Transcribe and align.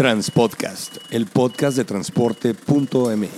Transpodcast, 0.00 0.96
el 1.10 1.26
podcast 1.26 1.76
de 1.76 1.84
transporte.mx. 1.84 3.28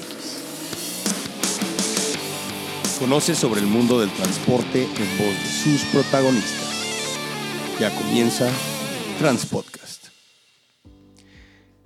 Conoce 3.00 3.34
sobre 3.34 3.60
el 3.60 3.67
mundo 3.67 3.99
del 3.99 4.10
transporte 4.10 4.84
en 4.84 5.18
voz 5.18 5.34
de 5.42 5.50
sus 5.50 5.83
protagonistas. 5.86 7.18
Ya 7.80 7.92
comienza 7.96 8.48
Transpodcast. 9.18 10.11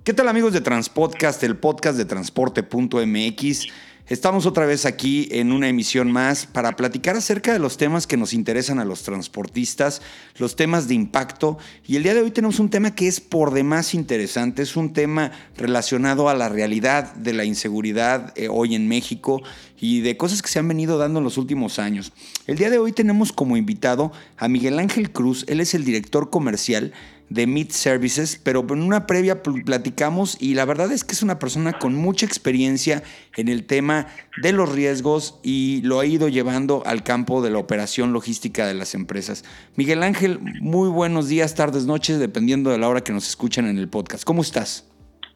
¿Qué 0.03 0.13
tal 0.13 0.27
amigos 0.27 0.53
de 0.53 0.61
Transpodcast, 0.61 1.41
el 1.41 1.57
podcast 1.57 1.97
de 1.97 2.05
transporte.mx? 2.05 3.65
Estamos 4.09 4.45
otra 4.45 4.65
vez 4.65 4.85
aquí 4.85 5.27
en 5.31 5.51
una 5.51 5.67
emisión 5.67 6.13
más 6.13 6.45
para 6.45 6.77
platicar 6.77 7.17
acerca 7.17 7.51
de 7.51 7.59
los 7.59 7.75
temas 7.75 8.07
que 8.07 8.15
nos 8.15 8.31
interesan 8.31 8.79
a 8.79 8.85
los 8.85 9.03
transportistas, 9.03 10.01
los 10.37 10.55
temas 10.55 10.87
de 10.87 10.93
impacto. 10.93 11.57
Y 11.85 11.97
el 11.97 12.03
día 12.03 12.13
de 12.13 12.21
hoy 12.21 12.31
tenemos 12.31 12.61
un 12.61 12.69
tema 12.69 12.95
que 12.95 13.09
es 13.09 13.19
por 13.19 13.51
demás 13.51 13.93
interesante, 13.93 14.61
es 14.61 14.77
un 14.77 14.93
tema 14.93 15.33
relacionado 15.57 16.29
a 16.29 16.35
la 16.35 16.47
realidad 16.47 17.15
de 17.15 17.33
la 17.33 17.43
inseguridad 17.43 18.31
eh, 18.37 18.47
hoy 18.49 18.75
en 18.75 18.87
México 18.87 19.41
y 19.77 19.99
de 19.99 20.15
cosas 20.15 20.41
que 20.41 20.47
se 20.47 20.59
han 20.59 20.69
venido 20.69 20.97
dando 20.97 21.19
en 21.19 21.25
los 21.25 21.37
últimos 21.37 21.77
años. 21.77 22.13
El 22.45 22.57
día 22.57 22.69
de 22.69 22.79
hoy 22.79 22.93
tenemos 22.93 23.33
como 23.33 23.57
invitado 23.57 24.13
a 24.37 24.47
Miguel 24.47 24.79
Ángel 24.79 25.11
Cruz, 25.11 25.43
él 25.49 25.59
es 25.59 25.73
el 25.73 25.83
director 25.83 26.29
comercial 26.29 26.93
de 27.29 27.47
Meet 27.47 27.71
Services, 27.71 28.39
pero 28.43 28.65
en 28.69 28.81
una 28.81 29.05
previa 29.05 29.43
platicamos 29.43 30.41
y 30.41 30.55
la 30.55 30.65
verdad 30.65 30.91
es 30.91 31.03
que 31.03 31.13
es 31.13 31.23
una 31.23 31.39
persona 31.39 31.73
con 31.73 31.95
mucha 31.95 32.25
experiencia 32.25 33.03
en 33.35 33.47
el 33.47 33.65
tema 33.65 34.07
de 34.41 34.53
los 34.53 34.73
riesgos 34.73 35.39
y 35.43 35.81
lo 35.83 35.99
ha 35.99 36.05
ido 36.05 36.29
llevando 36.29 36.83
al 36.85 37.03
campo 37.03 37.41
de 37.41 37.49
la 37.49 37.57
operación 37.57 38.13
logística 38.13 38.65
de 38.65 38.73
las 38.73 38.95
empresas. 38.95 39.43
Miguel 39.75 40.03
Ángel, 40.03 40.39
muy 40.61 40.89
buenos 40.89 41.27
días, 41.27 41.55
tardes, 41.55 41.85
noches, 41.85 42.19
dependiendo 42.19 42.69
de 42.69 42.77
la 42.77 42.87
hora 42.87 43.01
que 43.01 43.13
nos 43.13 43.27
escuchan 43.27 43.67
en 43.67 43.77
el 43.77 43.89
podcast. 43.89 44.23
¿Cómo 44.23 44.41
estás? 44.41 44.89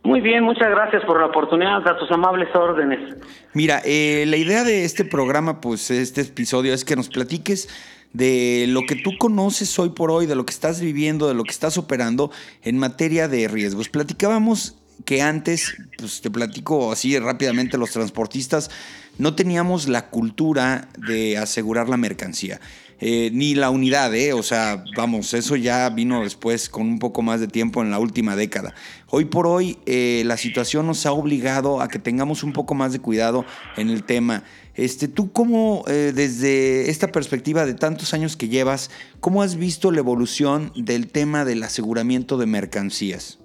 Muy 0.04 0.20
bien, 0.20 0.44
muchas 0.44 0.70
gracias 0.72 1.06
por 1.06 1.20
la 1.20 1.28
oportunidad, 1.28 1.88
a 1.88 1.98
tus 1.98 2.10
amables 2.10 2.50
órdenes. 2.56 3.18
Mira, 3.54 3.82
eh, 3.86 4.26
la 4.28 4.38
idea 4.38 4.64
de 4.64 4.84
este 4.84 5.06
programa, 5.06 5.62
pues 5.62 5.92
este 5.92 6.22
episodio, 6.22 6.74
es 6.74 6.84
que 6.84 6.96
nos 6.96 7.08
platiques 7.08 7.70
de 8.14 8.66
lo 8.68 8.86
que 8.86 8.96
tú 8.96 9.12
conoces 9.18 9.78
hoy 9.80 9.90
por 9.90 10.12
hoy, 10.12 10.26
de 10.26 10.36
lo 10.36 10.46
que 10.46 10.54
estás 10.54 10.82
viviendo, 10.82 11.28
de 11.28 11.34
lo 11.34 11.44
que 11.44 11.52
estás 11.52 11.78
operando 11.78 12.32
en 12.64 12.78
materia 12.78 13.28
de 13.28 13.48
riesgos. 13.48 13.90
Platicábamos 13.90 14.76
que 15.06 15.22
antes, 15.22 15.76
pues 15.98 16.22
te 16.22 16.30
platico 16.30 16.92
así 16.92 17.18
rápidamente, 17.18 17.78
los 17.78 17.92
transportistas 17.92 18.70
no 19.18 19.36
teníamos 19.36 19.88
la 19.88 20.10
cultura 20.10 20.90
de 20.98 21.38
asegurar 21.38 21.90
la 21.90 21.98
mercancía. 21.98 22.60
Eh, 23.04 23.32
ni 23.34 23.56
la 23.56 23.72
unidad, 23.72 24.14
¿eh? 24.14 24.32
O 24.32 24.44
sea, 24.44 24.84
vamos, 24.96 25.34
eso 25.34 25.56
ya 25.56 25.90
vino 25.90 26.22
después 26.22 26.70
con 26.70 26.84
un 26.84 27.00
poco 27.00 27.24
más 27.24 27.40
de 27.40 27.48
tiempo 27.48 27.82
en 27.82 27.90
la 27.90 27.98
última 27.98 28.36
década. 28.36 28.76
Hoy 29.08 29.26
por 29.26 29.48
hoy 29.48 29.80
eh, 29.88 30.22
la 30.28 30.38
situación 30.38 30.86
nos 30.86 31.08
ha 31.08 31.12
obligado 31.12 31.82
a 31.82 31.88
que 31.88 31.98
tengamos 31.98 32.44
un 32.44 32.54
poco 32.54 32.76
más 32.76 32.94
de 32.94 33.00
cuidado 33.00 33.44
en 33.76 33.90
el 33.90 34.04
tema. 34.04 34.44
Este, 34.82 35.08
tú 35.08 35.32
cómo, 35.32 35.84
eh, 35.88 36.12
desde 36.12 36.90
esta 36.90 37.10
perspectiva 37.10 37.68
de 37.68 37.76
tantos 37.76 38.16
años 38.16 38.36
que 38.36 38.48
llevas, 38.48 38.90
¿cómo 39.20 39.44
has 39.44 39.56
visto 39.56 39.92
la 39.92 40.00
evolución 40.00 40.72
del 40.76 41.12
tema 41.12 41.46
del 41.46 41.62
aseguramiento 41.62 42.38
de 42.38 42.48
mercancías? 42.48 43.40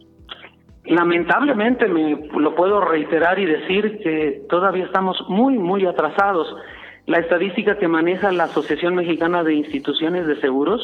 Lamentablemente 0.86 1.88
me 1.88 2.26
lo 2.38 2.54
puedo 2.54 2.80
reiterar 2.80 3.38
y 3.38 3.44
decir 3.44 4.00
que 4.02 4.46
todavía 4.48 4.86
estamos 4.86 5.22
muy, 5.28 5.58
muy 5.58 5.84
atrasados. 5.84 6.56
La 7.04 7.18
estadística 7.18 7.76
que 7.76 7.86
maneja 7.86 8.32
la 8.32 8.44
Asociación 8.44 8.94
Mexicana 8.94 9.44
de 9.44 9.56
Instituciones 9.56 10.26
de 10.26 10.40
Seguros 10.40 10.80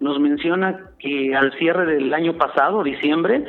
nos 0.00 0.18
menciona 0.18 0.80
que 0.98 1.36
al 1.36 1.56
cierre 1.60 1.86
del 1.86 2.12
año 2.12 2.36
pasado, 2.36 2.82
diciembre, 2.82 3.44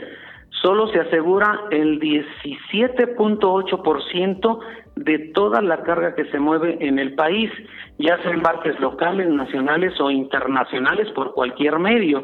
solo 0.62 0.88
se 0.90 1.00
asegura 1.00 1.62
el 1.72 2.00
17.8% 2.00 4.60
de 4.96 5.32
toda 5.34 5.62
la 5.62 5.84
carga 5.84 6.16
que 6.16 6.26
se 6.26 6.40
mueve 6.40 6.78
en 6.80 7.00
el 7.00 7.16
país, 7.16 7.52
ya 7.98 8.22
sea 8.22 8.32
en 8.32 8.42
barques 8.42 8.80
locales, 8.80 9.28
nacionales 9.30 10.00
o 10.00 10.12
internacionales 10.12 11.10
por 11.16 11.34
cualquier 11.34 11.80
medio. 11.80 12.24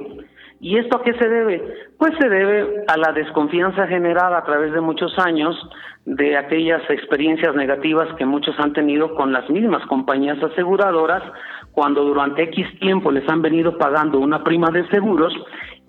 ¿Y 0.61 0.77
esto 0.77 0.97
a 0.97 1.03
qué 1.03 1.13
se 1.13 1.27
debe? 1.27 1.63
Pues 1.97 2.11
se 2.19 2.27
debe 2.27 2.83
a 2.87 2.97
la 2.97 3.13
desconfianza 3.13 3.87
generada 3.87 4.39
a 4.39 4.43
través 4.43 4.73
de 4.73 4.81
muchos 4.81 5.17
años 5.17 5.55
de 6.05 6.37
aquellas 6.37 6.81
experiencias 6.89 7.55
negativas 7.55 8.13
que 8.17 8.25
muchos 8.25 8.59
han 8.59 8.73
tenido 8.73 9.15
con 9.15 9.31
las 9.31 9.49
mismas 9.49 9.85
compañías 9.87 10.41
aseguradoras 10.43 11.23
cuando 11.71 12.03
durante 12.03 12.43
X 12.43 12.67
tiempo 12.79 13.11
les 13.11 13.27
han 13.29 13.41
venido 13.41 13.77
pagando 13.77 14.19
una 14.19 14.43
prima 14.43 14.69
de 14.71 14.87
seguros 14.89 15.33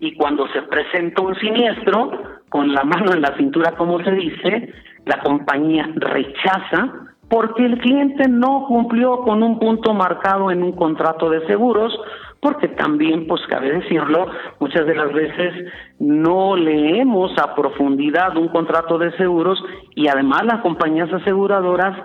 y 0.00 0.14
cuando 0.14 0.48
se 0.48 0.62
presenta 0.62 1.22
un 1.22 1.34
siniestro, 1.36 2.10
con 2.48 2.72
la 2.72 2.82
mano 2.84 3.12
en 3.12 3.22
la 3.22 3.36
cintura, 3.36 3.72
como 3.76 4.02
se 4.02 4.10
dice, 4.12 4.72
la 5.06 5.20
compañía 5.20 5.88
rechaza 5.94 7.10
porque 7.28 7.64
el 7.64 7.78
cliente 7.78 8.28
no 8.28 8.64
cumplió 8.66 9.18
con 9.18 9.42
un 9.42 9.60
punto 9.60 9.94
marcado 9.94 10.50
en 10.50 10.64
un 10.64 10.72
contrato 10.72 11.30
de 11.30 11.46
seguros 11.46 11.96
porque 12.40 12.68
también, 12.68 13.26
pues 13.26 13.42
cabe 13.48 13.70
decirlo, 13.70 14.26
muchas 14.58 14.86
de 14.86 14.94
las 14.94 15.12
veces 15.12 15.72
no 15.98 16.56
leemos 16.56 17.32
a 17.38 17.54
profundidad 17.54 18.36
un 18.36 18.48
contrato 18.48 18.98
de 18.98 19.12
seguros 19.18 19.62
y 19.94 20.08
además 20.08 20.44
las 20.46 20.62
compañías 20.62 21.12
aseguradoras, 21.12 21.96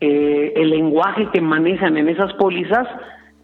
eh, 0.00 0.52
el 0.56 0.70
lenguaje 0.70 1.28
que 1.32 1.40
manejan 1.40 1.96
en 1.96 2.08
esas 2.10 2.32
pólizas 2.34 2.86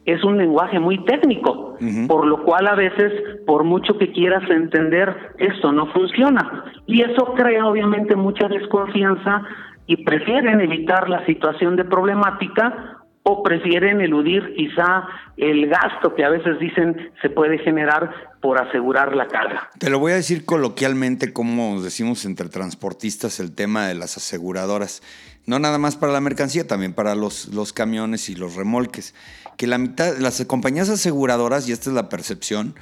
es 0.05 0.23
un 0.23 0.37
lenguaje 0.37 0.79
muy 0.79 1.03
técnico, 1.05 1.79
por 2.07 2.27
lo 2.27 2.45
cual 2.45 2.67
a 2.67 2.75
veces, 2.75 3.13
por 3.47 3.65
mucho 3.65 3.97
que 3.99 4.13
quieras 4.13 4.49
entender, 4.51 5.15
esto 5.39 5.73
no 5.73 5.87
funciona. 5.93 6.65
Y 6.87 7.03
eso 7.03 7.35
crea 7.35 7.67
obviamente 7.67 8.15
mucha 8.15 8.49
desconfianza 8.49 9.43
y 9.87 10.05
prefieren 10.05 10.61
evitar 10.61 11.09
la 11.09 11.25
situación 11.27 11.77
de 11.77 11.85
problemática 11.85 13.01
o 13.27 13.43
prefieren 13.43 14.03
eludir 14.03 14.55
quizá 14.55 15.05
el 15.39 15.67
gasto 15.69 16.15
que 16.15 16.25
a 16.25 16.29
veces 16.29 16.59
dicen 16.61 17.11
se 17.23 17.31
puede 17.31 17.59
generar 17.59 18.11
por 18.43 18.61
asegurar 18.61 19.17
la 19.17 19.27
carga. 19.27 19.71
Te 19.79 19.89
lo 19.89 19.99
voy 19.99 20.13
a 20.13 20.17
decir 20.17 20.45
coloquialmente, 20.45 21.33
como 21.33 21.81
decimos 21.81 22.27
entre 22.27 22.51
transportistas, 22.51 23.41
el 23.41 23.55
tema 23.55 23.87
de 23.89 23.95
las 23.95 24.19
aseguradoras. 24.19 25.03
No 25.47 25.59
nada 25.59 25.79
más 25.79 25.97
para 25.97 26.13
la 26.13 26.21
mercancía, 26.21 26.67
también 26.67 26.93
para 26.93 27.15
los, 27.15 27.49
los 27.49 27.73
camiones 27.73 28.29
y 28.29 28.35
los 28.35 28.57
remolques. 28.57 29.15
Que 29.57 29.67
la 29.67 29.79
mitad, 29.79 30.17
las 30.19 30.45
compañías 30.47 30.89
aseguradoras, 30.89 31.69
y 31.69 31.73
esta 31.73 31.91
es 31.91 31.95
la 31.95 32.09
percepción, 32.09 32.75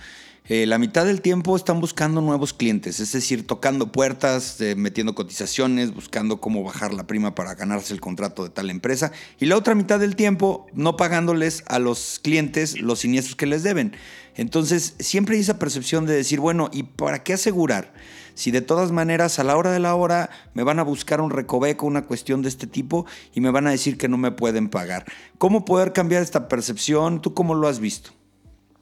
eh, 0.48 0.66
la 0.66 0.78
mitad 0.78 1.06
del 1.06 1.20
tiempo 1.20 1.54
están 1.54 1.80
buscando 1.80 2.20
nuevos 2.20 2.52
clientes, 2.52 2.98
es 2.98 3.12
decir, 3.12 3.46
tocando 3.46 3.92
puertas, 3.92 4.60
eh, 4.60 4.74
metiendo 4.74 5.14
cotizaciones, 5.14 5.94
buscando 5.94 6.40
cómo 6.40 6.64
bajar 6.64 6.92
la 6.92 7.06
prima 7.06 7.36
para 7.36 7.54
ganarse 7.54 7.94
el 7.94 8.00
contrato 8.00 8.42
de 8.42 8.50
tal 8.50 8.68
empresa. 8.68 9.12
Y 9.38 9.46
la 9.46 9.56
otra 9.56 9.76
mitad 9.76 10.00
del 10.00 10.16
tiempo 10.16 10.66
no 10.72 10.96
pagándoles 10.96 11.62
a 11.68 11.78
los 11.78 12.18
clientes 12.20 12.80
los 12.80 12.98
siniestros 12.98 13.36
que 13.36 13.46
les 13.46 13.62
deben. 13.62 13.94
Entonces, 14.34 14.96
siempre 14.98 15.36
hay 15.36 15.42
esa 15.42 15.60
percepción 15.60 16.06
de 16.06 16.14
decir, 16.14 16.40
bueno, 16.40 16.70
¿y 16.72 16.82
para 16.82 17.22
qué 17.22 17.34
asegurar? 17.34 17.94
Si 18.34 18.50
de 18.50 18.62
todas 18.62 18.90
maneras 18.90 19.38
a 19.38 19.44
la 19.44 19.56
hora 19.56 19.70
de 19.70 19.78
la 19.78 19.94
hora 19.94 20.30
me 20.54 20.64
van 20.64 20.80
a 20.80 20.82
buscar 20.82 21.20
un 21.20 21.30
recoveco, 21.30 21.86
una 21.86 22.02
cuestión 22.02 22.42
de 22.42 22.48
este 22.48 22.66
tipo, 22.66 23.06
y 23.32 23.40
me 23.40 23.52
van 23.52 23.68
a 23.68 23.70
decir 23.70 23.96
que 23.96 24.08
no 24.08 24.18
me 24.18 24.32
pueden 24.32 24.68
pagar. 24.68 25.04
¿Cómo 25.38 25.64
poder 25.64 25.92
cambiar 25.92 26.22
esta 26.22 26.48
percepción? 26.48 27.22
¿Tú 27.22 27.32
cómo 27.32 27.54
lo 27.54 27.68
has 27.68 27.78
visto? 27.78 28.21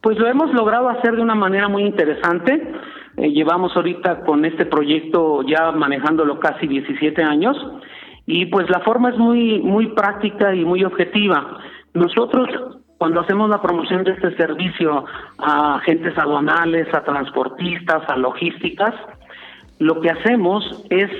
Pues 0.00 0.18
lo 0.18 0.26
hemos 0.26 0.52
logrado 0.54 0.88
hacer 0.88 1.16
de 1.16 1.22
una 1.22 1.34
manera 1.34 1.68
muy 1.68 1.82
interesante. 1.82 2.72
Eh, 3.16 3.30
llevamos 3.30 3.76
ahorita 3.76 4.20
con 4.20 4.44
este 4.44 4.64
proyecto 4.64 5.42
ya 5.42 5.72
manejándolo 5.72 6.38
casi 6.40 6.66
17 6.66 7.22
años 7.22 7.56
y 8.24 8.46
pues 8.46 8.70
la 8.70 8.80
forma 8.80 9.10
es 9.10 9.18
muy 9.18 9.58
muy 9.60 9.88
práctica 9.88 10.54
y 10.54 10.64
muy 10.64 10.84
objetiva. 10.84 11.58
Nosotros 11.92 12.48
cuando 12.96 13.20
hacemos 13.20 13.48
la 13.48 13.62
promoción 13.62 14.04
de 14.04 14.12
este 14.12 14.36
servicio 14.36 15.06
a 15.38 15.76
agentes 15.76 16.16
aduanales, 16.18 16.86
a 16.94 17.02
transportistas, 17.02 18.02
a 18.08 18.16
logísticas, 18.16 18.94
lo 19.78 20.00
que 20.02 20.10
hacemos 20.10 20.84
es 20.90 21.10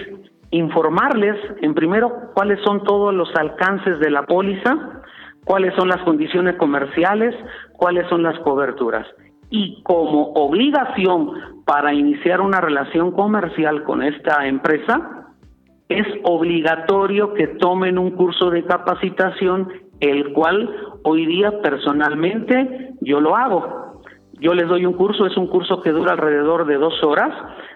informarles 0.51 1.37
en 1.63 1.75
primero 1.75 2.31
cuáles 2.35 2.61
son 2.65 2.85
todos 2.85 3.15
los 3.15 3.35
alcances 3.35 3.99
de 3.99 4.11
la 4.11 4.27
póliza, 4.27 5.03
cuáles 5.45 5.75
son 5.75 5.89
las 5.89 6.03
condiciones 6.03 6.57
comerciales, 6.57 7.35
cuáles 7.73 8.09
son 8.09 8.23
las 8.23 8.39
coberturas. 8.41 9.07
Y 9.51 9.83
como 9.83 10.33
obligación 10.35 11.33
para 11.65 11.93
iniciar 11.93 12.41
una 12.41 12.61
relación 12.61 13.11
comercial 13.13 13.83
con 13.83 14.03
esta 14.03 14.47
empresa, 14.47 15.21
es 15.89 16.07
obligatorio 16.23 17.35
que 17.35 17.49
tomen 17.49 17.99
un 17.99 18.13
curso 18.13 18.51
de 18.51 18.65
capacitación, 18.65 19.69
el 19.99 20.33
cual 20.33 20.71
hoy 21.03 21.27
día 21.27 21.61
personalmente 21.63 22.91
yo 23.01 23.21
lo 23.21 23.37
hago. 23.37 24.03
Yo 24.41 24.55
les 24.55 24.69
doy 24.69 24.87
un 24.87 24.95
curso, 24.95 25.27
es 25.27 25.37
un 25.37 25.49
curso 25.49 25.83
que 25.83 25.91
dura 25.91 26.13
alrededor 26.13 26.65
de 26.65 26.77
dos 26.77 26.95
horas, 27.03 27.31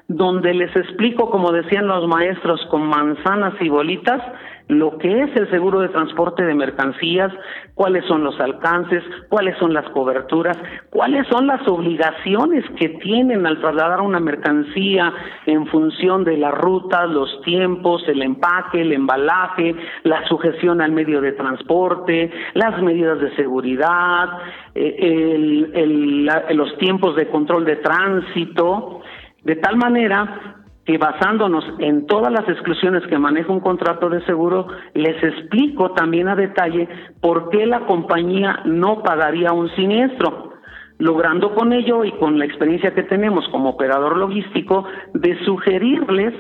donde 0.09 0.55
les 0.55 0.75
explico, 0.77 1.29
como 1.29 1.53
decían 1.53 1.87
los 1.87 2.07
maestros, 2.09 2.65
con 2.71 2.87
manzanas 2.87 3.55
y 3.61 3.69
bolitas, 3.69 4.23
lo 4.69 4.97
que 4.97 5.23
es 5.23 5.37
el 5.37 5.51
seguro 5.51 5.81
de 5.81 5.89
transporte 5.89 6.43
de 6.43 6.55
mercancías, 6.55 7.31
cuáles 7.75 8.05
son 8.07 8.25
los 8.25 8.39
alcances, 8.41 9.03
cuáles 9.29 9.59
son 9.59 9.75
las 9.75 9.89
coberturas, 9.91 10.57
cuáles 10.91 11.27
son 11.29 11.47
las 11.47 11.67
obligaciones 11.69 12.65
que 12.79 12.89
tienen 12.89 13.47
al 13.47 13.61
trasladar 13.61 14.01
una 14.01 14.21
mercancía 14.21 15.13
en 15.45 15.67
función 15.67 16.25
de 16.25 16.39
la 16.39 16.51
ruta, 16.51 17.05
los 17.07 17.43
tiempos, 17.43 18.03
el 18.09 18.23
empaque, 18.23 18.81
el 18.81 18.93
embalaje, 18.93 19.75
la 20.03 20.27
sujeción 20.29 20.81
al 20.81 20.93
medio 20.93 21.21
de 21.21 21.33
transporte, 21.33 22.31
las 22.55 22.81
medidas 22.81 23.21
de 23.21 23.37
seguridad, 23.37 24.31
eh, 24.75 26.47
los 26.55 26.79
tiempos 26.79 27.17
de 27.17 27.29
control 27.29 27.67
de 27.67 27.77
tránsito, 27.77 29.03
de 29.43 29.57
tal 29.57 29.77
manera 29.77 30.64
que 30.85 30.99
basándonos 30.99 31.65
en 31.79 32.07
todas 32.07 32.33
las 32.33 32.49
exclusiones 32.49 33.03
que 33.07 33.19
maneja 33.19 33.53
un 33.53 33.61
contrato 33.61 34.09
de 34.11 34.25
seguro, 34.27 34.67
les 34.95 35.23
explico 35.23 35.93
también 35.93 36.29
a 36.29 36.37
detalle 36.37 36.89
por 37.21 37.49
qué 37.49 37.67
la 37.67 37.87
compañía 37.87 38.61
no 38.67 39.03
pagaría 39.03 39.53
un 39.53 39.71
siniestro, 39.77 40.53
logrando 40.99 41.55
con 41.55 41.73
ello 41.73 42.05
y 42.05 42.13
con 42.13 42.39
la 42.39 42.45
experiencia 42.45 42.95
que 42.95 43.03
tenemos 43.05 43.49
como 43.49 43.71
operador 43.71 44.17
logístico 44.17 44.85
de 45.15 45.43
sugerirles 45.45 46.35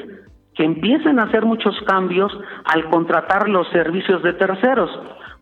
que 0.55 0.65
empiecen 0.65 1.19
a 1.19 1.25
hacer 1.25 1.45
muchos 1.45 1.75
cambios 1.87 2.33
al 2.65 2.89
contratar 2.91 3.49
los 3.49 3.67
servicios 3.71 4.23
de 4.23 4.35
terceros 4.35 4.91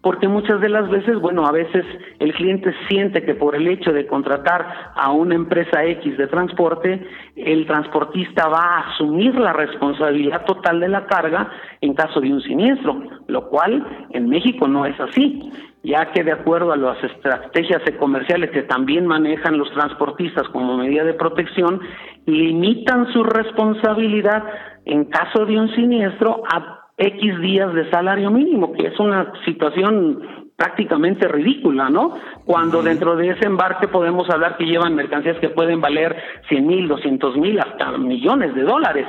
porque 0.02 0.26
muchas 0.26 0.60
de 0.60 0.68
las 0.68 0.90
veces, 0.90 1.18
bueno, 1.20 1.46
a 1.46 1.52
veces 1.52 1.84
el 2.18 2.34
cliente 2.34 2.74
siente 2.88 3.22
que 3.24 3.34
por 3.34 3.54
el 3.54 3.68
hecho 3.68 3.92
de 3.92 4.06
contratar 4.06 4.92
a 4.96 5.12
una 5.12 5.36
empresa 5.36 5.84
X 5.84 6.18
de 6.18 6.26
transporte, 6.26 7.06
el 7.36 7.66
transportista 7.66 8.48
va 8.48 8.62
a 8.62 8.90
asumir 8.90 9.34
la 9.36 9.52
responsabilidad 9.52 10.44
total 10.44 10.80
de 10.80 10.88
la 10.88 11.06
carga 11.06 11.50
en 11.80 11.94
caso 11.94 12.20
de 12.20 12.32
un 12.32 12.42
siniestro, 12.42 13.00
lo 13.28 13.48
cual 13.48 14.08
en 14.10 14.28
México 14.28 14.66
no 14.66 14.86
es 14.86 14.98
así, 14.98 15.52
ya 15.84 16.10
que 16.12 16.24
de 16.24 16.32
acuerdo 16.32 16.72
a 16.72 16.76
las 16.76 17.02
estrategias 17.04 17.82
comerciales 17.98 18.50
que 18.50 18.62
también 18.62 19.06
manejan 19.06 19.56
los 19.56 19.70
transportistas 19.72 20.48
como 20.48 20.76
medida 20.78 21.04
de 21.04 21.14
protección, 21.14 21.80
limitan 22.26 23.12
su 23.12 23.22
responsabilidad 23.22 24.42
en 24.84 25.04
caso 25.04 25.46
de 25.46 25.58
un 25.58 25.72
siniestro 25.76 26.42
a 26.52 26.81
X 27.02 27.40
días 27.40 27.74
de 27.74 27.90
salario 27.90 28.30
mínimo, 28.30 28.72
que 28.72 28.86
es 28.86 29.00
una 29.00 29.32
situación 29.44 30.22
prácticamente 30.56 31.26
ridícula, 31.26 31.90
¿no? 31.90 32.14
Cuando 32.44 32.82
dentro 32.82 33.16
de 33.16 33.30
ese 33.30 33.46
embarque 33.46 33.88
podemos 33.88 34.30
hablar 34.30 34.56
que 34.56 34.66
llevan 34.66 34.94
mercancías 34.94 35.38
que 35.40 35.48
pueden 35.48 35.80
valer 35.80 36.14
100 36.48 36.66
mil, 36.66 36.86
200 36.86 37.36
mil, 37.36 37.58
hasta 37.58 37.98
millones 37.98 38.54
de 38.54 38.62
dólares. 38.62 39.06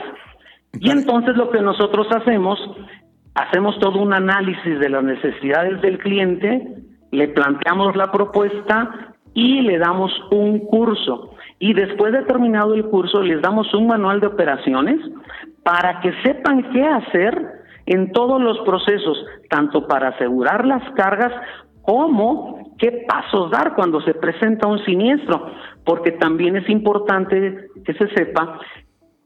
Y 0.80 0.90
entonces 0.90 1.36
lo 1.38 1.51
que 1.51 1.62
nosotros 1.62 2.07
hacemos, 2.16 2.60
hacemos 3.36 3.78
todo 3.78 4.01
un 4.01 4.13
análisis 4.13 4.80
de 4.80 4.90
las 4.90 5.04
necesidades 5.04 5.80
del 5.81 6.00
cliente, 6.00 6.68
le 7.12 7.28
planteamos 7.28 7.95
la 7.95 8.12
propuesta 8.12 9.13
y 9.36 9.62
le 9.62 9.78
damos 9.78 10.12
un 10.31 10.57
curso. 10.60 11.36
Y 11.60 11.74
después 11.74 12.13
de 12.13 12.24
terminado 12.24 12.74
el 12.74 12.86
curso, 12.86 13.22
les 13.22 13.42
damos 13.42 13.72
un 13.75 13.86
manual 13.86 14.19
de 14.19 14.28
operaciones 14.28 15.00
para 15.62 16.01
que 16.01 16.12
sepan 16.24 16.72
qué 16.72 16.84
hacer 16.84 17.62
en 17.85 18.12
todos 18.12 18.41
los 18.41 18.59
procesos, 18.59 19.18
tanto 19.50 19.88
para 19.88 20.09
asegurar 20.09 20.65
las 20.65 20.83
cargas 20.91 21.31
como 21.81 22.74
qué 22.77 23.06
pasos 23.07 23.51
dar 23.51 23.75
cuando 23.75 24.01
se 24.01 24.13
presenta 24.13 24.68
un 24.68 24.80
siniestro, 24.85 25.47
porque 25.85 26.12
también 26.12 26.56
es 26.56 26.69
importante 26.69 27.69
que 27.85 27.94
se 27.94 28.07
sepa 28.15 28.59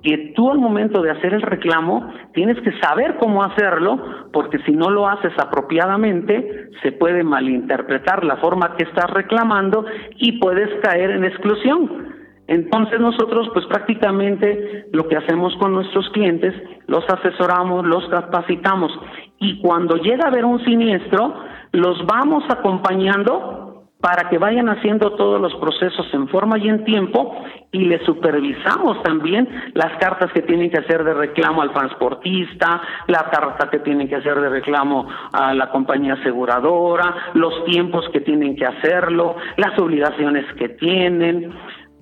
que 0.02 0.34
tú 0.36 0.52
al 0.52 0.60
momento 0.60 1.02
de 1.02 1.12
hacer 1.12 1.34
el 1.34 1.42
reclamo 1.42 2.12
tienes 2.34 2.60
que 2.62 2.72
saber 2.80 3.18
cómo 3.18 3.44
hacerlo, 3.44 4.00
porque 4.32 4.60
si 4.60 4.72
no 4.72 4.90
lo 4.90 5.08
haces 5.08 5.34
apropiadamente, 5.38 6.70
se 6.84 6.92
puede 6.92 7.24
malinterpretar 7.24 8.24
la 8.24 8.38
forma 8.38 8.76
que 8.76 8.84
estás 8.84 9.10
reclamando 9.12 9.86
y 10.18 10.40
puedes 10.40 10.70
caer 10.82 11.12
en 11.12 11.26
exclusión. 11.26 12.17
Entonces 12.48 13.00
nosotros 13.00 13.50
pues 13.54 13.66
prácticamente 13.66 14.88
lo 14.94 15.08
que 15.08 15.18
hacemos 15.18 15.56
con 15.58 15.74
nuestros 15.74 16.10
clientes, 16.10 16.54
los 16.88 17.04
asesoramos, 17.10 17.86
los 17.86 18.08
capacitamos 18.10 18.92
y 19.40 19.60
cuando 19.62 19.98
llega 19.98 20.26
a 20.26 20.28
haber 20.30 20.46
un 20.46 20.64
siniestro, 20.64 21.34
los 21.72 22.06
vamos 22.06 22.44
acompañando 22.50 23.68
para 24.00 24.30
que 24.30 24.38
vayan 24.38 24.70
haciendo 24.70 25.14
todos 25.14 25.42
los 25.42 25.54
procesos 25.56 26.06
en 26.14 26.28
forma 26.28 26.58
y 26.60 26.70
en 26.70 26.84
tiempo 26.84 27.36
y 27.72 27.86
les 27.86 28.04
supervisamos 28.06 29.02
también 29.04 29.48
las 29.74 29.98
cartas 29.98 30.32
que 30.34 30.44
tienen 30.44 30.70
que 30.70 30.78
hacer 30.78 31.04
de 31.04 31.14
reclamo 31.14 31.62
al 31.62 31.74
transportista, 31.74 32.82
la 33.08 33.30
carta 33.30 33.70
que 33.70 33.80
tienen 33.80 34.08
que 34.08 34.16
hacer 34.16 34.40
de 34.40 34.50
reclamo 34.50 35.08
a 35.34 35.54
la 35.54 35.70
compañía 35.72 36.14
aseguradora, 36.14 37.32
los 37.34 37.66
tiempos 37.66 38.08
que 38.14 38.22
tienen 38.22 38.56
que 38.56 38.66
hacerlo, 38.66 39.36
las 39.58 39.78
obligaciones 39.80 40.46
que 40.54 40.70
tienen. 40.70 41.52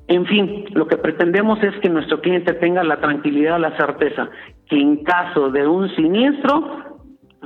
En 0.08 0.26
fin, 0.28 0.66
lo 0.74 0.88
que 0.88 0.98
pretendemos 0.98 1.62
es 1.64 1.76
que 1.82 1.90
nuestro 1.90 2.22
cliente 2.22 2.54
tenga 2.54 2.84
la 2.84 2.98
tranquilidad, 2.98 3.60
la 3.60 3.76
certeza 3.76 4.30
que 4.70 4.80
en 4.80 5.04
caso 5.04 5.50
de 5.50 5.68
un 5.68 5.90
siniestro 5.96 6.96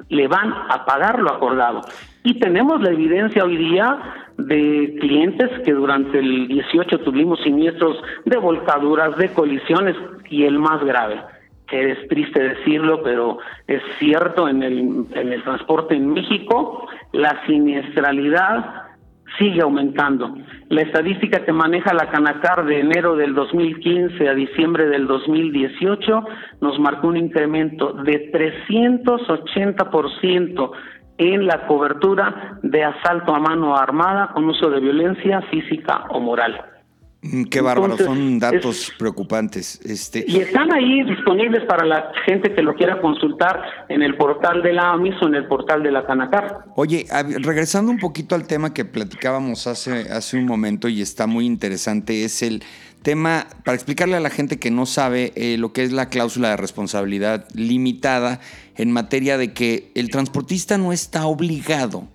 le 0.09 0.27
van 0.27 0.53
a 0.69 0.85
pagar 0.85 1.19
lo 1.19 1.31
acordado. 1.31 1.81
Y 2.23 2.39
tenemos 2.39 2.81
la 2.81 2.91
evidencia 2.91 3.45
hoy 3.45 3.57
día 3.57 3.97
de 4.37 4.97
clientes 4.99 5.49
que 5.63 5.73
durante 5.73 6.19
el 6.19 6.47
18 6.47 6.99
tuvimos 6.99 7.39
siniestros 7.41 7.97
de 8.25 8.37
volcaduras, 8.37 9.15
de 9.17 9.31
colisiones 9.33 9.95
y 10.29 10.43
el 10.43 10.59
más 10.59 10.83
grave, 10.83 11.21
que 11.67 11.91
es 11.91 12.07
triste 12.07 12.41
decirlo, 12.41 13.01
pero 13.03 13.39
es 13.67 13.81
cierto 13.99 14.47
en 14.49 14.63
el, 14.63 15.05
en 15.13 15.33
el 15.33 15.43
transporte 15.43 15.95
en 15.95 16.13
México, 16.13 16.87
la 17.11 17.45
siniestralidad 17.45 18.88
sigue 19.37 19.61
aumentando. 19.61 20.35
La 20.69 20.81
estadística 20.81 21.45
que 21.45 21.53
maneja 21.53 21.93
la 21.93 22.09
Canacar 22.09 22.65
de 22.65 22.79
enero 22.79 23.15
del 23.15 23.35
2015 23.35 24.27
a 24.27 24.33
diciembre 24.33 24.87
del 24.87 25.05
2018 25.07 26.25
nos 26.61 26.79
marcó 26.79 27.07
un 27.07 27.17
incremento 27.17 27.93
de 27.93 28.31
380% 28.31 30.71
en 31.17 31.45
la 31.45 31.67
cobertura 31.67 32.57
de 32.63 32.83
asalto 32.83 33.35
a 33.35 33.39
mano 33.39 33.75
armada 33.75 34.31
con 34.33 34.45
uso 34.45 34.69
de 34.69 34.79
violencia 34.79 35.41
física 35.43 36.05
o 36.09 36.19
moral. 36.19 36.78
Mm, 37.21 37.43
qué 37.45 37.59
bárbaro, 37.59 37.97
son 37.97 38.39
datos 38.39 38.93
preocupantes. 38.97 39.81
Este... 39.83 40.23
Y 40.25 40.37
están 40.37 40.73
ahí 40.73 41.03
disponibles 41.03 41.65
para 41.65 41.85
la 41.85 42.11
gente 42.25 42.53
que 42.53 42.61
lo 42.61 42.75
quiera 42.75 43.01
consultar 43.01 43.61
en 43.89 44.01
el 44.01 44.15
portal 44.15 44.63
de 44.63 44.71
la 44.71 44.91
AMIS 44.91 45.15
o 45.21 45.27
en 45.27 45.35
el 45.35 45.45
portal 45.45 45.83
de 45.83 45.91
la 45.91 46.05
Canacar. 46.05 46.59
Oye, 46.75 47.05
regresando 47.41 47.91
un 47.91 47.99
poquito 47.99 48.35
al 48.35 48.47
tema 48.47 48.73
que 48.73 48.85
platicábamos 48.85 49.67
hace, 49.67 50.11
hace 50.11 50.37
un 50.37 50.45
momento 50.45 50.87
y 50.87 51.01
está 51.01 51.27
muy 51.27 51.45
interesante, 51.45 52.23
es 52.23 52.41
el 52.41 52.63
tema, 53.01 53.47
para 53.65 53.75
explicarle 53.75 54.15
a 54.15 54.21
la 54.21 54.29
gente 54.29 54.57
que 54.57 54.71
no 54.71 54.85
sabe 54.85 55.33
eh, 55.35 55.57
lo 55.57 55.73
que 55.73 55.83
es 55.83 55.91
la 55.91 56.07
cláusula 56.07 56.51
de 56.51 56.57
responsabilidad 56.57 57.45
limitada 57.53 58.39
en 58.77 58.91
materia 58.91 59.37
de 59.37 59.51
que 59.53 59.91
el 59.95 60.09
transportista 60.09 60.77
no 60.77 60.93
está 60.93 61.25
obligado 61.25 62.07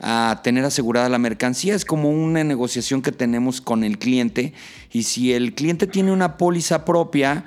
a 0.00 0.40
tener 0.42 0.64
asegurada 0.64 1.08
la 1.08 1.18
mercancía. 1.18 1.74
Es 1.74 1.84
como 1.84 2.10
una 2.10 2.44
negociación 2.44 3.02
que 3.02 3.12
tenemos 3.12 3.60
con 3.60 3.84
el 3.84 3.98
cliente 3.98 4.52
y 4.92 5.04
si 5.04 5.32
el 5.32 5.54
cliente 5.54 5.86
tiene 5.86 6.12
una 6.12 6.36
póliza 6.36 6.84
propia, 6.84 7.44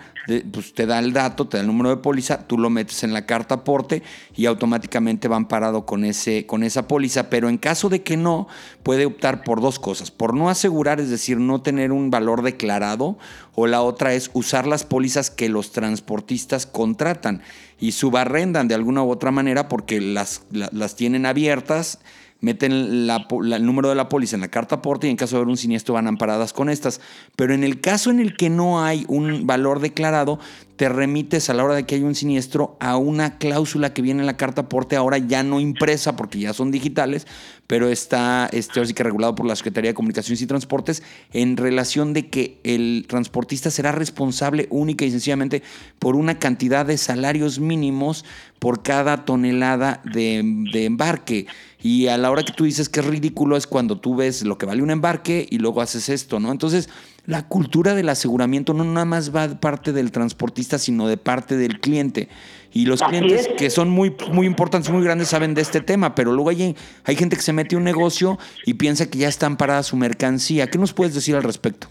pues 0.52 0.74
te 0.74 0.86
da 0.86 1.00
el 1.00 1.14
dato, 1.14 1.48
te 1.48 1.58
da 1.58 1.62
el 1.62 1.68
número 1.68 1.90
de 1.90 1.98
póliza, 1.98 2.48
tú 2.48 2.58
lo 2.58 2.70
metes 2.70 3.04
en 3.04 3.14
la 3.14 3.26
carta 3.26 3.56
aporte 3.56 4.04
y 4.36 4.46
automáticamente 4.46 5.30
van 5.30 5.48
parado 5.48 5.86
con, 5.86 6.04
ese, 6.04 6.46
con 6.46 6.64
esa 6.64 6.88
póliza. 6.88 7.30
Pero 7.30 7.48
en 7.48 7.58
caso 7.58 7.88
de 7.90 8.04
que 8.04 8.18
no, 8.18 8.48
puede 8.84 9.06
optar 9.06 9.44
por 9.44 9.62
dos 9.62 9.80
cosas. 9.80 10.12
Por 10.12 10.34
no 10.34 10.50
asegurar, 10.50 11.00
es 11.00 11.10
decir, 11.10 11.38
no 11.38 11.62
tener 11.62 11.92
un 11.92 12.10
valor 12.10 12.42
declarado, 12.42 13.18
o 13.56 13.68
la 13.68 13.82
otra 13.82 14.14
es 14.14 14.30
usar 14.34 14.68
las 14.68 14.84
pólizas 14.84 15.32
que 15.32 15.48
los 15.48 15.72
transportistas 15.72 16.66
contratan 16.66 17.42
y 17.80 17.94
subarrendan 17.94 18.68
de 18.68 18.76
alguna 18.76 19.04
u 19.04 19.10
otra 19.10 19.32
manera 19.32 19.68
porque 19.68 20.02
las, 20.02 20.42
las 20.52 20.96
tienen 20.96 21.26
abiertas 21.26 22.00
meten 22.42 22.72
el 22.72 23.66
número 23.66 23.90
de 23.90 23.96
la 23.96 24.10
póliza 24.10 24.36
en 24.36 24.42
la 24.42 24.48
carta 24.50 24.76
aporte 24.76 25.08
y 25.08 25.10
en 25.10 25.18
caso 25.18 25.36
de 25.36 25.42
haber 25.42 25.50
un 25.50 25.58
siniestro 25.58 25.96
van 25.96 26.08
amparadas 26.08 26.54
con 26.54 26.70
estas. 26.70 27.02
Pero 27.36 27.54
en 27.54 27.64
el 27.64 27.82
caso 27.82 28.10
en 28.10 28.20
el 28.20 28.36
que 28.38 28.50
no 28.50 28.84
hay 28.84 29.06
un 29.08 29.48
valor 29.48 29.80
declarado, 29.80 30.40
te 30.78 30.90
remites 30.90 31.50
a 31.50 31.56
la 31.56 31.64
hora 31.64 31.74
de 31.74 31.86
que 31.86 31.96
hay 31.96 32.04
un 32.04 32.14
siniestro 32.14 32.78
a 32.80 32.98
una 32.98 33.40
cláusula 33.40 33.94
que 33.94 34.04
viene 34.04 34.22
en 34.22 34.28
la 34.28 34.38
carta 34.38 34.62
aporte, 34.62 34.96
ahora 34.96 35.18
ya 35.18 35.42
no 35.42 35.60
impresa 35.60 36.16
porque 36.16 36.40
ya 36.40 36.54
son 36.54 36.70
digitales, 36.70 37.26
pero 37.66 37.90
está 37.90 38.48
este, 38.54 38.82
que 38.94 39.04
regulado 39.04 39.34
por 39.34 39.48
la 39.48 39.56
Secretaría 39.56 39.90
de 39.90 39.96
Comunicaciones 39.96 40.40
y 40.42 40.46
Transportes 40.46 41.02
en 41.34 41.58
relación 41.58 42.14
de 42.14 42.30
que 42.30 42.60
el 42.64 43.06
transportista 43.10 43.72
será 43.72 43.92
responsable 43.92 44.68
única 44.70 45.04
y 45.04 45.12
sencillamente 45.12 45.64
por 45.98 46.16
una 46.16 46.38
cantidad 46.38 46.86
de 46.86 46.98
salarios 46.98 47.60
mínimos 47.60 48.24
por 48.60 48.84
cada 48.84 49.26
tonelada 49.26 50.02
de 50.14 50.86
embarque. 50.86 51.48
Y 51.82 52.08
a 52.08 52.18
la 52.18 52.32
hora 52.32 52.44
que 52.44 52.54
tú 52.54 52.64
dices 52.66 52.90
que 52.90 53.00
es 53.00 53.06
ridículo 53.06 53.56
es 53.56 53.68
cuando 53.68 54.00
tú 54.00 54.16
ves 54.16 54.44
lo 54.44 54.58
que 54.58 54.66
vale 54.66 54.82
un 54.82 54.90
embarque 54.92 55.48
y 55.50 55.60
luego 55.60 55.82
haces 55.82 56.10
esto, 56.10 56.40
¿no? 56.40 56.52
Entonces, 56.52 56.90
la 57.28 57.46
cultura 57.46 57.94
del 57.94 58.08
aseguramiento 58.10 58.74
no 58.74 58.86
nada 58.86 59.06
más 59.06 59.36
va 59.36 59.50
de 59.50 59.56
parte 59.58 59.92
del 59.92 60.12
transportista, 60.12 60.78
sino 60.80 61.08
de 61.08 61.18
parte 61.18 61.58
del 61.58 61.80
cliente. 61.80 62.30
Y 62.72 62.86
los 62.86 63.02
Así 63.02 63.12
clientes 63.12 63.48
es. 63.48 63.54
que 63.58 63.70
son 63.70 63.90
muy, 63.90 64.16
muy 64.32 64.48
importantes, 64.48 64.90
muy 64.90 65.04
grandes, 65.04 65.28
saben 65.28 65.54
de 65.54 65.62
este 65.62 65.82
tema, 65.82 66.16
pero 66.16 66.32
luego 66.32 66.50
hay, 66.50 66.76
hay 67.04 67.16
gente 67.16 67.36
que 67.36 67.42
se 67.42 67.52
mete 67.52 67.76
a 67.76 67.80
un 67.80 67.84
negocio 67.84 68.40
y 68.66 68.76
piensa 68.76 69.10
que 69.10 69.20
ya 69.20 69.28
está 69.28 69.46
amparada 69.46 69.84
su 69.84 69.98
mercancía. 69.98 70.68
¿Qué 70.68 70.78
nos 70.78 70.94
puedes 70.94 71.14
decir 71.14 71.36
al 71.36 71.44
respecto? 71.44 71.88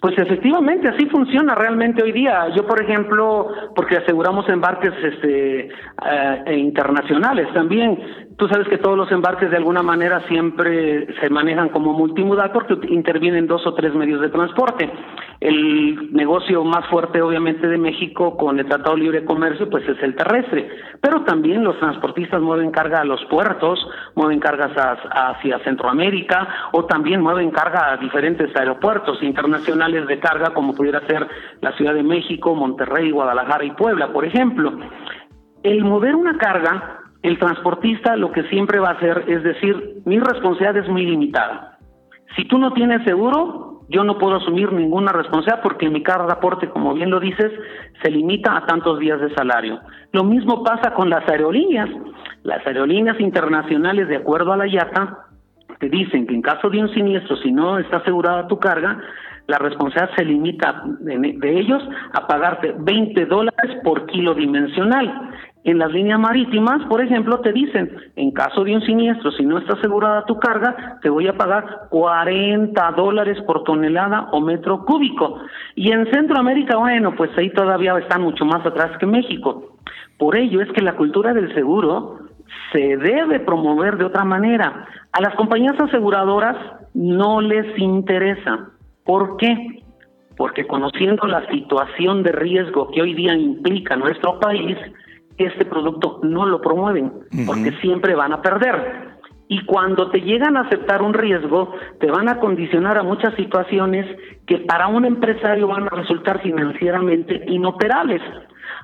Pues 0.00 0.16
efectivamente, 0.16 0.86
así 0.86 1.06
funciona 1.06 1.56
realmente 1.56 2.00
hoy 2.00 2.12
día. 2.12 2.46
Yo, 2.54 2.64
por 2.64 2.80
ejemplo, 2.80 3.48
porque 3.78 3.96
aseguramos 3.96 4.48
embarques 4.48 4.92
este, 5.04 5.68
e 6.46 6.56
internacionales 6.56 7.46
también. 7.54 7.96
Tú 8.36 8.48
sabes 8.48 8.66
que 8.66 8.78
todos 8.78 8.96
los 8.96 9.10
embarques 9.12 9.50
de 9.52 9.56
alguna 9.56 9.84
manera 9.84 10.20
siempre 10.26 11.06
se 11.20 11.30
manejan 11.30 11.68
como 11.68 11.92
multimodal 11.92 12.50
porque 12.50 12.74
intervienen 12.88 13.46
dos 13.46 13.64
o 13.68 13.74
tres 13.74 13.94
medios 13.94 14.20
de 14.20 14.30
transporte. 14.30 14.90
El 15.40 16.12
negocio 16.12 16.64
más 16.64 16.86
fuerte, 16.86 17.22
obviamente, 17.22 17.68
de 17.68 17.78
México 17.78 18.36
con 18.36 18.58
el 18.58 18.66
Tratado 18.66 18.96
de 18.96 19.02
Libre 19.02 19.24
Comercio, 19.24 19.70
pues 19.70 19.88
es 19.88 20.02
el 20.02 20.16
terrestre. 20.16 20.68
Pero 21.00 21.22
también 21.22 21.62
los 21.62 21.78
transportistas 21.78 22.40
mueven 22.40 22.72
carga 22.72 23.02
a 23.02 23.04
los 23.04 23.24
puertos, 23.26 23.78
mueven 24.16 24.40
cargas 24.40 24.76
a- 24.76 25.30
hacia 25.30 25.60
Centroamérica 25.60 26.48
o 26.72 26.84
también 26.86 27.20
mueven 27.20 27.52
carga 27.52 27.92
a 27.92 27.96
diferentes 27.98 28.54
aeropuertos 28.56 29.22
internacionales 29.22 30.08
de 30.08 30.18
carga, 30.18 30.50
como 30.52 30.74
pudiera 30.74 31.00
ser 31.06 31.24
la 31.60 31.70
Ciudad 31.76 31.94
de 31.94 32.02
México, 32.02 32.56
Monterrey, 32.56 33.12
Guadalajara 33.12 33.67
Puebla, 33.70 34.12
por 34.12 34.24
ejemplo. 34.24 34.78
El 35.62 35.84
mover 35.84 36.14
una 36.14 36.38
carga, 36.38 37.00
el 37.22 37.38
transportista 37.38 38.16
lo 38.16 38.30
que 38.32 38.44
siempre 38.44 38.78
va 38.78 38.90
a 38.90 38.92
hacer 38.92 39.24
es 39.26 39.42
decir, 39.42 40.02
mi 40.04 40.18
responsabilidad 40.18 40.76
es 40.76 40.88
muy 40.88 41.04
limitada. 41.04 41.78
Si 42.36 42.44
tú 42.46 42.58
no 42.58 42.72
tienes 42.72 43.02
seguro, 43.04 43.82
yo 43.88 44.04
no 44.04 44.18
puedo 44.18 44.36
asumir 44.36 44.72
ninguna 44.72 45.12
responsabilidad 45.12 45.62
porque 45.62 45.88
mi 45.88 46.02
carga 46.02 46.26
de 46.26 46.32
aporte, 46.32 46.68
como 46.68 46.94
bien 46.94 47.10
lo 47.10 47.20
dices, 47.20 47.50
se 48.02 48.10
limita 48.10 48.56
a 48.56 48.66
tantos 48.66 48.98
días 48.98 49.20
de 49.20 49.34
salario. 49.34 49.80
Lo 50.12 50.24
mismo 50.24 50.62
pasa 50.62 50.92
con 50.92 51.08
las 51.08 51.26
aerolíneas. 51.28 51.88
Las 52.42 52.64
aerolíneas 52.66 53.18
internacionales, 53.18 54.08
de 54.08 54.16
acuerdo 54.16 54.52
a 54.52 54.56
la 54.56 54.66
IATA, 54.66 55.18
te 55.80 55.88
dicen 55.88 56.26
que 56.26 56.34
en 56.34 56.42
caso 56.42 56.68
de 56.70 56.80
un 56.80 56.92
siniestro, 56.92 57.36
si 57.36 57.50
no 57.50 57.78
está 57.78 57.98
asegurada 57.98 58.46
tu 58.46 58.58
carga, 58.58 59.00
la 59.48 59.58
responsabilidad 59.58 60.14
se 60.14 60.24
limita 60.26 60.82
de, 61.00 61.58
ellos 61.58 61.82
a 62.12 62.26
pagarte 62.26 62.74
20 62.78 63.24
dólares 63.24 63.78
por 63.82 64.04
kilo 64.06 64.34
dimensional. 64.34 65.30
En 65.64 65.78
las 65.78 65.90
líneas 65.90 66.20
marítimas, 66.20 66.84
por 66.86 67.00
ejemplo, 67.00 67.40
te 67.40 67.52
dicen, 67.52 67.90
en 68.16 68.30
caso 68.30 68.62
de 68.62 68.76
un 68.76 68.82
siniestro, 68.82 69.32
si 69.32 69.44
no 69.44 69.58
está 69.58 69.72
asegurada 69.72 70.26
tu 70.26 70.38
carga, 70.38 70.98
te 71.00 71.08
voy 71.08 71.28
a 71.28 71.36
pagar 71.36 71.88
40 71.88 72.90
dólares 72.92 73.38
por 73.46 73.64
tonelada 73.64 74.28
o 74.32 74.40
metro 74.42 74.84
cúbico. 74.84 75.40
Y 75.74 75.92
en 75.92 76.10
Centroamérica, 76.12 76.76
bueno, 76.76 77.14
pues 77.16 77.30
ahí 77.38 77.50
todavía 77.50 77.96
están 77.98 78.22
mucho 78.22 78.44
más 78.44 78.64
atrás 78.66 78.98
que 78.98 79.06
México. 79.06 79.78
Por 80.18 80.36
ello 80.36 80.60
es 80.60 80.70
que 80.72 80.82
la 80.82 80.94
cultura 80.94 81.32
del 81.32 81.54
seguro 81.54 82.18
se 82.72 82.98
debe 82.98 83.40
promover 83.40 83.96
de 83.96 84.04
otra 84.04 84.24
manera. 84.24 84.86
A 85.12 85.22
las 85.22 85.34
compañías 85.36 85.80
aseguradoras 85.80 86.56
no 86.92 87.40
les 87.40 87.78
interesa. 87.78 88.72
¿Por 89.08 89.38
qué? 89.38 89.82
Porque 90.36 90.66
conociendo 90.66 91.26
la 91.26 91.48
situación 91.48 92.22
de 92.22 92.30
riesgo 92.30 92.90
que 92.90 93.00
hoy 93.00 93.14
día 93.14 93.34
implica 93.34 93.96
nuestro 93.96 94.38
país, 94.38 94.76
este 95.38 95.64
producto 95.64 96.20
no 96.24 96.44
lo 96.44 96.60
promueven, 96.60 97.10
porque 97.46 97.72
siempre 97.80 98.14
van 98.14 98.34
a 98.34 98.42
perder. 98.42 99.16
Y 99.48 99.64
cuando 99.64 100.10
te 100.10 100.20
llegan 100.20 100.58
a 100.58 100.60
aceptar 100.60 101.00
un 101.00 101.14
riesgo, 101.14 101.72
te 102.00 102.10
van 102.10 102.28
a 102.28 102.38
condicionar 102.38 102.98
a 102.98 103.02
muchas 103.02 103.34
situaciones 103.36 104.04
que 104.46 104.58
para 104.58 104.88
un 104.88 105.06
empresario 105.06 105.68
van 105.68 105.84
a 105.84 105.96
resultar 105.96 106.42
financieramente 106.42 107.44
inoperables. 107.46 108.20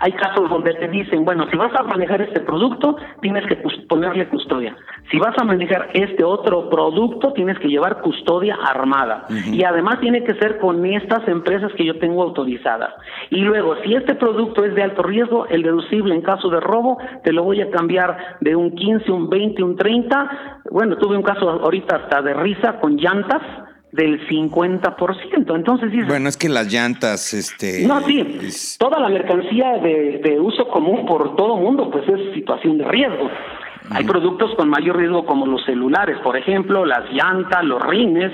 Hay 0.00 0.12
casos 0.12 0.48
donde 0.48 0.74
te 0.74 0.88
dicen, 0.88 1.24
bueno, 1.24 1.46
si 1.50 1.56
vas 1.56 1.72
a 1.78 1.82
manejar 1.82 2.22
este 2.22 2.40
producto, 2.40 2.96
tienes 3.20 3.46
que 3.46 3.56
ponerle 3.88 4.28
custodia. 4.28 4.76
Si 5.10 5.18
vas 5.18 5.34
a 5.38 5.44
manejar 5.44 5.90
este 5.94 6.24
otro 6.24 6.68
producto, 6.70 7.32
tienes 7.32 7.58
que 7.58 7.68
llevar 7.68 8.00
custodia 8.00 8.56
armada. 8.56 9.26
Y 9.46 9.62
además 9.64 10.00
tiene 10.00 10.24
que 10.24 10.34
ser 10.34 10.58
con 10.58 10.84
estas 10.86 11.26
empresas 11.28 11.72
que 11.74 11.84
yo 11.84 11.98
tengo 11.98 12.22
autorizadas. 12.22 12.94
Y 13.30 13.40
luego, 13.40 13.76
si 13.84 13.94
este 13.94 14.14
producto 14.14 14.64
es 14.64 14.74
de 14.74 14.82
alto 14.82 15.02
riesgo, 15.02 15.46
el 15.46 15.62
deducible 15.62 16.14
en 16.14 16.22
caso 16.22 16.48
de 16.48 16.60
robo, 16.60 16.98
te 17.22 17.32
lo 17.32 17.44
voy 17.44 17.60
a 17.60 17.70
cambiar 17.70 18.38
de 18.40 18.56
un 18.56 18.74
15, 18.74 19.10
un 19.10 19.28
20, 19.28 19.62
un 19.62 19.76
30. 19.76 20.60
Bueno, 20.70 20.96
tuve 20.96 21.16
un 21.16 21.22
caso 21.22 21.48
ahorita 21.50 21.96
hasta 21.96 22.22
de 22.22 22.34
risa 22.34 22.80
con 22.80 22.96
llantas 22.96 23.42
del 23.94 24.26
50%. 24.28 25.54
Entonces 25.54 25.92
dices, 25.92 26.08
Bueno, 26.08 26.28
es 26.28 26.36
que 26.36 26.48
las 26.48 26.72
llantas, 26.72 27.32
este. 27.32 27.86
no, 27.86 28.00
sí, 28.02 28.20
es- 28.42 28.76
toda 28.78 28.98
la 28.98 29.08
mercancía 29.08 29.78
de, 29.78 30.20
de 30.22 30.40
uso 30.40 30.66
común 30.68 31.06
por 31.06 31.36
todo 31.36 31.56
mundo, 31.56 31.90
pues 31.90 32.06
es 32.08 32.34
situación 32.34 32.78
de 32.78 32.84
riesgo. 32.86 33.30
Hay 33.90 34.04
productos 34.04 34.54
con 34.56 34.68
mayor 34.70 34.96
riesgo 34.96 35.26
como 35.26 35.46
los 35.46 35.62
celulares, 35.64 36.16
por 36.24 36.36
ejemplo, 36.36 36.84
las 36.86 37.10
llantas, 37.12 37.62
los 37.64 37.82
rines, 37.86 38.32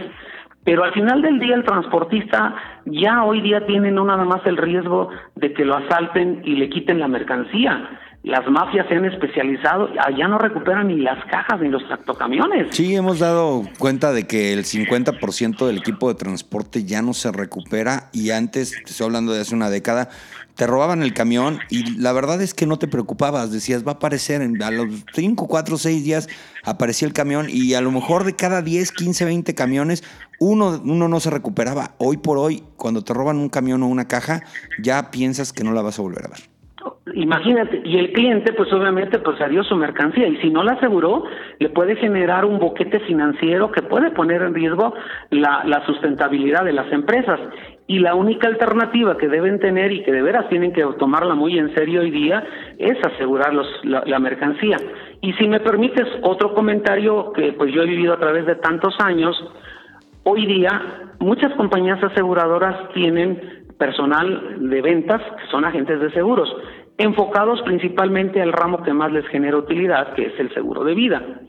pero 0.64 0.84
al 0.84 0.92
final 0.92 1.20
del 1.22 1.40
día 1.40 1.56
el 1.56 1.64
transportista 1.64 2.54
ya 2.86 3.24
hoy 3.24 3.40
día 3.40 3.66
tiene 3.66 3.90
no 3.90 4.04
nada 4.04 4.24
más 4.24 4.40
el 4.46 4.56
riesgo 4.56 5.08
de 5.34 5.52
que 5.52 5.64
lo 5.64 5.74
asalten 5.76 6.42
y 6.44 6.54
le 6.54 6.68
quiten 6.70 7.00
la 7.00 7.08
mercancía. 7.08 7.88
Las 8.22 8.46
mafias 8.50 8.86
se 8.86 8.94
han 8.94 9.06
especializado, 9.06 9.88
ya 9.94 10.28
no 10.28 10.36
recuperan 10.36 10.88
ni 10.88 10.96
las 10.96 11.24
cajas 11.24 11.58
ni 11.60 11.70
los 11.70 11.86
tractocamiones. 11.86 12.68
Sí, 12.70 12.94
hemos 12.94 13.18
dado 13.18 13.62
cuenta 13.78 14.12
de 14.12 14.26
que 14.26 14.52
el 14.52 14.64
50% 14.64 15.66
del 15.66 15.78
equipo 15.78 16.08
de 16.08 16.16
transporte 16.16 16.84
ya 16.84 17.00
no 17.00 17.14
se 17.14 17.32
recupera 17.32 18.10
y 18.12 18.30
antes, 18.30 18.72
te 18.72 18.90
estoy 18.90 19.06
hablando 19.06 19.32
de 19.32 19.40
hace 19.40 19.54
una 19.54 19.70
década, 19.70 20.10
te 20.54 20.66
robaban 20.66 21.02
el 21.02 21.14
camión 21.14 21.60
y 21.70 21.98
la 21.98 22.12
verdad 22.12 22.42
es 22.42 22.52
que 22.52 22.66
no 22.66 22.78
te 22.78 22.88
preocupabas, 22.88 23.50
decías, 23.52 23.86
va 23.86 23.92
a 23.92 23.94
aparecer, 23.94 24.42
en, 24.42 24.62
a 24.62 24.70
los 24.70 25.06
5, 25.14 25.48
4, 25.48 25.78
6 25.78 26.04
días 26.04 26.28
aparecía 26.62 27.08
el 27.08 27.14
camión 27.14 27.46
y 27.48 27.72
a 27.72 27.80
lo 27.80 27.90
mejor 27.90 28.24
de 28.24 28.36
cada 28.36 28.60
10, 28.60 28.92
15, 28.92 29.24
20 29.24 29.54
camiones, 29.54 30.04
uno, 30.38 30.78
uno 30.84 31.08
no 31.08 31.20
se 31.20 31.30
recuperaba. 31.30 31.94
Hoy 31.96 32.18
por 32.18 32.36
hoy, 32.36 32.64
cuando 32.76 33.02
te 33.02 33.14
roban 33.14 33.38
un 33.38 33.48
camión 33.48 33.82
o 33.82 33.86
una 33.86 34.08
caja, 34.08 34.42
ya 34.78 35.10
piensas 35.10 35.54
que 35.54 35.64
no 35.64 35.72
la 35.72 35.80
vas 35.80 35.98
a 35.98 36.02
volver 36.02 36.26
a 36.26 36.28
ver. 36.28 36.49
Imagínate, 37.14 37.82
y 37.84 37.98
el 37.98 38.12
cliente 38.12 38.52
pues 38.52 38.72
obviamente 38.72 39.18
pues 39.18 39.40
adiós 39.40 39.66
su 39.66 39.76
mercancía 39.76 40.28
y 40.28 40.36
si 40.36 40.48
no 40.48 40.62
la 40.62 40.72
aseguró 40.72 41.24
le 41.58 41.68
puede 41.70 41.96
generar 41.96 42.44
un 42.44 42.58
boquete 42.58 43.00
financiero 43.00 43.70
que 43.70 43.82
puede 43.82 44.10
poner 44.12 44.42
en 44.42 44.54
riesgo 44.54 44.94
la, 45.30 45.62
la 45.64 45.84
sustentabilidad 45.86 46.64
de 46.64 46.72
las 46.72 46.90
empresas 46.92 47.40
y 47.86 47.98
la 47.98 48.14
única 48.14 48.46
alternativa 48.46 49.18
que 49.18 49.28
deben 49.28 49.58
tener 49.58 49.92
y 49.92 50.04
que 50.04 50.12
de 50.12 50.22
veras 50.22 50.48
tienen 50.48 50.72
que 50.72 50.84
tomarla 50.98 51.34
muy 51.34 51.58
en 51.58 51.74
serio 51.74 52.02
hoy 52.02 52.10
día 52.12 52.44
es 52.78 52.96
asegurar 53.04 53.52
los, 53.52 53.66
la, 53.82 54.04
la 54.06 54.18
mercancía. 54.20 54.76
Y 55.20 55.32
si 55.32 55.48
me 55.48 55.58
permites 55.58 56.06
otro 56.22 56.54
comentario 56.54 57.32
que 57.32 57.52
pues 57.52 57.74
yo 57.74 57.82
he 57.82 57.86
vivido 57.86 58.14
a 58.14 58.20
través 58.20 58.46
de 58.46 58.54
tantos 58.54 58.94
años, 59.00 59.36
hoy 60.22 60.46
día 60.46 61.10
muchas 61.18 61.52
compañías 61.54 62.02
aseguradoras 62.02 62.90
tienen 62.94 63.59
personal 63.80 64.68
de 64.70 64.82
ventas 64.82 65.20
que 65.20 65.50
son 65.50 65.64
agentes 65.64 65.98
de 65.98 66.12
seguros, 66.12 66.54
enfocados 66.98 67.60
principalmente 67.62 68.40
al 68.40 68.52
ramo 68.52 68.82
que 68.82 68.92
más 68.92 69.10
les 69.10 69.26
genera 69.28 69.56
utilidad, 69.56 70.12
que 70.12 70.26
es 70.26 70.38
el 70.38 70.54
seguro 70.54 70.84
de 70.84 70.94
vida. 70.94 71.40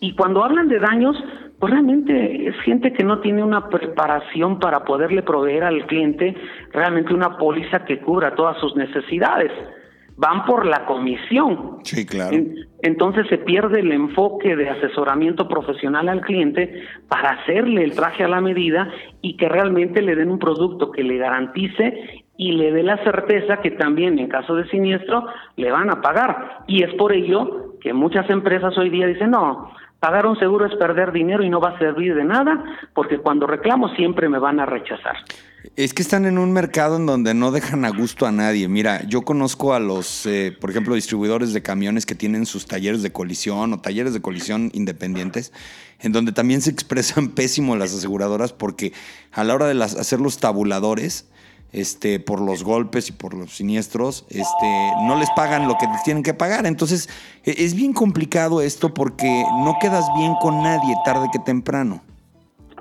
Y 0.00 0.16
cuando 0.16 0.42
hablan 0.42 0.68
de 0.68 0.80
daños, 0.80 1.16
pues 1.60 1.72
realmente 1.72 2.48
es 2.48 2.56
gente 2.62 2.92
que 2.92 3.04
no 3.04 3.20
tiene 3.20 3.42
una 3.42 3.68
preparación 3.68 4.58
para 4.58 4.84
poderle 4.84 5.22
proveer 5.22 5.64
al 5.64 5.86
cliente 5.86 6.34
realmente 6.72 7.14
una 7.14 7.36
póliza 7.36 7.84
que 7.84 8.00
cubra 8.00 8.34
todas 8.34 8.58
sus 8.58 8.74
necesidades. 8.74 9.52
Van 10.18 10.44
por 10.46 10.64
la 10.64 10.86
comisión. 10.86 11.78
Sí, 11.82 12.06
claro. 12.06 12.34
En- 12.34 12.54
Entonces 12.82 13.26
se 13.28 13.38
pierde 13.38 13.80
el 13.80 13.92
enfoque 13.92 14.54
de 14.56 14.68
asesoramiento 14.70 15.48
profesional 15.48 16.08
al 16.08 16.20
cliente 16.20 16.82
para 17.08 17.30
hacerle 17.30 17.84
el 17.84 17.94
traje 17.94 18.22
a 18.24 18.28
la 18.28 18.40
medida 18.40 18.88
y 19.22 19.36
que 19.36 19.48
realmente 19.48 20.00
le 20.02 20.14
den 20.14 20.30
un 20.30 20.38
producto 20.38 20.90
que 20.92 21.02
le 21.02 21.16
garantice 21.18 22.22
y 22.38 22.52
le 22.52 22.70
dé 22.72 22.82
la 22.82 23.02
certeza 23.02 23.60
que 23.62 23.70
también 23.72 24.18
en 24.18 24.28
caso 24.28 24.54
de 24.54 24.68
siniestro 24.68 25.24
le 25.56 25.70
van 25.72 25.90
a 25.90 26.00
pagar. 26.00 26.60
Y 26.66 26.82
es 26.82 26.94
por 26.94 27.12
ello 27.12 27.74
que 27.80 27.92
muchas 27.92 28.28
empresas 28.30 28.76
hoy 28.78 28.90
día 28.90 29.06
dicen, 29.06 29.30
no, 29.30 29.70
pagar 30.00 30.26
un 30.26 30.38
seguro 30.38 30.66
es 30.66 30.74
perder 30.76 31.12
dinero 31.12 31.42
y 31.42 31.48
no 31.50 31.60
va 31.60 31.70
a 31.70 31.78
servir 31.78 32.14
de 32.14 32.24
nada 32.24 32.62
porque 32.94 33.18
cuando 33.18 33.46
reclamo 33.46 33.88
siempre 33.96 34.28
me 34.28 34.38
van 34.38 34.60
a 34.60 34.66
rechazar. 34.66 35.16
Es 35.76 35.92
que 35.92 36.00
están 36.00 36.24
en 36.24 36.38
un 36.38 36.52
mercado 36.52 36.96
en 36.96 37.04
donde 37.04 37.34
no 37.34 37.52
dejan 37.52 37.84
a 37.84 37.90
gusto 37.90 38.24
a 38.24 38.32
nadie. 38.32 38.66
Mira, 38.66 39.06
yo 39.06 39.26
conozco 39.26 39.74
a 39.74 39.78
los, 39.78 40.24
eh, 40.24 40.56
por 40.58 40.70
ejemplo, 40.70 40.94
distribuidores 40.94 41.52
de 41.52 41.60
camiones 41.60 42.06
que 42.06 42.14
tienen 42.14 42.46
sus 42.46 42.64
talleres 42.64 43.02
de 43.02 43.12
colisión 43.12 43.74
o 43.74 43.78
talleres 43.78 44.14
de 44.14 44.22
colisión 44.22 44.70
independientes, 44.72 45.52
en 46.00 46.12
donde 46.12 46.32
también 46.32 46.62
se 46.62 46.70
expresan 46.70 47.28
pésimo 47.34 47.76
las 47.76 47.92
aseguradoras 47.92 48.54
porque 48.54 48.94
a 49.32 49.44
la 49.44 49.54
hora 49.54 49.66
de 49.66 49.84
hacer 49.84 50.18
los 50.18 50.38
tabuladores, 50.38 51.26
este, 51.74 52.20
por 52.20 52.40
los 52.40 52.64
golpes 52.64 53.10
y 53.10 53.12
por 53.12 53.34
los 53.34 53.54
siniestros, 53.54 54.24
este, 54.30 54.90
no 55.02 55.18
les 55.18 55.28
pagan 55.36 55.68
lo 55.68 55.76
que 55.76 55.86
tienen 56.06 56.22
que 56.22 56.32
pagar. 56.32 56.64
Entonces, 56.64 57.10
e, 57.44 57.54
es 57.64 57.74
bien 57.74 57.92
complicado 57.92 58.62
esto 58.62 58.94
porque 58.94 59.44
no 59.62 59.76
quedas 59.78 60.06
bien 60.16 60.36
con 60.40 60.62
nadie 60.62 60.94
tarde 61.04 61.28
que 61.30 61.38
temprano. 61.38 62.02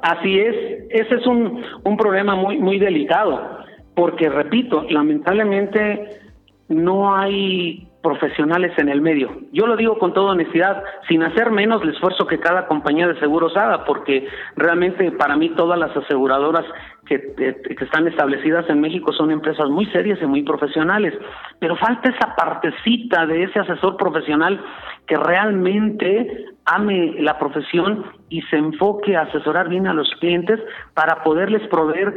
Así 0.01 0.39
es, 0.39 0.55
ese 0.89 1.15
es 1.15 1.25
un, 1.25 1.63
un 1.83 1.97
problema 1.97 2.35
muy, 2.35 2.57
muy 2.57 2.79
delicado, 2.79 3.59
porque 3.95 4.29
repito, 4.29 4.85
lamentablemente 4.89 6.19
no 6.67 7.15
hay 7.15 7.87
profesionales 8.05 8.71
en 8.77 8.87
el 8.87 9.01
medio. 9.01 9.31
Yo 9.51 9.65
lo 9.65 9.75
digo 9.75 9.97
con 9.97 10.13
toda 10.13 10.33
honestidad, 10.33 10.83
sin 11.07 11.23
hacer 11.23 11.49
menos 11.49 11.81
el 11.81 11.89
esfuerzo 11.89 12.27
que 12.27 12.39
cada 12.39 12.67
compañía 12.67 13.07
de 13.07 13.19
seguros 13.19 13.57
haga, 13.57 13.83
porque 13.83 14.27
realmente 14.55 15.11
para 15.13 15.35
mí 15.35 15.49
todas 15.55 15.79
las 15.79 15.97
aseguradoras 15.97 16.65
que, 17.07 17.33
que, 17.35 17.83
están 17.83 18.07
establecidas 18.07 18.69
en 18.69 18.79
México 18.79 19.11
son 19.11 19.31
empresas 19.31 19.69
muy 19.69 19.87
serias 19.87 20.19
y 20.21 20.27
muy 20.27 20.43
profesionales, 20.43 21.15
pero 21.59 21.75
falta 21.77 22.09
esa 22.09 22.35
partecita 22.35 23.25
de 23.25 23.43
ese 23.43 23.59
asesor 23.59 23.97
profesional 23.97 24.63
que 25.07 25.15
realmente 25.15 26.45
ame 26.65 27.15
la 27.21 27.39
profesión 27.39 28.05
y 28.29 28.43
se 28.43 28.57
enfoque 28.57 29.15
a 29.15 29.21
asesorar 29.21 29.67
bien 29.67 29.87
a 29.87 29.93
los 29.93 30.09
clientes 30.19 30.59
para 30.93 31.23
poderles 31.23 31.67
proveer 31.69 32.13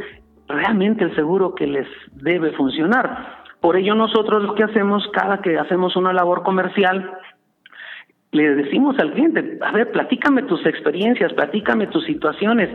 realmente 0.47 1.03
el 1.03 1.15
seguro 1.15 1.55
que 1.55 1.65
les 1.65 1.87
debe 2.11 2.51
funcionar. 2.51 3.38
Por 3.61 3.75
ello 3.75 3.95
nosotros 3.95 4.43
lo 4.43 4.55
que 4.55 4.63
hacemos 4.63 5.07
cada 5.13 5.41
que 5.41 5.57
hacemos 5.57 5.95
una 5.95 6.13
labor 6.13 6.43
comercial, 6.43 7.11
le 8.31 8.55
decimos 8.55 8.97
al 8.99 9.13
cliente, 9.13 9.57
a 9.61 9.71
ver, 9.71 9.91
platícame 9.91 10.43
tus 10.43 10.65
experiencias, 10.65 11.33
platícame 11.33 11.87
tus 11.87 12.05
situaciones, 12.05 12.69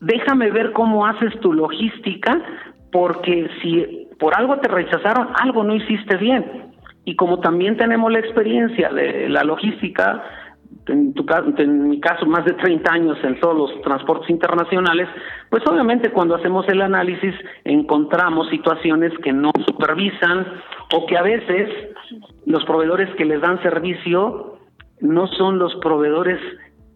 déjame 0.00 0.50
ver 0.50 0.72
cómo 0.72 1.06
haces 1.06 1.38
tu 1.40 1.52
logística, 1.52 2.40
porque 2.90 3.48
si 3.60 4.08
por 4.18 4.34
algo 4.34 4.58
te 4.58 4.68
rechazaron, 4.68 5.28
algo 5.40 5.64
no 5.64 5.74
hiciste 5.74 6.16
bien. 6.16 6.72
Y 7.04 7.14
como 7.14 7.40
también 7.40 7.76
tenemos 7.76 8.10
la 8.10 8.18
experiencia 8.18 8.88
de 8.88 9.28
la 9.28 9.44
logística, 9.44 10.24
en, 10.88 11.14
tu, 11.14 11.26
en 11.58 11.88
mi 11.88 12.00
caso 12.00 12.26
más 12.26 12.44
de 12.44 12.52
30 12.52 12.92
años 12.92 13.18
en 13.22 13.40
todos 13.40 13.56
los 13.56 13.82
transportes 13.82 14.30
internacionales, 14.30 15.08
pues 15.50 15.62
obviamente 15.66 16.10
cuando 16.10 16.36
hacemos 16.36 16.68
el 16.68 16.82
análisis 16.82 17.34
encontramos 17.64 18.48
situaciones 18.48 19.12
que 19.22 19.32
no 19.32 19.50
supervisan 19.66 20.46
o 20.94 21.06
que 21.06 21.16
a 21.16 21.22
veces 21.22 21.68
los 22.46 22.64
proveedores 22.64 23.14
que 23.16 23.24
les 23.24 23.40
dan 23.40 23.62
servicio 23.62 24.58
no 25.00 25.26
son 25.26 25.58
los 25.58 25.74
proveedores 25.76 26.40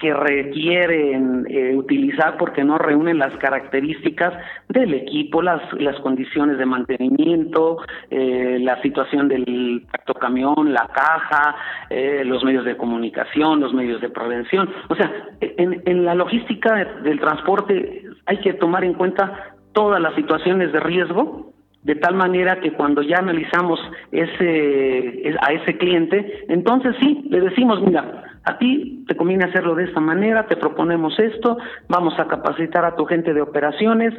que 0.00 0.14
requieren 0.14 1.46
eh, 1.48 1.76
utilizar 1.76 2.36
porque 2.38 2.64
no 2.64 2.78
reúnen 2.78 3.18
las 3.18 3.36
características 3.36 4.32
del 4.68 4.94
equipo, 4.94 5.42
las, 5.42 5.60
las 5.74 5.98
condiciones 6.00 6.58
de 6.58 6.66
mantenimiento, 6.66 7.78
eh, 8.10 8.58
la 8.60 8.80
situación 8.82 9.28
del 9.28 9.86
camión, 10.18 10.72
la 10.72 10.88
caja, 10.92 11.54
eh, 11.88 12.22
los 12.24 12.42
medios 12.44 12.64
de 12.64 12.76
comunicación, 12.76 13.60
los 13.60 13.72
medios 13.72 14.00
de 14.00 14.10
prevención. 14.10 14.68
O 14.88 14.94
sea, 14.94 15.10
en, 15.40 15.82
en 15.86 16.04
la 16.04 16.14
logística 16.14 16.84
del 17.02 17.20
transporte 17.20 18.02
hay 18.26 18.38
que 18.38 18.54
tomar 18.54 18.84
en 18.84 18.94
cuenta 18.94 19.54
todas 19.72 20.00
las 20.00 20.14
situaciones 20.14 20.72
de 20.72 20.80
riesgo 20.80 21.52
de 21.82 21.94
tal 21.94 22.14
manera 22.14 22.60
que 22.60 22.72
cuando 22.72 23.02
ya 23.02 23.18
analizamos 23.18 23.80
ese 24.12 25.34
a 25.40 25.52
ese 25.52 25.78
cliente, 25.78 26.44
entonces 26.48 26.94
sí, 27.00 27.22
le 27.30 27.40
decimos, 27.40 27.80
mira, 27.80 28.29
a 28.44 28.58
ti 28.58 29.04
te 29.06 29.16
conviene 29.16 29.44
hacerlo 29.44 29.74
de 29.74 29.84
esta 29.84 30.00
manera, 30.00 30.46
te 30.46 30.56
proponemos 30.56 31.18
esto, 31.18 31.58
vamos 31.88 32.18
a 32.18 32.26
capacitar 32.26 32.84
a 32.84 32.96
tu 32.96 33.04
gente 33.04 33.34
de 33.34 33.42
operaciones, 33.42 34.14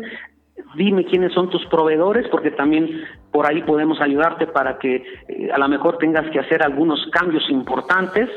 dime 0.75 1.05
quiénes 1.05 1.33
son 1.33 1.49
tus 1.49 1.65
proveedores, 1.67 2.27
porque 2.29 2.51
también 2.51 3.03
por 3.31 3.47
ahí 3.47 3.61
podemos 3.63 3.99
ayudarte 3.99 4.47
para 4.47 4.77
que 4.77 5.03
eh, 5.27 5.49
a 5.53 5.57
lo 5.57 5.67
mejor 5.67 5.97
tengas 5.97 6.29
que 6.31 6.39
hacer 6.39 6.63
algunos 6.63 6.99
cambios 7.11 7.43
importantes 7.49 8.29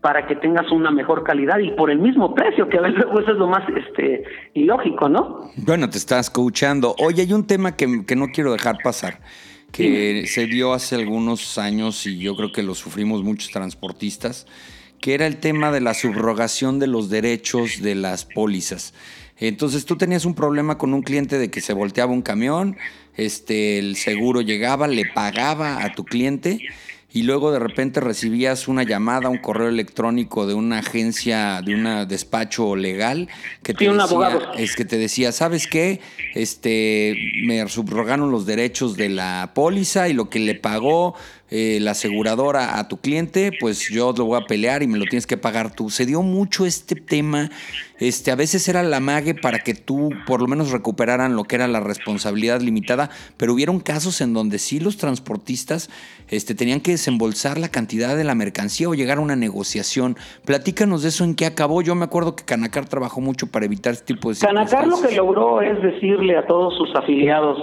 para 0.00 0.26
que 0.26 0.36
tengas 0.36 0.70
una 0.70 0.90
mejor 0.92 1.24
calidad 1.24 1.58
y 1.58 1.72
por 1.72 1.90
el 1.90 1.98
mismo 1.98 2.32
precio, 2.34 2.68
que 2.68 2.78
a 2.78 2.82
veces 2.82 3.04
eso 3.20 3.32
es 3.32 3.38
lo 3.38 3.48
más 3.48 3.62
este, 3.68 4.22
ilógico, 4.54 5.08
¿no? 5.08 5.50
Bueno, 5.56 5.90
te 5.90 5.98
estás 5.98 6.26
escuchando. 6.26 6.94
Oye, 6.98 7.22
hay 7.22 7.32
un 7.32 7.46
tema 7.46 7.76
que, 7.76 8.04
que 8.06 8.14
no 8.14 8.26
quiero 8.28 8.52
dejar 8.52 8.76
pasar 8.84 9.18
que 9.72 10.24
se 10.26 10.46
dio 10.46 10.72
hace 10.72 10.94
algunos 10.94 11.58
años 11.58 12.06
y 12.06 12.18
yo 12.18 12.34
creo 12.36 12.52
que 12.52 12.62
lo 12.62 12.74
sufrimos 12.74 13.22
muchos 13.22 13.50
transportistas, 13.50 14.46
que 15.00 15.14
era 15.14 15.26
el 15.26 15.38
tema 15.38 15.70
de 15.70 15.80
la 15.80 15.94
subrogación 15.94 16.78
de 16.78 16.86
los 16.86 17.10
derechos 17.10 17.82
de 17.82 17.94
las 17.94 18.24
pólizas. 18.24 18.94
Entonces 19.38 19.84
tú 19.84 19.96
tenías 19.96 20.24
un 20.24 20.34
problema 20.34 20.78
con 20.78 20.94
un 20.94 21.02
cliente 21.02 21.38
de 21.38 21.50
que 21.50 21.60
se 21.60 21.74
volteaba 21.74 22.12
un 22.12 22.22
camión, 22.22 22.76
este, 23.16 23.78
el 23.78 23.96
seguro 23.96 24.40
llegaba, 24.40 24.88
le 24.88 25.04
pagaba 25.06 25.84
a 25.84 25.92
tu 25.92 26.04
cliente 26.04 26.60
y 27.16 27.22
luego 27.22 27.50
de 27.50 27.58
repente 27.58 28.00
recibías 28.00 28.68
una 28.68 28.82
llamada, 28.82 29.30
un 29.30 29.38
correo 29.38 29.68
electrónico 29.68 30.46
de 30.46 30.52
una 30.52 30.80
agencia, 30.80 31.62
de 31.62 31.74
un 31.74 32.06
despacho 32.08 32.76
legal 32.76 33.28
que 33.62 33.72
te, 33.72 33.90
decía, 33.90 34.38
es 34.58 34.76
que 34.76 34.84
te 34.84 34.98
decía, 34.98 35.32
¿sabes 35.32 35.66
qué? 35.66 36.00
Este, 36.34 37.16
me 37.46 37.66
subrogaron 37.68 38.30
los 38.30 38.44
derechos 38.44 38.98
de 38.98 39.08
la 39.08 39.52
póliza 39.54 40.10
y 40.10 40.12
lo 40.12 40.28
que 40.28 40.40
le 40.40 40.56
pagó 40.56 41.14
eh, 41.50 41.78
la 41.80 41.92
aseguradora 41.92 42.78
a 42.78 42.88
tu 42.88 42.96
cliente, 42.96 43.52
pues 43.60 43.88
yo 43.88 44.12
lo 44.16 44.24
voy 44.24 44.42
a 44.42 44.46
pelear 44.46 44.82
y 44.82 44.88
me 44.88 44.98
lo 44.98 45.04
tienes 45.04 45.26
que 45.26 45.36
pagar 45.36 45.74
tú. 45.74 45.90
Se 45.90 46.04
dio 46.04 46.22
mucho 46.22 46.66
este 46.66 46.96
tema. 46.96 47.50
Este, 47.98 48.30
a 48.30 48.34
veces 48.34 48.68
era 48.68 48.82
la 48.82 49.00
mague 49.00 49.34
para 49.34 49.60
que 49.60 49.74
tú 49.74 50.10
por 50.26 50.42
lo 50.42 50.48
menos 50.48 50.70
recuperaran 50.70 51.36
lo 51.36 51.44
que 51.44 51.56
era 51.56 51.68
la 51.68 51.80
responsabilidad 51.80 52.60
limitada, 52.60 53.10
pero 53.36 53.54
hubieron 53.54 53.80
casos 53.80 54.20
en 54.20 54.34
donde 54.34 54.58
sí 54.58 54.80
los 54.80 54.96
transportistas 54.96 55.88
este, 56.28 56.54
tenían 56.54 56.80
que 56.80 56.90
desembolsar 56.90 57.58
la 57.58 57.68
cantidad 57.68 58.16
de 58.16 58.24
la 58.24 58.34
mercancía 58.34 58.88
o 58.88 58.94
llegar 58.94 59.18
a 59.18 59.20
una 59.20 59.36
negociación. 59.36 60.16
Platícanos 60.44 61.02
de 61.02 61.08
eso 61.08 61.24
en 61.24 61.36
qué 61.36 61.46
acabó. 61.46 61.80
Yo 61.80 61.94
me 61.94 62.04
acuerdo 62.04 62.34
que 62.34 62.44
Canacar 62.44 62.88
trabajó 62.88 63.20
mucho 63.20 63.46
para 63.46 63.64
evitar 63.64 63.92
este 63.92 64.14
tipo 64.14 64.30
de 64.30 64.38
Canacar 64.38 64.86
lo 64.86 65.00
que 65.00 65.14
logró 65.14 65.62
es 65.62 65.80
decirle 65.80 66.36
a 66.36 66.46
todos 66.46 66.76
sus 66.76 66.94
afiliados 66.96 67.58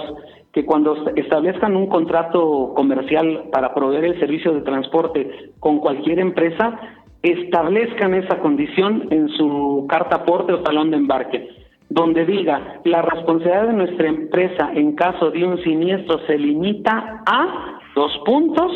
que 0.54 0.64
cuando 0.64 0.96
establezcan 1.16 1.74
un 1.74 1.88
contrato 1.88 2.72
comercial 2.76 3.46
para 3.50 3.74
proveer 3.74 4.04
el 4.04 4.20
servicio 4.20 4.54
de 4.54 4.60
transporte 4.60 5.50
con 5.58 5.80
cualquier 5.80 6.20
empresa, 6.20 6.78
establezcan 7.22 8.14
esa 8.14 8.38
condición 8.38 9.08
en 9.10 9.28
su 9.30 9.84
carta 9.88 10.16
aporte 10.16 10.52
o 10.52 10.62
talón 10.62 10.92
de 10.92 10.98
embarque, 10.98 11.48
donde 11.88 12.24
diga 12.24 12.80
la 12.84 13.02
responsabilidad 13.02 13.66
de 13.66 13.72
nuestra 13.72 14.08
empresa 14.08 14.70
en 14.74 14.94
caso 14.94 15.32
de 15.32 15.44
un 15.44 15.60
siniestro 15.64 16.20
se 16.26 16.38
limita 16.38 17.22
a 17.26 17.80
dos 17.96 18.12
puntos 18.24 18.70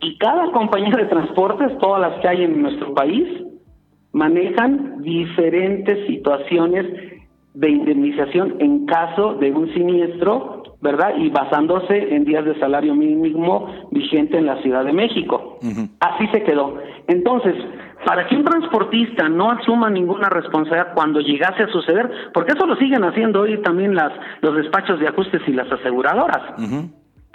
y 0.00 0.18
cada 0.18 0.50
compañía 0.50 0.96
de 0.96 1.06
transportes, 1.06 1.78
todas 1.78 2.00
las 2.00 2.20
que 2.20 2.28
hay 2.28 2.42
en 2.42 2.60
nuestro 2.60 2.92
país, 2.92 3.28
manejan 4.12 5.00
diferentes 5.00 6.06
situaciones 6.08 6.86
de 7.54 7.70
indemnización 7.70 8.56
en 8.58 8.84
caso 8.86 9.34
de 9.34 9.52
un 9.52 9.72
siniestro 9.74 10.63
¿verdad? 10.84 11.14
Y 11.16 11.30
basándose 11.30 12.14
en 12.14 12.26
días 12.26 12.44
de 12.44 12.60
salario 12.60 12.94
mínimo 12.94 13.88
vigente 13.90 14.36
en 14.36 14.44
la 14.44 14.60
Ciudad 14.60 14.84
de 14.84 14.92
México. 14.92 15.58
Así 15.98 16.26
se 16.28 16.42
quedó. 16.44 16.78
Entonces, 17.08 17.54
para 18.04 18.28
que 18.28 18.36
un 18.36 18.44
transportista 18.44 19.30
no 19.30 19.50
asuma 19.50 19.88
ninguna 19.88 20.28
responsabilidad 20.28 20.92
cuando 20.94 21.20
llegase 21.20 21.62
a 21.62 21.68
suceder, 21.68 22.10
porque 22.34 22.52
eso 22.52 22.66
lo 22.66 22.76
siguen 22.76 23.02
haciendo 23.02 23.40
hoy 23.40 23.62
también 23.62 23.94
las 23.94 24.12
los 24.42 24.54
despachos 24.56 25.00
de 25.00 25.08
ajustes 25.08 25.40
y 25.46 25.52
las 25.54 25.72
aseguradoras. 25.72 26.42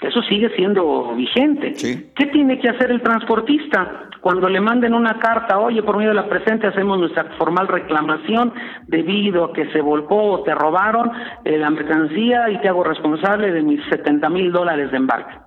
Eso 0.01 0.21
sigue 0.23 0.49
siendo 0.55 1.13
vigente. 1.13 1.73
¿Qué 2.15 2.25
tiene 2.27 2.57
que 2.59 2.69
hacer 2.69 2.89
el 2.89 3.01
transportista? 3.01 4.09
Cuando 4.21 4.47
le 4.47 4.61
manden 4.61 4.93
una 4.93 5.19
carta, 5.19 5.59
oye, 5.59 5.83
por 5.83 5.97
medio 5.97 6.09
de 6.09 6.15
la 6.15 6.29
presente 6.29 6.67
hacemos 6.67 6.99
nuestra 6.99 7.25
formal 7.37 7.67
reclamación 7.67 8.53
debido 8.87 9.45
a 9.45 9.53
que 9.53 9.69
se 9.71 9.81
volcó 9.81 10.23
o 10.23 10.43
te 10.43 10.55
robaron 10.55 11.11
eh, 11.43 11.57
la 11.57 11.69
mercancía 11.69 12.49
y 12.49 12.59
te 12.59 12.69
hago 12.69 12.83
responsable 12.83 13.51
de 13.51 13.61
mis 13.61 13.81
70 13.89 14.29
mil 14.29 14.51
dólares 14.51 14.89
de 14.91 14.97
embarque. 14.97 15.37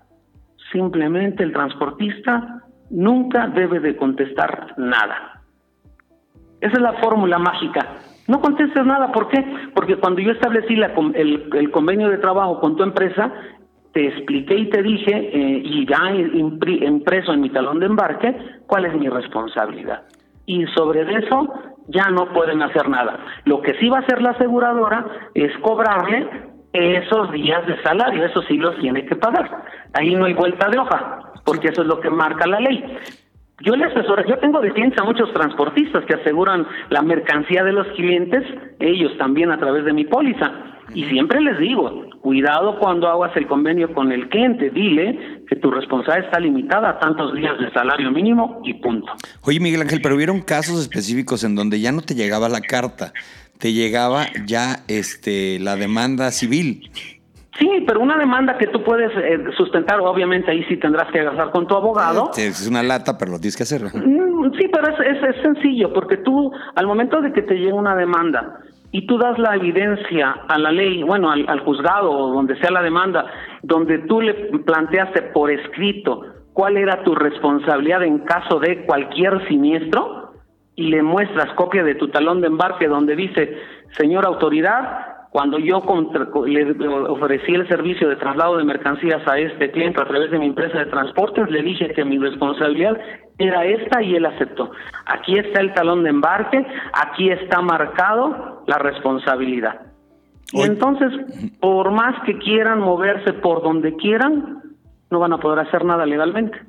Simplemente 0.70 1.42
el 1.42 1.52
transportista 1.52 2.62
nunca 2.90 3.46
debe 3.48 3.80
de 3.80 3.96
contestar 3.96 4.74
nada. 4.76 5.42
Esa 6.60 6.74
es 6.74 6.82
la 6.82 6.92
fórmula 6.94 7.38
mágica. 7.38 7.88
No 8.28 8.40
contestes 8.40 8.84
nada, 8.84 9.12
¿por 9.12 9.28
qué? 9.28 9.44
Porque 9.74 9.96
cuando 9.96 10.20
yo 10.20 10.30
establecí 10.30 10.76
la, 10.76 10.92
el, 11.14 11.48
el 11.54 11.70
convenio 11.70 12.08
de 12.08 12.18
trabajo 12.18 12.60
con 12.60 12.76
tu 12.76 12.82
empresa, 12.84 13.32
te 13.92 14.08
expliqué 14.08 14.56
y 14.56 14.70
te 14.70 14.82
dije, 14.82 15.12
eh, 15.14 15.62
y 15.64 15.86
ya 15.86 16.10
impreso 16.14 17.32
en 17.32 17.40
mi 17.40 17.50
talón 17.50 17.80
de 17.80 17.86
embarque, 17.86 18.34
cuál 18.66 18.86
es 18.86 18.94
mi 18.94 19.08
responsabilidad. 19.08 20.02
Y 20.46 20.66
sobre 20.68 21.02
eso 21.18 21.52
ya 21.88 22.08
no 22.10 22.32
pueden 22.32 22.62
hacer 22.62 22.88
nada. 22.88 23.18
Lo 23.44 23.60
que 23.60 23.74
sí 23.74 23.88
va 23.88 23.98
a 23.98 24.00
hacer 24.00 24.22
la 24.22 24.30
aseguradora 24.30 25.04
es 25.34 25.56
cobrarle 25.58 26.28
esos 26.72 27.30
días 27.32 27.66
de 27.66 27.80
salario, 27.82 28.24
eso 28.24 28.42
sí 28.42 28.56
los 28.56 28.78
tiene 28.78 29.04
que 29.04 29.16
pagar. 29.16 29.64
Ahí 29.92 30.14
no 30.14 30.24
hay 30.24 30.34
vuelta 30.34 30.68
de 30.68 30.78
hoja, 30.78 31.32
porque 31.44 31.68
eso 31.68 31.82
es 31.82 31.88
lo 31.88 32.00
que 32.00 32.10
marca 32.10 32.46
la 32.46 32.60
ley. 32.60 32.98
Yo 33.64 33.76
le 33.76 33.84
asesoro, 33.84 34.26
yo 34.26 34.38
tengo 34.38 34.60
de 34.60 34.72
clientes 34.72 34.98
a 35.00 35.04
muchos 35.04 35.32
transportistas 35.32 36.04
que 36.04 36.14
aseguran 36.14 36.66
la 36.90 37.02
mercancía 37.02 37.62
de 37.62 37.72
los 37.72 37.86
clientes, 37.88 38.42
ellos 38.80 39.16
también 39.18 39.52
a 39.52 39.58
través 39.58 39.84
de 39.84 39.92
mi 39.92 40.04
póliza. 40.04 40.50
Y 40.94 41.04
siempre 41.04 41.40
les 41.40 41.58
digo, 41.58 42.10
cuidado 42.20 42.78
cuando 42.78 43.08
hagas 43.08 43.36
el 43.36 43.46
convenio 43.46 43.94
con 43.94 44.10
el 44.10 44.28
cliente, 44.28 44.70
dile 44.70 45.44
que 45.48 45.56
tu 45.56 45.70
responsabilidad 45.70 46.26
está 46.26 46.40
limitada 46.40 46.90
a 46.90 46.98
tantos 46.98 47.34
días 47.34 47.58
de 47.58 47.70
salario 47.70 48.10
mínimo 48.10 48.60
y 48.64 48.74
punto. 48.74 49.12
Oye, 49.42 49.60
Miguel 49.60 49.82
Ángel, 49.82 50.00
pero 50.02 50.16
hubieron 50.16 50.42
casos 50.42 50.80
específicos 50.80 51.44
en 51.44 51.54
donde 51.54 51.80
ya 51.80 51.92
no 51.92 52.02
te 52.02 52.14
llegaba 52.14 52.48
la 52.48 52.60
carta, 52.60 53.12
te 53.58 53.72
llegaba 53.72 54.26
ya 54.44 54.80
este 54.88 55.60
la 55.60 55.76
demanda 55.76 56.32
civil. 56.32 56.90
Sí, 57.58 57.84
pero 57.86 58.00
una 58.00 58.16
demanda 58.16 58.56
que 58.56 58.66
tú 58.68 58.82
puedes 58.82 59.10
eh, 59.16 59.38
sustentar, 59.56 60.00
obviamente 60.00 60.50
ahí 60.50 60.64
sí 60.64 60.78
tendrás 60.78 61.10
que 61.12 61.22
gastar 61.22 61.50
con 61.50 61.66
tu 61.66 61.76
abogado. 61.76 62.30
Es 62.36 62.66
una 62.66 62.82
lata, 62.82 63.18
pero 63.18 63.32
lo 63.32 63.38
tienes 63.38 63.56
que 63.56 63.64
hacer. 63.64 63.82
Mm, 63.82 64.52
sí, 64.58 64.68
pero 64.72 64.88
es, 64.88 65.22
es, 65.22 65.42
sencillo, 65.42 65.92
porque 65.92 66.16
tú, 66.18 66.50
al 66.74 66.86
momento 66.86 67.20
de 67.20 67.32
que 67.32 67.42
te 67.42 67.54
llegue 67.54 67.72
una 67.72 67.94
demanda 67.94 68.60
y 68.90 69.06
tú 69.06 69.18
das 69.18 69.38
la 69.38 69.54
evidencia 69.56 70.34
a 70.48 70.58
la 70.58 70.72
ley, 70.72 71.02
bueno, 71.02 71.30
al, 71.30 71.46
al 71.48 71.60
juzgado 71.60 72.10
o 72.10 72.32
donde 72.32 72.56
sea 72.56 72.70
la 72.70 72.82
demanda, 72.82 73.26
donde 73.62 73.98
tú 73.98 74.22
le 74.22 74.34
planteaste 74.64 75.22
por 75.34 75.50
escrito 75.50 76.22
cuál 76.54 76.78
era 76.78 77.02
tu 77.04 77.14
responsabilidad 77.14 78.02
en 78.02 78.20
caso 78.20 78.60
de 78.60 78.84
cualquier 78.86 79.46
siniestro 79.48 80.32
y 80.74 80.88
le 80.88 81.02
muestras 81.02 81.54
copia 81.54 81.82
de 81.84 81.96
tu 81.96 82.08
talón 82.08 82.40
de 82.40 82.46
embarque 82.46 82.88
donde 82.88 83.14
dice, 83.14 83.58
señora 83.96 84.28
autoridad, 84.28 85.11
cuando 85.32 85.58
yo 85.58 85.82
le 86.46 86.88
ofrecí 87.08 87.54
el 87.54 87.66
servicio 87.66 88.06
de 88.06 88.16
traslado 88.16 88.58
de 88.58 88.64
mercancías 88.64 89.26
a 89.26 89.38
este 89.38 89.70
cliente 89.70 89.98
a 89.98 90.04
través 90.04 90.30
de 90.30 90.38
mi 90.38 90.44
empresa 90.44 90.78
de 90.78 90.86
transportes, 90.86 91.48
le 91.48 91.62
dije 91.62 91.90
que 91.94 92.04
mi 92.04 92.18
responsabilidad 92.18 92.98
era 93.38 93.64
esta 93.64 94.02
y 94.02 94.14
él 94.14 94.26
aceptó. 94.26 94.70
Aquí 95.06 95.38
está 95.38 95.62
el 95.62 95.72
talón 95.72 96.04
de 96.04 96.10
embarque, 96.10 96.62
aquí 96.92 97.30
está 97.30 97.62
marcado 97.62 98.62
la 98.66 98.76
responsabilidad. 98.76 99.80
Y 100.52 100.60
entonces, 100.64 101.08
por 101.60 101.90
más 101.92 102.14
que 102.26 102.36
quieran 102.36 102.80
moverse 102.80 103.32
por 103.32 103.62
donde 103.62 103.96
quieran, 103.96 104.60
no 105.10 105.18
van 105.18 105.32
a 105.32 105.38
poder 105.38 105.66
hacer 105.66 105.82
nada 105.86 106.04
legalmente. 106.04 106.60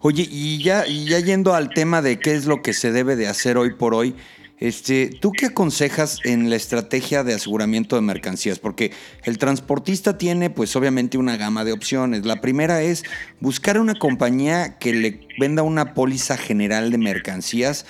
Oye, 0.00 0.26
y 0.28 0.60
ya, 0.64 0.84
y 0.84 1.08
ya 1.08 1.20
yendo 1.20 1.54
al 1.54 1.68
tema 1.70 2.02
de 2.02 2.18
qué 2.18 2.32
es 2.32 2.46
lo 2.46 2.60
que 2.60 2.72
se 2.72 2.90
debe 2.90 3.14
de 3.14 3.28
hacer 3.28 3.56
hoy 3.56 3.74
por 3.74 3.94
hoy, 3.94 4.16
este, 4.60 5.08
¿Tú 5.08 5.32
qué 5.32 5.46
aconsejas 5.46 6.18
en 6.24 6.50
la 6.50 6.56
estrategia 6.56 7.24
de 7.24 7.32
aseguramiento 7.32 7.96
de 7.96 8.02
mercancías? 8.02 8.58
Porque 8.58 8.92
el 9.24 9.38
transportista 9.38 10.18
tiene, 10.18 10.50
pues 10.50 10.76
obviamente, 10.76 11.16
una 11.16 11.38
gama 11.38 11.64
de 11.64 11.72
opciones. 11.72 12.26
La 12.26 12.42
primera 12.42 12.82
es 12.82 13.02
buscar 13.40 13.80
una 13.80 13.94
compañía 13.94 14.78
que 14.78 14.92
le 14.92 15.26
venda 15.38 15.62
una 15.62 15.94
póliza 15.94 16.36
general 16.36 16.90
de 16.90 16.98
mercancías 16.98 17.86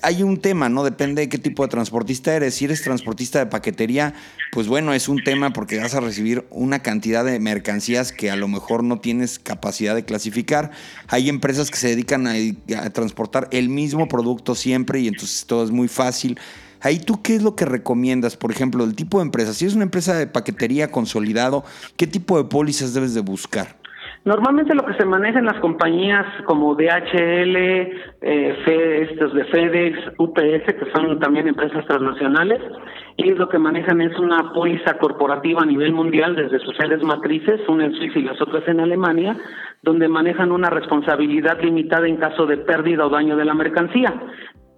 hay 0.00 0.22
un 0.22 0.38
tema, 0.38 0.68
¿no? 0.68 0.84
Depende 0.84 1.22
de 1.22 1.28
qué 1.28 1.38
tipo 1.38 1.62
de 1.62 1.68
transportista 1.68 2.34
eres. 2.34 2.54
Si 2.54 2.64
eres 2.64 2.82
transportista 2.82 3.38
de 3.38 3.46
paquetería, 3.46 4.14
pues 4.52 4.66
bueno, 4.66 4.94
es 4.94 5.08
un 5.08 5.22
tema 5.22 5.52
porque 5.52 5.78
vas 5.78 5.94
a 5.94 6.00
recibir 6.00 6.46
una 6.50 6.80
cantidad 6.80 7.24
de 7.24 7.38
mercancías 7.40 8.12
que 8.12 8.30
a 8.30 8.36
lo 8.36 8.48
mejor 8.48 8.84
no 8.84 9.00
tienes 9.00 9.38
capacidad 9.38 9.94
de 9.94 10.04
clasificar. 10.04 10.70
Hay 11.08 11.28
empresas 11.28 11.70
que 11.70 11.76
se 11.76 11.88
dedican 11.88 12.26
a, 12.26 12.34
transportar 12.90 13.48
el 13.50 13.68
mismo 13.68 14.08
producto 14.08 14.54
siempre 14.54 15.00
y 15.00 15.08
entonces 15.08 15.44
todo 15.46 15.64
es 15.64 15.70
muy 15.70 15.88
fácil. 15.88 16.38
Ahí 16.80 16.98
tú, 16.98 17.22
¿qué 17.22 17.36
es 17.36 17.42
lo 17.42 17.54
que 17.54 17.64
recomiendas? 17.64 18.36
Por 18.36 18.50
ejemplo, 18.50 18.84
el 18.84 18.94
tipo 18.94 19.18
de 19.18 19.24
empresa. 19.24 19.54
Si 19.54 19.66
es 19.66 19.74
una 19.74 19.84
empresa 19.84 20.14
de 20.14 20.26
paquetería 20.26 20.90
consolidado, 20.90 21.64
¿qué 21.96 22.06
tipo 22.06 22.38
de 22.38 22.48
pólizas 22.48 22.92
debes 22.92 23.14
de 23.14 23.20
buscar? 23.20 23.81
Normalmente 24.24 24.74
lo 24.74 24.86
que 24.86 24.94
se 24.94 25.04
maneja 25.04 25.40
en 25.40 25.46
las 25.46 25.58
compañías 25.58 26.24
como 26.44 26.76
DHL, 26.76 27.56
eh, 27.56 29.08
estos 29.10 29.34
de 29.34 29.44
FedEx, 29.46 29.98
UPS, 30.16 30.74
que 30.74 30.92
son 30.94 31.18
también 31.18 31.48
empresas 31.48 31.84
transnacionales, 31.86 32.60
ellos 33.16 33.36
lo 33.36 33.48
que 33.48 33.58
manejan 33.58 34.00
es 34.00 34.16
una 34.20 34.52
póliza 34.52 34.96
corporativa 34.98 35.62
a 35.62 35.66
nivel 35.66 35.92
mundial 35.92 36.36
desde 36.36 36.60
sus 36.60 36.76
sedes 36.76 37.02
matrices, 37.02 37.60
una 37.68 37.86
en 37.86 37.94
Suiza 37.94 38.20
y 38.20 38.22
las 38.22 38.40
otras 38.40 38.66
en 38.68 38.78
Alemania, 38.78 39.36
donde 39.82 40.06
manejan 40.06 40.52
una 40.52 40.70
responsabilidad 40.70 41.60
limitada 41.60 42.06
en 42.06 42.16
caso 42.16 42.46
de 42.46 42.58
pérdida 42.58 43.04
o 43.04 43.10
daño 43.10 43.36
de 43.36 43.44
la 43.44 43.54
mercancía. 43.54 44.14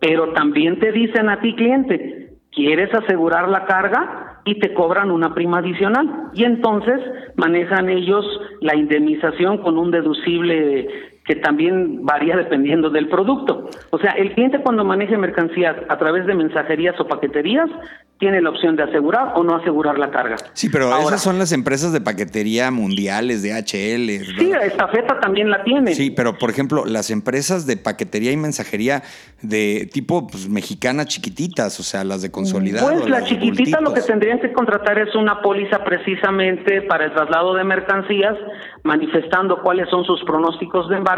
Pero 0.00 0.32
también 0.32 0.78
te 0.78 0.90
dicen 0.90 1.28
a 1.28 1.40
ti, 1.40 1.54
cliente, 1.54 2.38
¿quieres 2.50 2.92
asegurar 2.94 3.48
la 3.50 3.66
carga? 3.66 4.33
Y 4.44 4.58
te 4.58 4.74
cobran 4.74 5.10
una 5.10 5.34
prima 5.34 5.58
adicional. 5.58 6.30
Y 6.34 6.44
entonces 6.44 7.00
manejan 7.36 7.88
ellos 7.88 8.24
la 8.60 8.76
indemnización 8.76 9.58
con 9.58 9.78
un 9.78 9.90
deducible 9.90 11.13
que 11.24 11.36
también 11.36 12.04
varía 12.04 12.36
dependiendo 12.36 12.90
del 12.90 13.08
producto. 13.08 13.70
O 13.90 13.98
sea, 13.98 14.12
el 14.12 14.34
cliente 14.34 14.60
cuando 14.60 14.84
maneje 14.84 15.16
mercancías 15.16 15.76
a 15.88 15.98
través 15.98 16.26
de 16.26 16.34
mensajerías 16.34 16.98
o 17.00 17.06
paqueterías 17.06 17.70
tiene 18.18 18.40
la 18.40 18.50
opción 18.50 18.76
de 18.76 18.84
asegurar 18.84 19.32
o 19.34 19.42
no 19.42 19.56
asegurar 19.56 19.98
la 19.98 20.10
carga. 20.10 20.36
Sí, 20.52 20.68
pero 20.70 20.96
esas 20.98 21.22
son 21.22 21.38
las 21.38 21.52
empresas 21.52 21.92
de 21.92 22.00
paquetería 22.00 22.70
mundiales, 22.70 23.42
de 23.42 23.52
HL. 23.52 24.38
Sí, 24.38 24.52
esta 24.62 24.88
feta 24.88 25.18
también 25.20 25.50
la 25.50 25.64
tiene. 25.64 25.94
Sí, 25.94 26.10
pero 26.10 26.38
por 26.38 26.48
ejemplo, 26.48 26.84
las 26.86 27.10
empresas 27.10 27.66
de 27.66 27.76
paquetería 27.76 28.30
y 28.30 28.36
mensajería 28.36 29.02
de 29.42 29.90
tipo 29.92 30.26
pues, 30.28 30.48
mexicana 30.48 31.04
chiquititas, 31.06 31.78
o 31.80 31.82
sea, 31.82 32.04
las 32.04 32.22
de 32.22 32.30
consolidado. 32.30 32.92
Pues 32.92 33.08
la 33.10 33.24
chiquitita 33.24 33.80
lo 33.80 33.92
que 33.92 34.00
tendrían 34.00 34.40
que 34.40 34.52
contratar 34.52 34.98
es 34.98 35.14
una 35.14 35.42
póliza 35.42 35.82
precisamente 35.84 36.82
para 36.82 37.06
el 37.06 37.12
traslado 37.12 37.54
de 37.54 37.64
mercancías, 37.64 38.36
manifestando 38.84 39.60
cuáles 39.60 39.88
son 39.90 40.04
sus 40.04 40.22
pronósticos 40.24 40.88
de 40.88 40.96
embarque, 40.96 41.13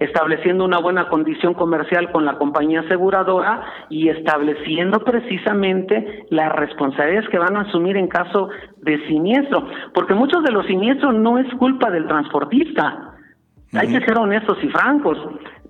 estableciendo 0.00 0.64
una 0.64 0.78
buena 0.78 1.08
condición 1.08 1.54
comercial 1.54 2.10
con 2.12 2.24
la 2.24 2.36
compañía 2.38 2.80
aseguradora 2.80 3.62
y 3.90 4.08
estableciendo 4.08 5.00
precisamente 5.00 6.26
las 6.30 6.52
responsabilidades 6.52 7.28
que 7.28 7.38
van 7.38 7.56
a 7.56 7.62
asumir 7.62 7.96
en 7.96 8.08
caso 8.08 8.48
de 8.82 9.06
siniestro, 9.06 9.66
porque 9.92 10.14
muchos 10.14 10.42
de 10.42 10.52
los 10.52 10.66
siniestros 10.66 11.14
no 11.14 11.38
es 11.38 11.52
culpa 11.54 11.90
del 11.90 12.06
transportista. 12.06 13.10
Hay 13.72 13.88
que 13.88 14.00
ser 14.06 14.16
honestos 14.16 14.58
y 14.62 14.68
francos. 14.68 15.18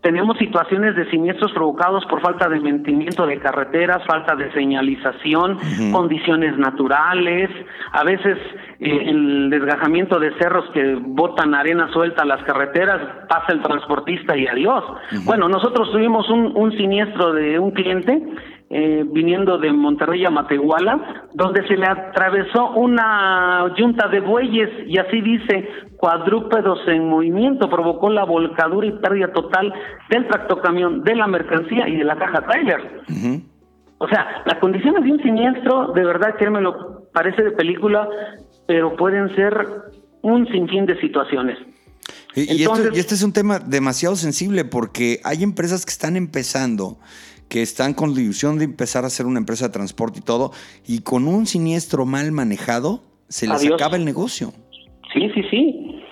Tenemos 0.03 0.37
situaciones 0.37 0.95
de 0.97 1.09
siniestros 1.11 1.51
provocados 1.53 2.05
por 2.05 2.21
falta 2.21 2.47
de 2.47 2.61
mantenimiento 2.61 3.27
de 3.27 3.39
carreteras, 3.39 4.05
falta 4.07 4.37
de 4.37 4.53
señalización, 4.53 5.59
condiciones 5.93 6.59
naturales, 6.59 7.49
a 7.91 8.05
veces 8.05 8.37
eh, 8.85 9.11
el 9.11 9.49
desgajamiento 9.49 10.20
de 10.20 10.35
cerros 10.38 10.66
que 10.75 10.94
botan 11.01 11.55
arena 11.55 11.90
suelta 11.90 12.23
a 12.23 12.27
las 12.27 12.42
carreteras, 12.44 13.01
pasa 13.29 13.53
el 13.53 13.62
transportista 13.62 14.37
y 14.37 14.47
adiós. 14.47 14.85
Bueno, 15.25 15.49
nosotros 15.49 15.90
tuvimos 15.90 16.29
un, 16.29 16.53
un 16.55 16.70
siniestro 16.73 17.33
de 17.33 17.59
un 17.59 17.70
cliente 17.70 18.23
eh, 18.68 19.05
viniendo 19.07 19.57
de 19.57 19.73
Monterrey 19.73 20.25
a 20.27 20.31
Matehuala, 20.31 21.29
donde 21.33 21.66
se 21.66 21.77
le 21.77 21.87
atravesó 21.87 22.73
una 22.73 23.73
yunta 23.77 24.09
de 24.09 24.20
bueyes 24.20 24.68
y 24.87 24.99
así 24.99 25.20
dice, 25.23 25.68
cuadrúpedos 25.97 26.81
en 26.88 27.09
movimiento, 27.09 27.70
provocó 27.70 28.11
la 28.11 28.25
volcadura 28.25 28.87
y 28.87 28.92
pérdida 28.92 29.33
total 29.33 29.73
del 30.11 30.27
tractocamión, 30.29 31.05
de 31.05 31.14
la 31.14 31.27
mercancía 31.27 31.88
y 31.88 31.97
de 31.97 32.05
la 32.05 32.16
caja 32.16 32.42
trailer. 32.42 33.03
O 33.99 34.09
sea, 34.09 34.42
las 34.44 34.59
condiciones 34.59 35.05
de 35.05 35.12
un 35.12 35.23
siniestro, 35.23 35.92
de 35.92 36.05
verdad 36.05 36.35
que 36.37 36.51
me 36.51 36.61
lo 36.61 37.05
parece 37.14 37.42
de 37.42 37.53
película, 37.53 38.09
pero 38.66 38.96
pueden 38.96 39.35
ser 39.35 39.66
un 40.22 40.46
sinfín 40.48 40.87
de 40.87 40.98
situaciones. 41.00 41.59
y, 42.35 42.62
y 42.62 42.64
este 42.94 43.14
es 43.14 43.22
un 43.22 43.33
tema 43.33 43.59
demasiado 43.59 44.16
sensible 44.16 44.64
porque 44.64 45.20
hay 45.24 45.42
empresas 45.42 45.85
que 45.85 45.90
están 45.90 46.16
empezando 46.16 46.98
que 47.48 47.62
están 47.62 47.94
con 47.94 48.14
la 48.14 48.20
ilusión 48.20 48.59
de 48.59 48.64
empezar 48.64 49.05
a 49.05 49.11
ser 49.11 49.27
una 49.27 49.38
empresa 49.38 49.66
de 49.66 49.72
transporte 49.72 50.18
y 50.18 50.22
todo, 50.22 50.50
y 50.87 51.03
con 51.03 51.29
un 51.29 51.46
siniestro 51.46 52.07
mal 52.07 52.33
manejado, 52.33 53.03
se 53.29 53.46
les 53.46 53.70
acaba 53.70 53.96
el 53.96 54.05
negocio. 54.05 54.48
Sí, 55.12 55.31
sí, 55.35 55.42
sí. 55.50 56.03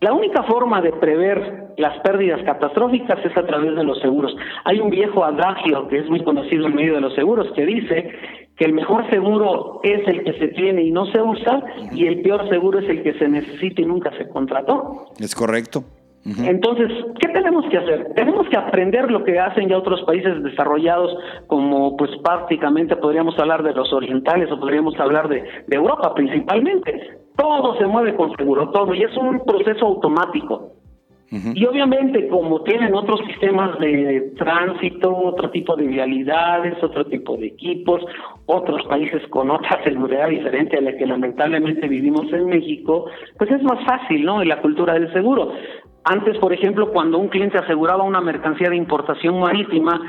La 0.00 0.12
única 0.12 0.42
forma 0.44 0.80
de 0.80 0.92
prever 0.92 1.74
las 1.78 1.98
pérdidas 2.00 2.42
catastróficas 2.44 3.18
es 3.24 3.36
a 3.36 3.46
través 3.46 3.74
de 3.74 3.84
los 3.84 4.00
seguros. 4.00 4.34
Hay 4.64 4.80
un 4.80 4.90
viejo 4.90 5.24
adagio 5.24 5.88
que 5.88 5.98
es 5.98 6.08
muy 6.08 6.22
conocido 6.24 6.66
en 6.66 6.74
medio 6.74 6.94
de 6.94 7.00
los 7.00 7.14
seguros 7.14 7.48
que 7.54 7.64
dice 7.64 8.10
que 8.56 8.64
el 8.64 8.74
mejor 8.74 9.08
seguro 9.10 9.80
es 9.82 10.06
el 10.06 10.24
que 10.24 10.32
se 10.34 10.48
tiene 10.48 10.82
y 10.82 10.90
no 10.90 11.06
se 11.06 11.20
usa 11.20 11.62
y 11.92 12.06
el 12.06 12.22
peor 12.22 12.48
seguro 12.48 12.78
es 12.78 12.88
el 12.88 13.02
que 13.02 13.14
se 13.14 13.28
necesita 13.28 13.82
y 13.82 13.86
nunca 13.86 14.10
se 14.16 14.28
contrató. 14.28 15.06
Es 15.18 15.34
correcto. 15.34 15.84
Entonces, 16.24 16.88
¿qué 17.20 17.28
tenemos 17.32 17.64
que 17.68 17.78
hacer? 17.78 18.12
Tenemos 18.14 18.48
que 18.48 18.56
aprender 18.56 19.10
lo 19.10 19.24
que 19.24 19.40
hacen 19.40 19.68
ya 19.68 19.76
otros 19.76 20.02
países 20.02 20.40
desarrollados, 20.44 21.16
como 21.48 21.96
pues 21.96 22.12
prácticamente 22.22 22.94
podríamos 22.94 23.36
hablar 23.40 23.64
de 23.64 23.74
los 23.74 23.92
orientales 23.92 24.50
o 24.52 24.60
podríamos 24.60 24.98
hablar 25.00 25.28
de, 25.28 25.42
Europa 25.68 26.14
principalmente. 26.14 27.18
Todo 27.36 27.76
se 27.76 27.86
mueve 27.86 28.14
con 28.14 28.36
seguro, 28.36 28.70
todo, 28.70 28.94
y 28.94 29.02
es 29.02 29.16
un 29.16 29.44
proceso 29.44 29.86
automático. 29.86 30.74
Y 31.54 31.64
obviamente, 31.64 32.28
como 32.28 32.62
tienen 32.62 32.94
otros 32.94 33.20
sistemas 33.26 33.78
de 33.78 34.34
tránsito, 34.36 35.16
otro 35.16 35.50
tipo 35.50 35.74
de 35.76 35.86
vialidades, 35.86 36.82
otro 36.82 37.06
tipo 37.06 37.38
de 37.38 37.46
equipos, 37.46 38.02
otros 38.44 38.84
países 38.86 39.26
con 39.28 39.50
otra 39.50 39.82
seguridad 39.84 40.28
diferente 40.28 40.76
a 40.76 40.82
la 40.82 40.94
que 40.94 41.06
lamentablemente 41.06 41.88
vivimos 41.88 42.30
en 42.34 42.46
México, 42.46 43.06
pues 43.38 43.50
es 43.50 43.62
más 43.62 43.82
fácil, 43.86 44.26
¿no? 44.26 44.42
En 44.42 44.48
la 44.48 44.60
cultura 44.60 44.92
del 44.92 45.10
seguro. 45.14 45.52
Antes, 46.04 46.36
por 46.36 46.52
ejemplo, 46.52 46.92
cuando 46.92 47.16
un 47.16 47.28
cliente 47.28 47.56
aseguraba 47.56 48.04
una 48.04 48.20
mercancía 48.20 48.68
de 48.68 48.76
importación 48.76 49.40
marítima, 49.40 50.02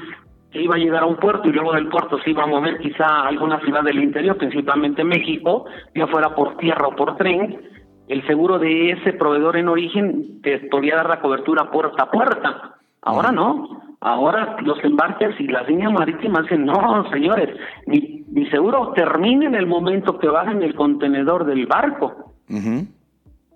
que 0.52 0.62
iba 0.62 0.76
a 0.76 0.78
llegar 0.78 1.04
a 1.04 1.08
un 1.08 1.16
puerto 1.16 1.48
y 1.48 1.54
luego 1.54 1.74
del 1.74 1.88
puerto 1.88 2.20
se 2.20 2.32
iba 2.32 2.44
a 2.44 2.48
mover 2.48 2.78
quizá 2.80 3.06
a 3.06 3.28
alguna 3.28 3.60
ciudad 3.62 3.84
del 3.84 4.04
interior, 4.04 4.38
principalmente 4.38 5.04
México, 5.04 5.66
ya 5.96 6.06
fuera 6.08 6.36
por 6.36 6.58
tierra 6.58 6.88
o 6.88 6.96
por 6.96 7.16
tren, 7.16 7.60
el 8.08 8.26
seguro 8.28 8.60
de 8.60 8.92
ese 8.92 9.14
proveedor 9.14 9.58
en 9.58 9.70
origen 9.70 10.42
te 10.42 10.60
podía 10.70 10.98
dar 10.98 11.10
la 11.10 11.22
cobertura 11.22 11.72
puerta 11.72 12.04
a 12.04 12.12
puerta. 12.12 12.76
Ahora 13.02 13.32
no. 13.32 13.82
Ahora 14.02 14.58
los 14.62 14.84
embarques 14.84 15.40
y 15.40 15.48
las 15.48 15.68
líneas 15.68 15.94
marítimas 15.94 16.44
dicen, 16.44 16.66
no, 16.66 17.10
señores, 17.10 17.58
mi, 17.88 18.26
mi 18.28 18.46
seguro 18.50 18.92
termina 18.94 19.46
en 19.46 19.56
el 19.56 19.66
momento 19.66 20.20
que 20.20 20.28
bajen 20.28 20.62
el 20.62 20.76
contenedor 20.76 21.46
del 21.46 21.66
barco. 21.68 22.34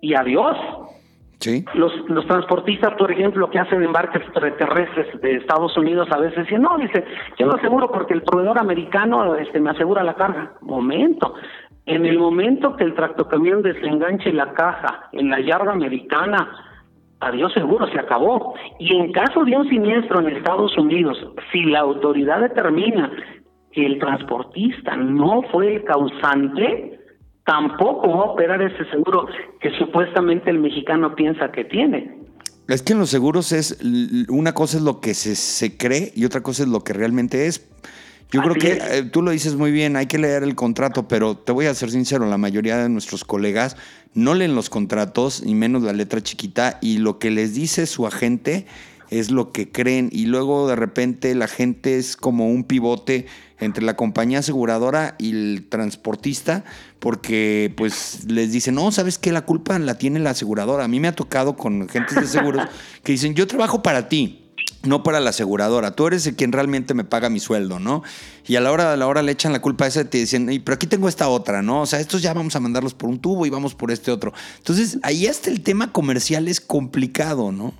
Y 0.00 0.14
adiós. 0.14 0.56
Sí. 1.40 1.64
Los, 1.74 1.92
los 2.08 2.26
transportistas, 2.26 2.94
por 2.94 3.12
ejemplo, 3.12 3.48
que 3.48 3.60
hacen 3.60 3.82
embarques 3.82 4.22
terrestres 4.32 5.20
de 5.20 5.36
Estados 5.36 5.76
Unidos 5.76 6.08
a 6.10 6.18
veces 6.18 6.44
dicen, 6.44 6.62
no, 6.62 6.76
dice, 6.78 7.04
yo 7.38 7.46
lo 7.46 7.54
aseguro 7.54 7.92
porque 7.92 8.14
el 8.14 8.22
proveedor 8.22 8.58
americano 8.58 9.36
este, 9.36 9.60
me 9.60 9.70
asegura 9.70 10.02
la 10.02 10.14
carga. 10.14 10.54
Momento. 10.62 11.34
En 11.88 12.04
el 12.04 12.18
momento 12.18 12.76
que 12.76 12.84
el 12.84 12.94
tractocamión 12.94 13.62
desenganche 13.62 14.30
la 14.30 14.52
caja 14.52 15.08
en 15.12 15.30
la 15.30 15.40
yarda 15.40 15.72
americana, 15.72 16.46
adiós 17.18 17.50
seguro, 17.54 17.88
se 17.88 17.98
acabó. 17.98 18.54
Y 18.78 18.94
en 18.94 19.10
caso 19.10 19.42
de 19.42 19.56
un 19.56 19.66
siniestro 19.70 20.20
en 20.20 20.36
Estados 20.36 20.76
Unidos, 20.76 21.16
si 21.50 21.64
la 21.64 21.80
autoridad 21.80 22.42
determina 22.42 23.10
que 23.72 23.86
el 23.86 23.98
transportista 23.98 24.96
no 24.96 25.40
fue 25.50 25.76
el 25.76 25.84
causante, 25.84 27.00
tampoco 27.46 28.10
va 28.10 28.20
a 28.20 28.30
operar 28.32 28.60
ese 28.60 28.84
seguro 28.90 29.26
que 29.58 29.70
supuestamente 29.78 30.50
el 30.50 30.58
mexicano 30.58 31.14
piensa 31.14 31.50
que 31.50 31.64
tiene. 31.64 32.18
Es 32.68 32.82
que 32.82 32.92
en 32.92 32.98
los 32.98 33.08
seguros 33.08 33.50
es 33.52 33.80
una 34.28 34.52
cosa 34.52 34.76
es 34.76 34.82
lo 34.82 35.00
que 35.00 35.14
se, 35.14 35.34
se 35.34 35.78
cree 35.78 36.12
y 36.14 36.26
otra 36.26 36.42
cosa 36.42 36.64
es 36.64 36.68
lo 36.68 36.80
que 36.80 36.92
realmente 36.92 37.46
es. 37.46 37.66
Yo 38.30 38.42
creo 38.42 38.54
que 38.56 38.72
eh, 38.72 39.02
tú 39.04 39.22
lo 39.22 39.30
dices 39.30 39.54
muy 39.54 39.72
bien, 39.72 39.96
hay 39.96 40.06
que 40.06 40.18
leer 40.18 40.42
el 40.42 40.54
contrato, 40.54 41.08
pero 41.08 41.34
te 41.36 41.52
voy 41.52 41.64
a 41.64 41.74
ser 41.74 41.90
sincero, 41.90 42.26
la 42.26 42.36
mayoría 42.36 42.76
de 42.76 42.90
nuestros 42.90 43.24
colegas 43.24 43.76
no 44.12 44.34
leen 44.34 44.54
los 44.54 44.68
contratos, 44.68 45.42
ni 45.44 45.54
menos 45.54 45.82
la 45.82 45.94
letra 45.94 46.22
chiquita, 46.22 46.78
y 46.82 46.98
lo 46.98 47.18
que 47.18 47.30
les 47.30 47.54
dice 47.54 47.86
su 47.86 48.06
agente 48.06 48.66
es 49.08 49.30
lo 49.30 49.50
que 49.50 49.70
creen, 49.70 50.10
y 50.12 50.26
luego 50.26 50.68
de 50.68 50.76
repente 50.76 51.34
la 51.34 51.48
gente 51.48 51.96
es 51.96 52.18
como 52.18 52.50
un 52.50 52.64
pivote 52.64 53.24
entre 53.60 53.82
la 53.82 53.96
compañía 53.96 54.40
aseguradora 54.40 55.16
y 55.18 55.30
el 55.30 55.66
transportista, 55.70 56.64
porque 56.98 57.72
pues 57.78 58.24
les 58.28 58.52
dicen, 58.52 58.74
no, 58.74 58.92
¿sabes 58.92 59.16
qué? 59.16 59.32
La 59.32 59.46
culpa 59.46 59.78
la 59.78 59.96
tiene 59.96 60.20
la 60.20 60.30
aseguradora. 60.30 60.84
A 60.84 60.88
mí 60.88 61.00
me 61.00 61.08
ha 61.08 61.16
tocado 61.16 61.56
con 61.56 61.82
agentes 61.82 62.20
de 62.20 62.26
seguros 62.26 62.68
que 63.02 63.12
dicen, 63.12 63.34
yo 63.34 63.46
trabajo 63.46 63.82
para 63.82 64.08
ti 64.08 64.47
no 64.82 65.02
para 65.02 65.20
la 65.20 65.30
aseguradora. 65.30 65.92
Tú 65.92 66.06
eres 66.06 66.26
el 66.26 66.36
quien 66.36 66.52
realmente 66.52 66.94
me 66.94 67.04
paga 67.04 67.30
mi 67.30 67.40
sueldo, 67.40 67.78
¿no? 67.78 68.02
Y 68.46 68.56
a 68.56 68.60
la 68.60 68.72
hora 68.72 68.90
de 68.90 68.96
la 68.96 69.06
hora 69.06 69.22
le 69.22 69.32
echan 69.32 69.52
la 69.52 69.60
culpa 69.60 69.84
a 69.84 69.88
esa 69.88 70.02
y 70.02 70.04
te 70.04 70.18
dicen, 70.18 70.46
pero 70.64 70.74
aquí 70.74 70.86
tengo 70.86 71.08
esta 71.08 71.28
otra, 71.28 71.62
¿no? 71.62 71.82
O 71.82 71.86
sea, 71.86 72.00
estos 72.00 72.22
ya 72.22 72.32
vamos 72.32 72.56
a 72.56 72.60
mandarlos 72.60 72.94
por 72.94 73.08
un 73.10 73.18
tubo 73.18 73.46
y 73.46 73.50
vamos 73.50 73.74
por 73.74 73.90
este 73.90 74.10
otro. 74.10 74.32
Entonces, 74.58 74.98
ahí 75.02 75.26
hasta 75.26 75.50
el 75.50 75.62
tema 75.62 75.92
comercial 75.92 76.48
es 76.48 76.60
complicado, 76.60 77.52
¿no? 77.52 77.74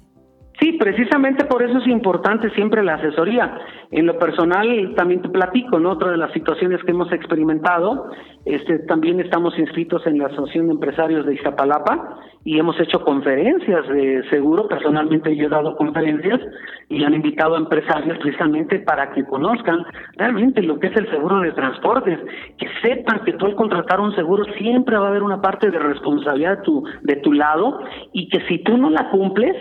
Sí, 0.61 0.73
precisamente 0.73 1.45
por 1.45 1.63
eso 1.63 1.79
es 1.79 1.87
importante 1.87 2.51
siempre 2.51 2.83
la 2.83 2.95
asesoría. 2.95 3.59
En 3.93 4.07
lo 4.07 4.19
personal 4.19 4.93
también 4.97 5.23
te 5.23 5.29
platico, 5.29 5.79
¿no? 5.79 5.93
Otra 5.93 6.11
de 6.11 6.17
las 6.17 6.33
situaciones 6.33 6.83
que 6.83 6.91
hemos 6.91 7.13
experimentado, 7.13 8.11
este, 8.45 8.81
también 8.81 9.21
estamos 9.21 9.57
inscritos 9.57 10.05
en 10.07 10.19
la 10.19 10.27
Asociación 10.27 10.67
de 10.67 10.73
Empresarios 10.73 11.27
de 11.27 11.35
Iztapalapa 11.35 12.19
y 12.45 12.59
hemos 12.59 12.79
hecho 12.81 13.05
conferencias 13.05 13.87
de 13.89 14.25
seguro. 14.31 14.67
Personalmente 14.67 15.37
yo 15.37 15.47
he 15.47 15.49
dado 15.49 15.77
conferencias 15.77 16.41
y 16.89 17.05
han 17.05 17.15
invitado 17.15 17.55
a 17.55 17.59
empresarios 17.59 18.19
precisamente 18.19 18.81
para 18.81 19.13
que 19.13 19.25
conozcan 19.25 19.85
realmente 20.17 20.63
lo 20.63 20.81
que 20.81 20.89
es 20.89 20.97
el 20.97 21.09
seguro 21.11 21.41
de 21.41 21.53
transportes, 21.53 22.19
que 22.57 22.67
sepan 22.83 23.21
que 23.25 23.35
tú 23.35 23.47
al 23.47 23.55
contratar 23.55 24.01
un 24.01 24.15
seguro 24.17 24.45
siempre 24.57 24.97
va 24.97 25.07
a 25.07 25.11
haber 25.11 25.23
una 25.23 25.41
parte 25.41 25.71
de 25.71 25.79
responsabilidad 25.79 26.59
de 26.59 26.63
tu, 26.65 26.85
de 27.03 27.17
tu 27.17 27.33
lado 27.33 27.81
y 28.13 28.29
que 28.29 28.41
si 28.49 28.59
tú 28.65 28.77
no 28.77 28.91
la 28.91 29.11
cumples, 29.11 29.55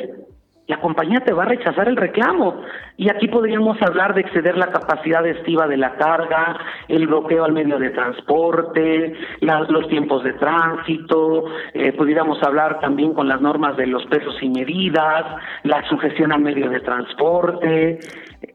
la 0.67 0.82
compañía 0.82 1.21
te 1.21 1.34
va 1.34 1.43
a 1.43 1.47
rechazar 1.47 1.88
el 1.88 1.95
reclamo. 1.95 2.62
Y 2.97 3.10
aquí 3.10 3.27
podríamos 3.30 3.82
hablar 3.82 4.13
de 4.13 4.21
exceder 4.21 4.58
la 4.58 4.67
capacidad 4.67 5.25
estiva 5.25 5.65
de 5.65 5.77
la 5.77 5.95
carga, 5.95 6.58
el 6.89 7.08
bloqueo 7.08 7.45
al 7.45 7.53
medio 7.53 7.80
de 7.80 7.89
transporte, 7.91 9.13
los 9.41 9.88
tiempos 9.88 10.23
de 10.23 10.34
tránsito, 10.34 11.45
eh, 11.73 11.93
pudiéramos 11.93 12.41
hablar 12.43 12.80
también 12.82 13.13
con 13.13 13.27
las 13.27 13.39
normas 13.39 13.77
de 13.77 13.88
los 13.88 14.06
pesos 14.08 14.36
y 14.41 14.49
medidas, 14.49 15.25
la 15.63 15.88
sujeción 15.88 16.34
al 16.34 16.41
medio 16.41 16.69
de 16.69 16.82
transporte, 16.82 17.99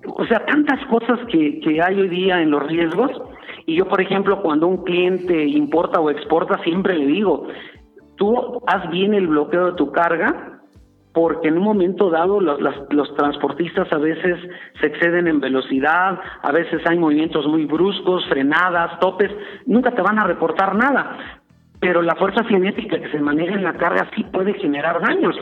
o 0.06 0.26
sea, 0.26 0.44
tantas 0.44 0.84
cosas 0.86 1.18
que, 1.30 1.60
que 1.60 1.80
hay 1.80 1.98
hoy 1.98 2.08
día 2.08 2.40
en 2.42 2.50
los 2.50 2.62
riesgos. 2.66 3.10
Y 3.64 3.76
yo, 3.76 3.86
por 3.86 4.00
ejemplo, 4.00 4.42
cuando 4.42 4.66
un 4.66 4.84
cliente 4.84 5.44
importa 5.44 6.00
o 6.00 6.10
exporta, 6.10 6.58
siempre 6.62 6.94
le 6.94 7.06
digo, 7.06 7.46
tú 8.16 8.60
haz 8.66 8.90
bien 8.90 9.14
el 9.14 9.28
bloqueo 9.28 9.66
de 9.66 9.76
tu 9.76 9.92
carga 9.92 10.51
porque 11.12 11.48
en 11.48 11.58
un 11.58 11.64
momento 11.64 12.10
dado 12.10 12.40
los, 12.40 12.58
los, 12.90 13.14
transportistas 13.16 13.92
a 13.92 13.98
veces 13.98 14.38
se 14.80 14.86
exceden 14.86 15.28
en 15.28 15.40
velocidad, 15.40 16.18
a 16.42 16.52
veces 16.52 16.80
hay 16.86 16.98
movimientos 16.98 17.46
muy 17.46 17.66
bruscos, 17.66 18.26
frenadas, 18.28 18.98
topes, 18.98 19.30
nunca 19.66 19.90
te 19.90 20.02
van 20.02 20.18
a 20.18 20.24
reportar 20.24 20.74
nada, 20.74 21.40
pero 21.80 22.00
la 22.00 22.14
fuerza 22.14 22.44
cinética 22.48 22.98
que 22.98 23.10
se 23.10 23.20
maneja 23.20 23.54
en 23.54 23.64
la 23.64 23.74
carga 23.74 24.08
sí 24.16 24.24
puede 24.24 24.54
generar 24.54 25.00
daños. 25.02 25.36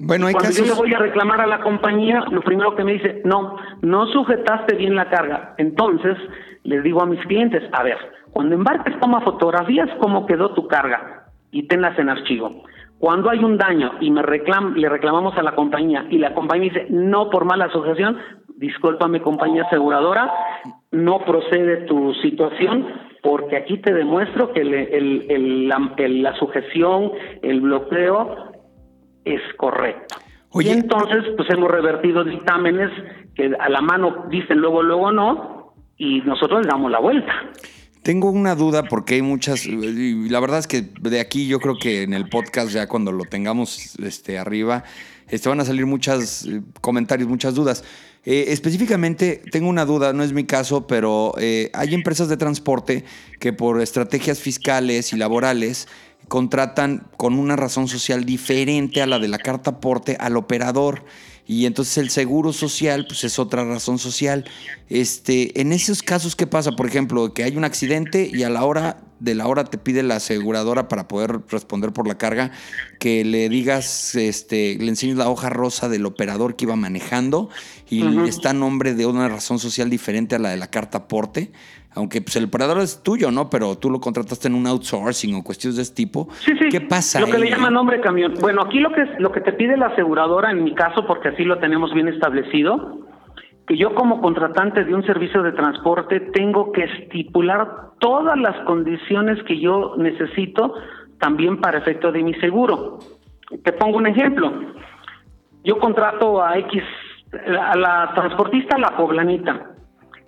Bueno, 0.00 0.26
hay 0.26 0.34
Cuando 0.34 0.50
yo 0.50 0.64
le 0.64 0.72
voy 0.72 0.92
a 0.92 0.98
reclamar 0.98 1.40
a 1.40 1.46
la 1.46 1.60
compañía, 1.60 2.24
lo 2.30 2.40
primero 2.40 2.74
que 2.74 2.82
me 2.82 2.94
dice, 2.94 3.22
no, 3.24 3.56
no 3.82 4.06
sujetaste 4.08 4.76
bien 4.76 4.96
la 4.96 5.08
carga. 5.08 5.54
Entonces, 5.58 6.16
les 6.64 6.82
digo 6.82 7.00
a 7.00 7.06
mis 7.06 7.20
clientes, 7.26 7.62
a 7.72 7.84
ver, 7.84 7.96
cuando 8.32 8.56
embarques 8.56 8.98
toma 8.98 9.20
fotografías 9.20 9.88
cómo 10.00 10.26
quedó 10.26 10.52
tu 10.54 10.66
carga 10.66 11.26
y 11.52 11.68
tenlas 11.68 11.96
en 11.98 12.08
archivo. 12.08 12.64
Cuando 13.04 13.28
hay 13.28 13.44
un 13.44 13.58
daño 13.58 13.96
y 14.00 14.10
me 14.10 14.22
reclam 14.22 14.76
le 14.76 14.88
reclamamos 14.88 15.36
a 15.36 15.42
la 15.42 15.54
compañía 15.54 16.06
y 16.08 16.16
la 16.16 16.32
compañía 16.32 16.72
dice 16.72 16.86
no 16.88 17.28
por 17.28 17.44
mala 17.44 17.66
asociación, 17.66 18.16
discúlpame 18.56 19.20
compañía 19.20 19.64
aseguradora, 19.64 20.32
no 20.90 21.18
procede 21.18 21.84
tu 21.84 22.14
situación 22.22 22.86
porque 23.22 23.58
aquí 23.58 23.76
te 23.76 23.92
demuestro 23.92 24.54
que 24.54 24.62
el, 24.62 25.68
la, 25.68 26.34
sujeción, 26.38 27.12
el 27.42 27.60
bloqueo 27.60 28.52
es 29.26 29.42
correcto. 29.58 30.16
Y 30.54 30.70
entonces, 30.70 31.24
pues 31.36 31.50
hemos 31.50 31.70
revertido 31.70 32.24
dictámenes 32.24 32.90
que 33.34 33.54
a 33.60 33.68
la 33.68 33.82
mano 33.82 34.24
dicen 34.30 34.60
luego, 34.60 34.82
luego 34.82 35.12
no, 35.12 35.74
y 35.98 36.22
nosotros 36.22 36.62
le 36.62 36.68
damos 36.68 36.90
la 36.90 37.00
vuelta. 37.00 37.34
Tengo 38.04 38.30
una 38.30 38.54
duda 38.54 38.82
porque 38.82 39.14
hay 39.14 39.22
muchas, 39.22 39.64
la 39.64 40.38
verdad 40.38 40.58
es 40.58 40.66
que 40.66 40.82
de 40.82 41.20
aquí 41.20 41.46
yo 41.46 41.58
creo 41.58 41.78
que 41.78 42.02
en 42.02 42.12
el 42.12 42.28
podcast 42.28 42.70
ya 42.70 42.86
cuando 42.86 43.12
lo 43.12 43.24
tengamos 43.24 43.96
este, 43.98 44.38
arriba, 44.38 44.84
este, 45.30 45.48
van 45.48 45.60
a 45.60 45.64
salir 45.64 45.86
muchos 45.86 46.44
eh, 46.44 46.60
comentarios, 46.82 47.30
muchas 47.30 47.54
dudas. 47.54 47.82
Eh, 48.26 48.46
específicamente, 48.48 49.40
tengo 49.50 49.70
una 49.70 49.86
duda, 49.86 50.12
no 50.12 50.22
es 50.22 50.34
mi 50.34 50.44
caso, 50.44 50.86
pero 50.86 51.32
eh, 51.38 51.70
hay 51.72 51.94
empresas 51.94 52.28
de 52.28 52.36
transporte 52.36 53.06
que 53.40 53.54
por 53.54 53.80
estrategias 53.80 54.38
fiscales 54.38 55.14
y 55.14 55.16
laborales 55.16 55.88
contratan 56.28 57.06
con 57.16 57.38
una 57.38 57.56
razón 57.56 57.88
social 57.88 58.26
diferente 58.26 59.00
a 59.00 59.06
la 59.06 59.18
de 59.18 59.28
la 59.28 59.38
carta 59.38 59.70
aporte 59.70 60.18
al 60.20 60.36
operador 60.36 61.06
y 61.46 61.66
entonces 61.66 61.98
el 61.98 62.10
seguro 62.10 62.52
social 62.52 63.04
pues 63.06 63.24
es 63.24 63.38
otra 63.38 63.64
razón 63.64 63.98
social. 63.98 64.44
Este, 64.88 65.60
en 65.60 65.72
esos 65.72 66.02
casos 66.02 66.36
qué 66.36 66.46
pasa, 66.46 66.72
por 66.72 66.86
ejemplo, 66.86 67.34
que 67.34 67.44
hay 67.44 67.56
un 67.56 67.64
accidente 67.64 68.30
y 68.32 68.42
a 68.44 68.50
la 68.50 68.64
hora 68.64 69.02
de 69.20 69.34
la 69.34 69.46
hora 69.46 69.64
te 69.64 69.78
pide 69.78 70.02
la 70.02 70.16
aseguradora 70.16 70.88
para 70.88 71.08
poder 71.08 71.40
responder 71.48 71.92
por 71.92 72.06
la 72.06 72.18
carga 72.18 72.50
que 72.98 73.24
le 73.24 73.48
digas 73.48 74.14
este 74.16 74.76
le 74.76 74.88
enseñes 74.88 75.16
la 75.16 75.30
hoja 75.30 75.48
rosa 75.48 75.88
del 75.88 76.04
operador 76.04 76.56
que 76.56 76.64
iba 76.64 76.76
manejando 76.76 77.48
y 77.88 78.04
está 78.28 78.50
a 78.50 78.52
nombre 78.54 78.94
de 78.94 79.06
una 79.06 79.28
razón 79.28 79.58
social 79.58 79.88
diferente 79.88 80.34
a 80.34 80.38
la 80.40 80.50
de 80.50 80.56
la 80.56 80.68
carta 80.68 80.98
aporte 80.98 81.52
aunque 81.94 82.20
pues, 82.20 82.36
el 82.36 82.44
operador 82.44 82.78
es 82.78 83.02
tuyo, 83.02 83.30
¿no? 83.30 83.48
Pero 83.48 83.76
tú 83.76 83.90
lo 83.90 84.00
contrataste 84.00 84.48
en 84.48 84.54
un 84.54 84.66
outsourcing 84.66 85.34
o 85.36 85.42
cuestiones 85.42 85.76
de 85.76 85.82
este 85.82 85.94
tipo. 85.94 86.28
Sí, 86.40 86.52
sí. 86.58 86.68
¿Qué 86.70 86.80
pasa? 86.80 87.20
Lo 87.20 87.26
que 87.26 87.38
le 87.38 87.50
llama 87.50 87.70
nombre 87.70 88.00
camión. 88.00 88.34
Bueno, 88.40 88.62
aquí 88.62 88.80
lo 88.80 88.90
que, 88.92 89.04
lo 89.18 89.30
que 89.30 89.40
te 89.40 89.52
pide 89.52 89.76
la 89.76 89.86
aseguradora, 89.86 90.50
en 90.50 90.64
mi 90.64 90.74
caso, 90.74 91.06
porque 91.06 91.28
así 91.28 91.44
lo 91.44 91.58
tenemos 91.58 91.92
bien 91.94 92.08
establecido, 92.08 92.98
que 93.66 93.76
yo 93.76 93.94
como 93.94 94.20
contratante 94.20 94.84
de 94.84 94.94
un 94.94 95.04
servicio 95.06 95.42
de 95.42 95.52
transporte 95.52 96.20
tengo 96.20 96.72
que 96.72 96.84
estipular 96.84 97.92
todas 97.98 98.38
las 98.38 98.56
condiciones 98.66 99.42
que 99.44 99.58
yo 99.58 99.94
necesito 99.96 100.74
también 101.18 101.60
para 101.60 101.78
efecto 101.78 102.12
de 102.12 102.22
mi 102.22 102.34
seguro. 102.34 102.98
Te 103.62 103.72
pongo 103.72 103.98
un 103.98 104.06
ejemplo. 104.06 104.52
Yo 105.62 105.78
contrato 105.78 106.42
a 106.42 106.58
X, 106.58 106.82
a 107.48 107.76
la 107.76 108.12
transportista 108.14 108.76
La 108.76 108.96
Poblanita 108.96 109.73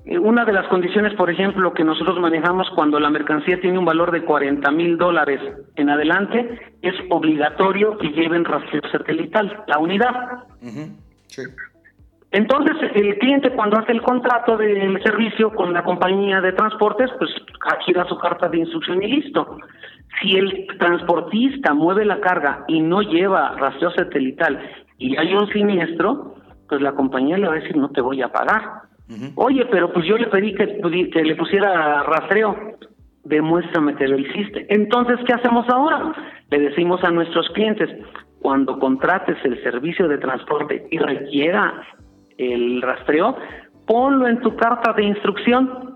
Una 0.08 0.44
de 0.44 0.52
las 0.52 0.68
condiciones, 0.68 1.14
por 1.14 1.30
ejemplo, 1.30 1.74
que 1.74 1.82
nosotros 1.82 2.20
manejamos 2.20 2.70
cuando 2.76 3.00
la 3.00 3.10
mercancía 3.10 3.60
tiene 3.60 3.78
un 3.78 3.84
valor 3.84 4.12
de 4.12 4.22
40 4.22 4.70
mil 4.70 4.96
dólares 4.96 5.40
en 5.74 5.90
adelante, 5.90 6.60
es 6.80 6.94
obligatorio 7.10 7.98
que 7.98 8.10
lleven 8.10 8.44
rastreo 8.44 8.82
satelital, 8.92 9.64
la 9.66 9.78
unidad. 9.78 10.44
Sí. 11.26 11.42
Entonces, 12.30 12.76
el 12.94 13.18
cliente 13.18 13.50
cuando 13.50 13.78
hace 13.78 13.92
el 13.92 14.02
contrato 14.02 14.56
del 14.56 15.02
servicio 15.02 15.52
con 15.52 15.72
la 15.72 15.82
compañía 15.82 16.40
de 16.40 16.52
transportes, 16.52 17.10
pues 17.18 17.30
gira 17.84 18.04
su 18.04 18.16
carta 18.18 18.48
de 18.48 18.58
instrucción 18.58 19.02
y 19.02 19.08
listo. 19.08 19.58
Si 20.20 20.36
el 20.36 20.66
transportista 20.78 21.74
mueve 21.74 22.04
la 22.04 22.20
carga 22.20 22.64
y 22.68 22.80
no 22.80 23.02
lleva 23.02 23.54
rastreo 23.56 23.90
satelital 23.90 24.60
y 24.98 25.16
hay 25.16 25.34
un 25.34 25.48
siniestro, 25.48 26.36
pues 26.68 26.80
la 26.80 26.92
compañía 26.92 27.38
le 27.38 27.48
va 27.48 27.54
a 27.54 27.60
decir 27.60 27.76
no 27.76 27.90
te 27.90 28.00
voy 28.00 28.22
a 28.22 28.28
pagar. 28.28 28.82
Oye, 29.36 29.66
pero 29.70 29.92
pues 29.92 30.04
yo 30.06 30.16
le 30.18 30.26
pedí 30.26 30.54
que, 30.54 30.80
que 31.12 31.24
le 31.24 31.36
pusiera 31.36 32.02
rastreo. 32.02 32.56
Demuéstrame 33.24 33.94
que 33.96 34.06
lo 34.06 34.18
hiciste. 34.18 34.66
Entonces, 34.68 35.18
¿qué 35.26 35.32
hacemos 35.32 35.68
ahora? 35.68 36.12
Le 36.50 36.60
decimos 36.60 37.02
a 37.02 37.10
nuestros 37.10 37.48
clientes, 37.50 37.90
cuando 38.40 38.78
contrates 38.78 39.36
el 39.44 39.60
servicio 39.64 40.06
de 40.06 40.18
transporte 40.18 40.86
y 40.90 40.98
requiera 40.98 41.82
el 42.38 42.80
rastreo, 42.82 43.36
ponlo 43.86 44.28
en 44.28 44.40
tu 44.40 44.54
carta 44.54 44.92
de 44.92 45.04
instrucción. 45.04 45.94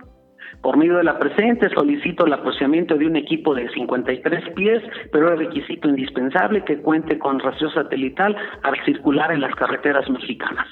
Por 0.62 0.76
medio 0.76 0.98
de 0.98 1.04
la 1.04 1.18
presente 1.18 1.70
solicito 1.70 2.26
el 2.26 2.34
apreciamiento 2.34 2.94
de 2.96 3.06
un 3.06 3.16
equipo 3.16 3.54
de 3.54 3.68
53 3.70 4.54
pies, 4.54 4.82
pero 5.10 5.32
es 5.32 5.38
requisito 5.38 5.88
indispensable 5.88 6.64
que 6.64 6.78
cuente 6.78 7.18
con 7.18 7.40
rastreo 7.40 7.70
satelital 7.70 8.36
al 8.62 8.84
circular 8.84 9.32
en 9.32 9.40
las 9.40 9.54
carreteras 9.54 10.08
mexicanas. 10.10 10.66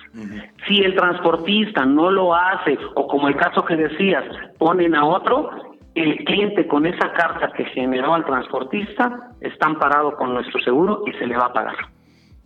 Si 0.66 0.82
el 0.82 0.94
transportista 0.94 1.86
no 1.86 2.10
lo 2.10 2.34
hace, 2.34 2.76
o 2.94 3.06
como 3.06 3.28
el 3.28 3.36
caso 3.36 3.64
que 3.64 3.76
decías, 3.76 4.24
ponen 4.58 4.94
a 4.94 5.06
otro, 5.06 5.50
el 5.94 6.16
cliente 6.24 6.66
con 6.68 6.86
esa 6.86 7.12
carta 7.12 7.50
que 7.56 7.64
generó 7.66 8.14
al 8.14 8.24
transportista 8.24 9.32
está 9.40 9.66
amparado 9.66 10.16
con 10.16 10.34
nuestro 10.34 10.60
seguro 10.60 11.02
y 11.06 11.12
se 11.18 11.26
le 11.26 11.36
va 11.36 11.46
a 11.46 11.52
pagar. 11.52 11.76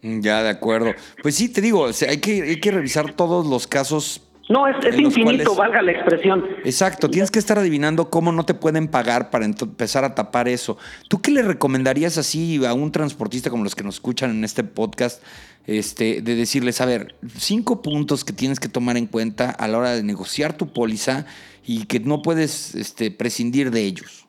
Ya, 0.02 0.42
de 0.42 0.50
acuerdo. 0.50 0.92
Pues 1.22 1.36
sí, 1.36 1.52
te 1.52 1.60
digo, 1.60 1.82
o 1.82 1.92
sea, 1.92 2.10
hay 2.10 2.20
que, 2.20 2.42
hay 2.42 2.60
que 2.60 2.70
revisar 2.72 3.12
todos 3.12 3.46
los 3.46 3.66
casos. 3.66 4.31
No, 4.48 4.66
es, 4.66 4.76
infinito, 4.98 5.54
cuales- 5.54 5.56
valga 5.56 5.82
la 5.82 5.92
expresión. 5.92 6.44
Exacto, 6.64 7.08
tienes 7.08 7.30
que 7.30 7.38
estar 7.38 7.58
adivinando 7.58 8.10
cómo 8.10 8.32
no 8.32 8.44
te 8.44 8.54
pueden 8.54 8.88
pagar 8.88 9.30
para 9.30 9.44
empezar 9.44 10.04
a 10.04 10.14
tapar 10.14 10.48
eso. 10.48 10.76
¿Tú 11.08 11.20
qué 11.22 11.30
le 11.30 11.42
recomendarías 11.42 12.18
así 12.18 12.64
a 12.66 12.74
un 12.74 12.90
transportista 12.92 13.50
como 13.50 13.64
los 13.64 13.74
que 13.74 13.84
nos 13.84 13.94
escuchan 13.94 14.30
en 14.30 14.44
este 14.44 14.64
podcast? 14.64 15.22
Este, 15.64 16.22
de 16.22 16.34
decirles, 16.34 16.80
a 16.80 16.86
ver, 16.86 17.14
cinco 17.36 17.82
puntos 17.82 18.24
que 18.24 18.32
tienes 18.32 18.58
que 18.58 18.68
tomar 18.68 18.96
en 18.96 19.06
cuenta 19.06 19.50
a 19.50 19.68
la 19.68 19.78
hora 19.78 19.90
de 19.94 20.02
negociar 20.02 20.54
tu 20.54 20.72
póliza 20.72 21.24
y 21.64 21.86
que 21.86 22.00
no 22.00 22.20
puedes 22.20 22.74
este, 22.74 23.12
prescindir 23.12 23.70
de 23.70 23.82
ellos. 23.82 24.26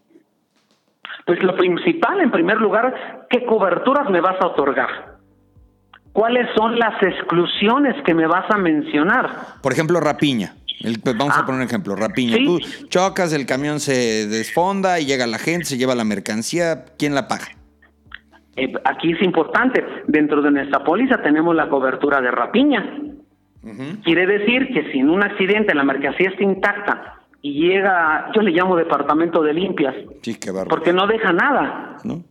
Pues 1.25 1.41
lo 1.41 1.55
principal, 1.55 2.21
en 2.21 2.29
primer 2.31 2.57
lugar, 2.57 3.25
¿qué 3.31 3.45
coberturas 3.45 4.09
me 4.11 4.21
vas 4.21 4.39
a 4.41 4.47
otorgar? 4.47 5.12
¿Cuáles 6.13 6.47
son 6.55 6.77
las 6.77 7.01
exclusiones 7.01 7.95
que 8.05 8.13
me 8.13 8.27
vas 8.27 8.45
a 8.49 8.57
mencionar? 8.57 9.29
Por 9.61 9.73
ejemplo, 9.73 9.99
rapiña. 9.99 10.53
El- 10.81 10.99
pues 10.99 11.17
vamos 11.17 11.35
a 11.35 11.41
Ah. 11.41 11.45
poner 11.45 11.61
un 11.61 11.67
ejemplo, 11.67 11.95
rapiña. 11.95 12.35
Sí. 12.37 12.45
Tú 12.45 12.59
chocas, 12.89 13.33
el 13.33 13.45
camión 13.45 13.79
se 13.79 14.27
desfonda 14.27 14.99
y 14.99 15.05
llega 15.05 15.25
la 15.27 15.39
gente, 15.39 15.65
se 15.65 15.77
lleva 15.77 15.95
la 15.95 16.03
mercancía. 16.03 16.85
¿Quién 16.99 17.15
la 17.15 17.27
paga? 17.27 17.45
Eh, 18.55 18.71
aquí 18.85 19.13
es 19.13 19.21
importante, 19.23 19.83
dentro 20.07 20.41
de 20.41 20.51
nuestra 20.51 20.83
póliza 20.83 21.21
tenemos 21.23 21.55
la 21.55 21.67
cobertura 21.69 22.21
de 22.21 22.29
rapiña. 22.31 22.85
Quiere 24.03 24.27
decir 24.27 24.73
que 24.73 24.91
si 24.91 24.99
en 24.99 25.09
un 25.09 25.23
accidente 25.23 25.73
la 25.73 25.83
mercancía 25.83 26.29
está 26.29 26.43
intacta 26.43 27.15
y 27.41 27.53
llega, 27.65 28.29
yo 28.35 28.41
le 28.41 28.51
llamo 28.51 28.75
departamento 28.75 29.41
de 29.41 29.53
limpias, 29.53 29.95
Sí, 30.21 30.35
qué 30.35 30.51
porque 30.69 30.91
no 30.91 31.07
deja 31.07 31.31
nada, 31.31 31.97
¿No? 32.03 32.21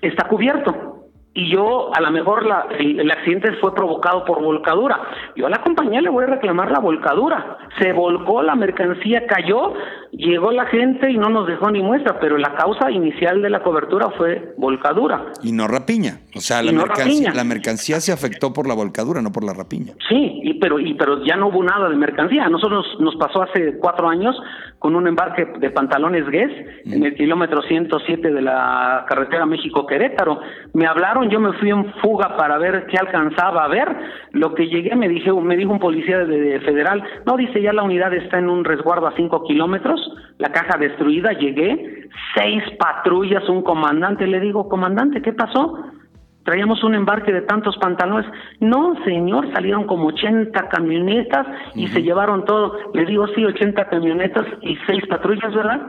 está 0.00 0.26
cubierto. 0.28 0.91
Y 1.34 1.50
yo, 1.50 1.90
a 1.94 2.00
lo 2.02 2.10
mejor 2.10 2.44
la- 2.44 2.66
el, 2.78 3.00
el 3.00 3.10
accidente 3.10 3.52
fue 3.60 3.74
provocado 3.74 4.24
por 4.26 4.42
volcadura. 4.42 5.00
Yo 5.34 5.46
a 5.46 5.50
la 5.50 5.62
compañía 5.62 6.02
le 6.02 6.10
voy 6.10 6.24
a 6.24 6.26
reclamar 6.26 6.70
la 6.70 6.78
volcadura. 6.78 7.56
Se 7.78 7.92
volcó, 7.92 8.42
la 8.42 8.54
mercancía 8.54 9.26
cayó, 9.26 9.72
llegó 10.10 10.52
la 10.52 10.66
gente 10.66 11.10
y 11.10 11.16
no 11.16 11.30
nos 11.30 11.46
dejó 11.46 11.70
ni 11.70 11.80
muestra, 11.82 12.20
pero 12.20 12.36
la 12.36 12.54
causa 12.54 12.90
inicial 12.90 13.40
de 13.40 13.48
la 13.48 13.62
cobertura 13.62 14.10
fue 14.18 14.52
volcadura. 14.58 15.32
Y 15.42 15.52
no 15.52 15.66
rapiña. 15.68 16.18
O 16.36 16.40
sea, 16.40 16.62
la, 16.62 16.70
no 16.72 16.80
mercancía, 16.80 17.04
rapiña. 17.28 17.34
la 17.34 17.44
mercancía 17.44 18.00
se 18.00 18.12
afectó 18.12 18.52
por 18.52 18.68
la 18.68 18.74
volcadura, 18.74 19.22
no 19.22 19.32
por 19.32 19.44
la 19.44 19.54
rapiña. 19.54 19.94
Sí, 20.10 20.40
y 20.44 20.54
pero 20.60 20.78
y 20.78 20.92
pero 20.94 21.24
ya 21.24 21.36
no 21.36 21.48
hubo 21.48 21.64
nada 21.64 21.88
de 21.88 21.96
mercancía. 21.96 22.44
A 22.44 22.50
nosotros 22.50 22.84
nos 23.00 23.16
pasó 23.16 23.42
hace 23.42 23.78
cuatro 23.78 24.06
años 24.08 24.36
con 24.78 24.96
un 24.96 25.06
embarque 25.06 25.46
de 25.58 25.70
pantalones 25.70 26.28
Guess 26.28 26.50
en 26.86 27.04
el 27.06 27.14
kilómetro 27.14 27.62
107 27.62 28.30
de 28.32 28.42
la 28.42 29.06
carretera 29.08 29.46
México-Querétaro. 29.46 30.40
Me 30.74 30.86
hablaron, 30.86 31.21
yo 31.24 31.40
me 31.40 31.52
fui 31.54 31.70
en 31.70 31.92
fuga 31.94 32.36
para 32.36 32.58
ver 32.58 32.86
qué 32.86 32.96
alcanzaba 32.98 33.64
a 33.64 33.68
ver. 33.68 33.88
Lo 34.32 34.54
que 34.54 34.68
llegué 34.68 34.94
me 34.94 35.08
dije, 35.08 35.32
me 35.32 35.56
dijo 35.56 35.72
un 35.72 35.78
policía 35.78 36.18
de, 36.18 36.40
de 36.40 36.60
federal, 36.60 37.02
no 37.26 37.36
dice 37.36 37.60
ya 37.60 37.72
la 37.72 37.82
unidad 37.82 38.12
está 38.14 38.38
en 38.38 38.48
un 38.48 38.64
resguardo 38.64 39.06
a 39.06 39.16
cinco 39.16 39.44
kilómetros, 39.44 40.00
la 40.38 40.50
caja 40.50 40.78
destruida. 40.78 41.32
Llegué, 41.32 42.08
seis 42.34 42.62
patrullas, 42.78 43.48
un 43.48 43.62
comandante. 43.62 44.26
Le 44.26 44.40
digo, 44.40 44.68
comandante, 44.68 45.22
¿qué 45.22 45.32
pasó? 45.32 45.78
Traíamos 46.44 46.82
un 46.82 46.94
embarque 46.94 47.32
de 47.32 47.42
tantos 47.42 47.76
pantalones. 47.76 48.26
No, 48.58 48.94
señor, 49.04 49.52
salieron 49.52 49.84
como 49.86 50.08
80 50.08 50.68
camionetas 50.68 51.46
y 51.74 51.86
se 51.88 52.02
llevaron 52.02 52.44
todo. 52.44 52.76
Le 52.94 53.04
digo, 53.06 53.26
sí, 53.28 53.44
80 53.44 53.88
camionetas 53.88 54.46
y 54.62 54.76
seis 54.86 55.04
patrullas, 55.08 55.54
¿verdad? 55.54 55.86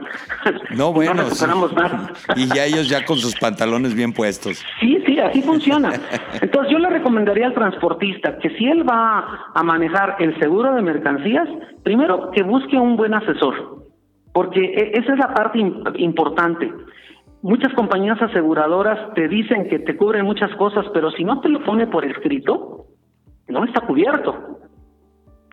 No, 0.76 0.92
bueno. 0.94 1.14
No 1.14 1.22
recuperamos 1.24 1.70
sí. 1.70 1.76
nada. 1.76 2.12
Y 2.36 2.46
ya 2.54 2.64
ellos 2.66 2.88
ya 2.88 3.04
con 3.04 3.16
sus 3.18 3.34
pantalones 3.36 3.94
bien 3.94 4.12
puestos. 4.12 4.64
Sí, 4.80 5.02
sí, 5.06 5.18
así 5.18 5.42
funciona. 5.42 5.90
Entonces 6.40 6.70
yo 6.72 6.78
le 6.78 6.88
recomendaría 6.90 7.46
al 7.46 7.54
transportista 7.54 8.38
que 8.38 8.50
si 8.50 8.66
él 8.66 8.88
va 8.88 9.50
a 9.54 9.62
manejar 9.64 10.16
el 10.20 10.38
seguro 10.38 10.74
de 10.74 10.82
mercancías, 10.82 11.48
primero 11.82 12.30
que 12.30 12.42
busque 12.42 12.76
un 12.76 12.96
buen 12.96 13.12
asesor, 13.14 13.84
porque 14.32 14.60
e- 14.64 14.98
esa 14.98 15.12
es 15.14 15.18
la 15.18 15.34
parte 15.34 15.58
im- 15.58 15.82
importante. 15.98 16.70
Muchas 17.44 17.74
compañías 17.74 18.22
aseguradoras 18.22 19.12
te 19.12 19.28
dicen 19.28 19.68
que 19.68 19.78
te 19.78 19.98
cubren 19.98 20.24
muchas 20.24 20.50
cosas, 20.56 20.86
pero 20.94 21.10
si 21.10 21.24
no 21.24 21.42
te 21.42 21.50
lo 21.50 21.62
pone 21.62 21.86
por 21.86 22.02
escrito, 22.06 22.86
no 23.48 23.66
está 23.66 23.82
cubierto. 23.82 24.60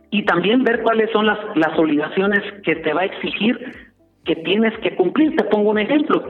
Y 0.10 0.23
también 0.23 0.63
ver 0.63 0.84
cuáles 0.84 1.12
son 1.12 1.25
las, 1.25 1.38
las 1.56 1.77
obligaciones 1.77 2.39
que 2.63 2.77
te 2.77 2.93
va 2.93 3.01
a 3.01 3.06
exigir 3.06 3.60
que 4.23 4.38
tienes 4.38 4.73
que 4.80 4.95
cumplir. 4.95 5.36
Te 5.36 5.43
pongo 5.43 5.71
un 5.71 5.80
ejemplo. 5.80 6.23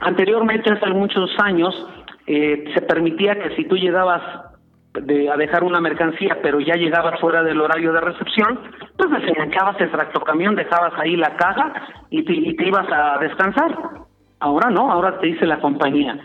Anteriormente, 0.00 0.72
hace 0.72 0.88
muchos 0.94 1.28
años, 1.44 1.74
eh, 2.26 2.64
se 2.72 2.80
permitía 2.80 3.38
que 3.38 3.54
si 3.54 3.66
tú 3.66 3.76
llegabas 3.76 4.22
de, 4.94 5.28
a 5.28 5.36
dejar 5.36 5.62
una 5.62 5.82
mercancía, 5.82 6.38
pero 6.40 6.58
ya 6.58 6.76
llegabas 6.76 7.20
fuera 7.20 7.42
del 7.42 7.60
horario 7.60 7.92
de 7.92 8.00
recepción, 8.00 8.60
pues 8.96 9.10
desenganchabas 9.10 9.78
el 9.78 9.90
tractocamión, 9.90 10.54
dejabas 10.54 10.94
ahí 10.98 11.16
la 11.16 11.36
caja 11.36 11.70
y 12.08 12.24
te, 12.24 12.32
y 12.32 12.56
te 12.56 12.66
ibas 12.66 12.86
a 12.90 13.18
descansar. 13.18 14.08
Ahora 14.42 14.70
no, 14.70 14.90
ahora 14.90 15.20
te 15.20 15.28
dice 15.28 15.46
la 15.46 15.60
compañía, 15.60 16.18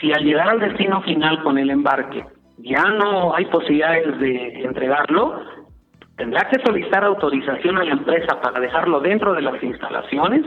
si 0.00 0.12
al 0.12 0.22
llegar 0.22 0.48
al 0.48 0.60
destino 0.60 1.02
final 1.02 1.42
con 1.42 1.58
el 1.58 1.70
embarque 1.70 2.24
ya 2.58 2.84
no 2.84 3.34
hay 3.34 3.46
posibilidades 3.46 4.20
de 4.20 4.62
entregarlo, 4.62 5.40
tendrá 6.16 6.48
que 6.48 6.58
solicitar 6.64 7.04
autorización 7.04 7.76
a 7.76 7.84
la 7.84 7.92
empresa 7.92 8.40
para 8.40 8.60
dejarlo 8.60 9.00
dentro 9.00 9.34
de 9.34 9.42
las 9.42 9.60
instalaciones. 9.62 10.42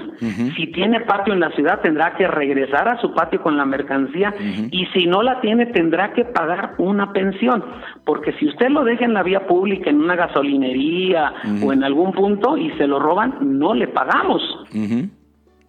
Si 0.55 0.67
tiene 0.71 1.01
patio 1.01 1.33
en 1.33 1.41
la 1.41 1.51
ciudad, 1.51 1.81
tendrá 1.81 2.15
que 2.15 2.25
regresar 2.25 2.87
a 2.87 2.99
su 3.01 3.13
patio 3.13 3.41
con 3.41 3.57
la 3.57 3.65
mercancía. 3.65 4.33
Y 4.71 4.85
si 4.93 5.05
no 5.05 5.21
la 5.21 5.41
tiene, 5.41 5.67
tendrá 5.67 6.13
que 6.13 6.23
pagar 6.25 6.75
una 6.77 7.11
pensión. 7.11 7.63
Porque 8.05 8.31
si 8.39 8.47
usted 8.47 8.69
lo 8.69 8.83
deja 8.83 9.05
en 9.05 9.13
la 9.13 9.23
vía 9.23 9.45
pública, 9.45 9.89
en 9.89 10.01
una 10.01 10.15
gasolinería 10.15 11.33
o 11.63 11.73
en 11.73 11.83
algún 11.83 12.13
punto 12.13 12.57
y 12.57 12.71
se 12.77 12.87
lo 12.87 12.97
roban, 12.97 13.37
no 13.41 13.73
le 13.73 13.89
pagamos. 13.89 14.41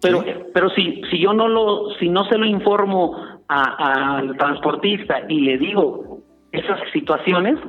Pero, 0.01 0.23
pero 0.53 0.69
si, 0.71 1.01
si 1.11 1.19
yo 1.19 1.33
no 1.33 1.47
lo, 1.47 1.91
si 1.99 2.09
no 2.09 2.25
se 2.25 2.37
lo 2.37 2.45
informo 2.45 3.15
al 3.47 4.35
transportista 4.37 5.21
y 5.27 5.41
le 5.41 5.57
digo 5.57 6.19
esas 6.51 6.79
situaciones 6.91 7.59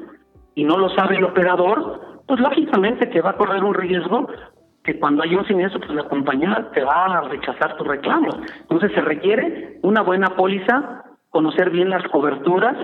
y 0.54 0.64
no 0.64 0.78
lo 0.78 0.88
sabe 0.90 1.16
el 1.16 1.24
operador, 1.24 2.00
pues 2.26 2.40
lógicamente 2.40 3.10
que 3.10 3.20
va 3.20 3.30
a 3.30 3.36
correr 3.36 3.62
un 3.62 3.74
riesgo 3.74 4.28
que 4.84 4.98
cuando 4.98 5.22
hay 5.22 5.34
un 5.34 5.46
siniestro, 5.46 5.80
pues 5.80 5.92
la 5.92 6.08
compañía 6.08 6.68
te 6.74 6.82
va 6.82 7.04
a 7.04 7.20
rechazar 7.28 7.76
tu 7.76 7.84
reclamo. 7.84 8.30
Entonces 8.62 8.92
se 8.92 9.00
requiere 9.00 9.78
una 9.82 10.02
buena 10.02 10.30
póliza, 10.30 11.04
conocer 11.30 11.70
bien 11.70 11.90
las 11.90 12.02
coberturas, 12.08 12.76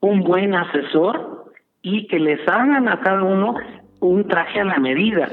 un 0.00 0.20
buen 0.20 0.54
asesor 0.54 1.52
y 1.82 2.06
que 2.06 2.18
les 2.18 2.46
hagan 2.48 2.88
a 2.88 3.00
cada 3.00 3.22
uno 3.22 3.54
un 4.00 4.26
traje 4.26 4.60
a 4.60 4.64
la 4.64 4.78
medida, 4.78 5.28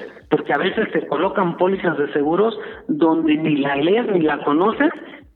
porque 0.50 0.54
a 0.54 0.58
veces 0.58 0.92
te 0.92 1.08
colocan 1.08 1.58
pólizas 1.58 1.98
de 1.98 2.12
seguros 2.14 2.58
donde 2.88 3.36
ni 3.36 3.58
la 3.58 3.76
lees 3.76 4.08
ni 4.12 4.22
la 4.22 4.44
conoces 4.44 4.90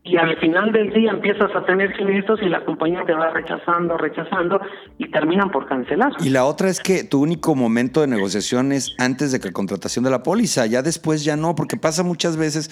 y 0.04 0.18
al 0.18 0.38
final 0.40 0.72
del 0.74 0.92
día 0.92 1.12
empiezas 1.12 1.56
a 1.56 1.66
tener 1.66 1.96
siniestros 1.96 2.42
y 2.42 2.50
la 2.50 2.66
compañía 2.66 3.06
te 3.06 3.14
va 3.14 3.30
rechazando, 3.30 3.98
rechazando 3.98 4.60
y 4.98 5.10
terminan 5.12 5.50
por 5.50 5.66
cancelar. 5.68 6.12
Y 6.20 6.30
la 6.30 6.46
otra 6.46 6.70
es 6.70 6.82
que 6.82 7.06
tu 7.06 7.22
único 7.22 7.56
momento 7.56 8.02
de 8.02 8.08
negociación 8.08 8.74
es 8.74 8.96
antes 8.98 9.32
de 9.32 9.40
que 9.40 9.48
la 9.48 9.54
contratación 9.54 10.04
de 10.04 10.12
la 10.12 10.24
póliza, 10.24 10.66
ya 10.66 10.82
después 10.82 11.24
ya 11.24 11.38
no, 11.38 11.56
porque 11.56 11.78
pasa 11.78 12.04
muchas 12.04 12.36
veces 12.36 12.70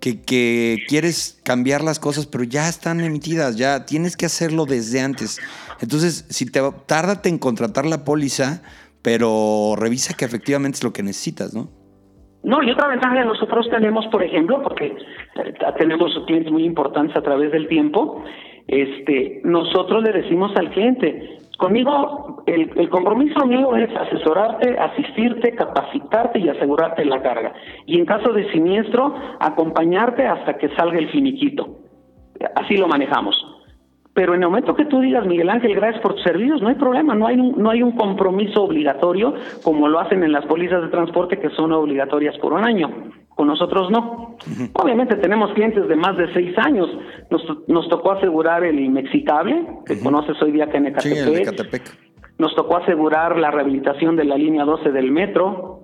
que, 0.00 0.20
que 0.20 0.84
quieres 0.88 1.40
cambiar 1.42 1.82
las 1.82 1.98
cosas, 1.98 2.26
pero 2.26 2.44
ya 2.44 2.68
están 2.68 3.00
emitidas, 3.00 3.56
ya 3.56 3.86
tienes 3.86 4.16
que 4.16 4.26
hacerlo 4.26 4.66
desde 4.66 5.00
antes. 5.00 5.40
Entonces, 5.80 6.26
si 6.28 6.44
te 6.44 6.60
tárdate 6.86 7.30
en 7.30 7.38
contratar 7.38 7.86
la 7.86 8.04
póliza, 8.04 8.60
pero 9.00 9.74
revisa 9.76 10.14
que 10.14 10.24
efectivamente 10.24 10.76
es 10.76 10.82
lo 10.82 10.92
que 10.92 11.02
necesitas, 11.02 11.52
¿no? 11.54 11.83
No, 12.44 12.62
y 12.62 12.70
otra 12.70 12.88
ventaja 12.88 13.14
que 13.14 13.24
nosotros 13.24 13.68
tenemos, 13.70 14.06
por 14.08 14.22
ejemplo, 14.22 14.62
porque 14.62 14.86
eh, 14.86 15.54
tenemos 15.78 16.12
clientes 16.26 16.52
muy 16.52 16.64
importantes 16.64 17.16
a 17.16 17.22
través 17.22 17.50
del 17.52 17.66
tiempo, 17.68 18.22
este, 18.66 19.40
nosotros 19.44 20.02
le 20.02 20.12
decimos 20.12 20.54
al 20.56 20.70
cliente, 20.70 21.38
conmigo, 21.58 22.42
el, 22.46 22.70
el, 22.76 22.88
compromiso 22.90 23.46
mío 23.46 23.74
es 23.76 23.94
asesorarte, 23.96 24.78
asistirte, 24.78 25.54
capacitarte 25.54 26.38
y 26.38 26.48
asegurarte 26.50 27.04
la 27.06 27.22
carga. 27.22 27.54
Y 27.86 27.98
en 27.98 28.04
caso 28.04 28.32
de 28.32 28.50
siniestro, 28.52 29.14
acompañarte 29.40 30.26
hasta 30.26 30.58
que 30.58 30.68
salga 30.76 30.98
el 30.98 31.08
finiquito. 31.10 31.78
Así 32.56 32.76
lo 32.76 32.88
manejamos. 32.88 33.53
Pero 34.14 34.34
en 34.34 34.42
el 34.44 34.48
momento 34.48 34.76
que 34.76 34.84
tú 34.84 35.00
digas, 35.00 35.26
Miguel 35.26 35.50
Ángel, 35.50 35.74
gracias 35.74 36.00
por 36.00 36.14
tus 36.14 36.22
servicios, 36.22 36.62
no 36.62 36.68
hay 36.68 36.76
problema, 36.76 37.16
no 37.16 37.26
hay 37.26 37.36
un, 37.36 37.60
no 37.60 37.70
hay 37.70 37.82
un 37.82 37.92
compromiso 37.92 38.62
obligatorio 38.62 39.34
como 39.64 39.88
lo 39.88 39.98
hacen 39.98 40.22
en 40.22 40.30
las 40.30 40.46
pólizas 40.46 40.82
de 40.82 40.88
transporte 40.88 41.40
que 41.40 41.50
son 41.50 41.72
obligatorias 41.72 42.38
por 42.38 42.52
un 42.52 42.64
año. 42.64 42.88
Con 43.34 43.48
nosotros 43.48 43.90
no. 43.90 44.36
Obviamente 44.74 45.16
tenemos 45.16 45.52
clientes 45.54 45.88
de 45.88 45.96
más 45.96 46.16
de 46.16 46.32
seis 46.32 46.56
años. 46.58 46.88
Nos, 47.28 47.42
nos 47.66 47.88
tocó 47.88 48.12
asegurar 48.12 48.62
el 48.62 48.88
Mexicable, 48.88 49.66
que 49.84 49.98
conoces 50.00 50.40
hoy 50.40 50.52
día 50.52 50.68
que 50.68 50.76
en 50.76 50.86
Ecatepec. 50.86 51.82
Nos 52.38 52.54
tocó 52.54 52.76
asegurar 52.76 53.36
la 53.36 53.50
rehabilitación 53.50 54.14
de 54.14 54.24
la 54.24 54.36
línea 54.36 54.64
12 54.64 54.92
del 54.92 55.10
metro. 55.10 55.80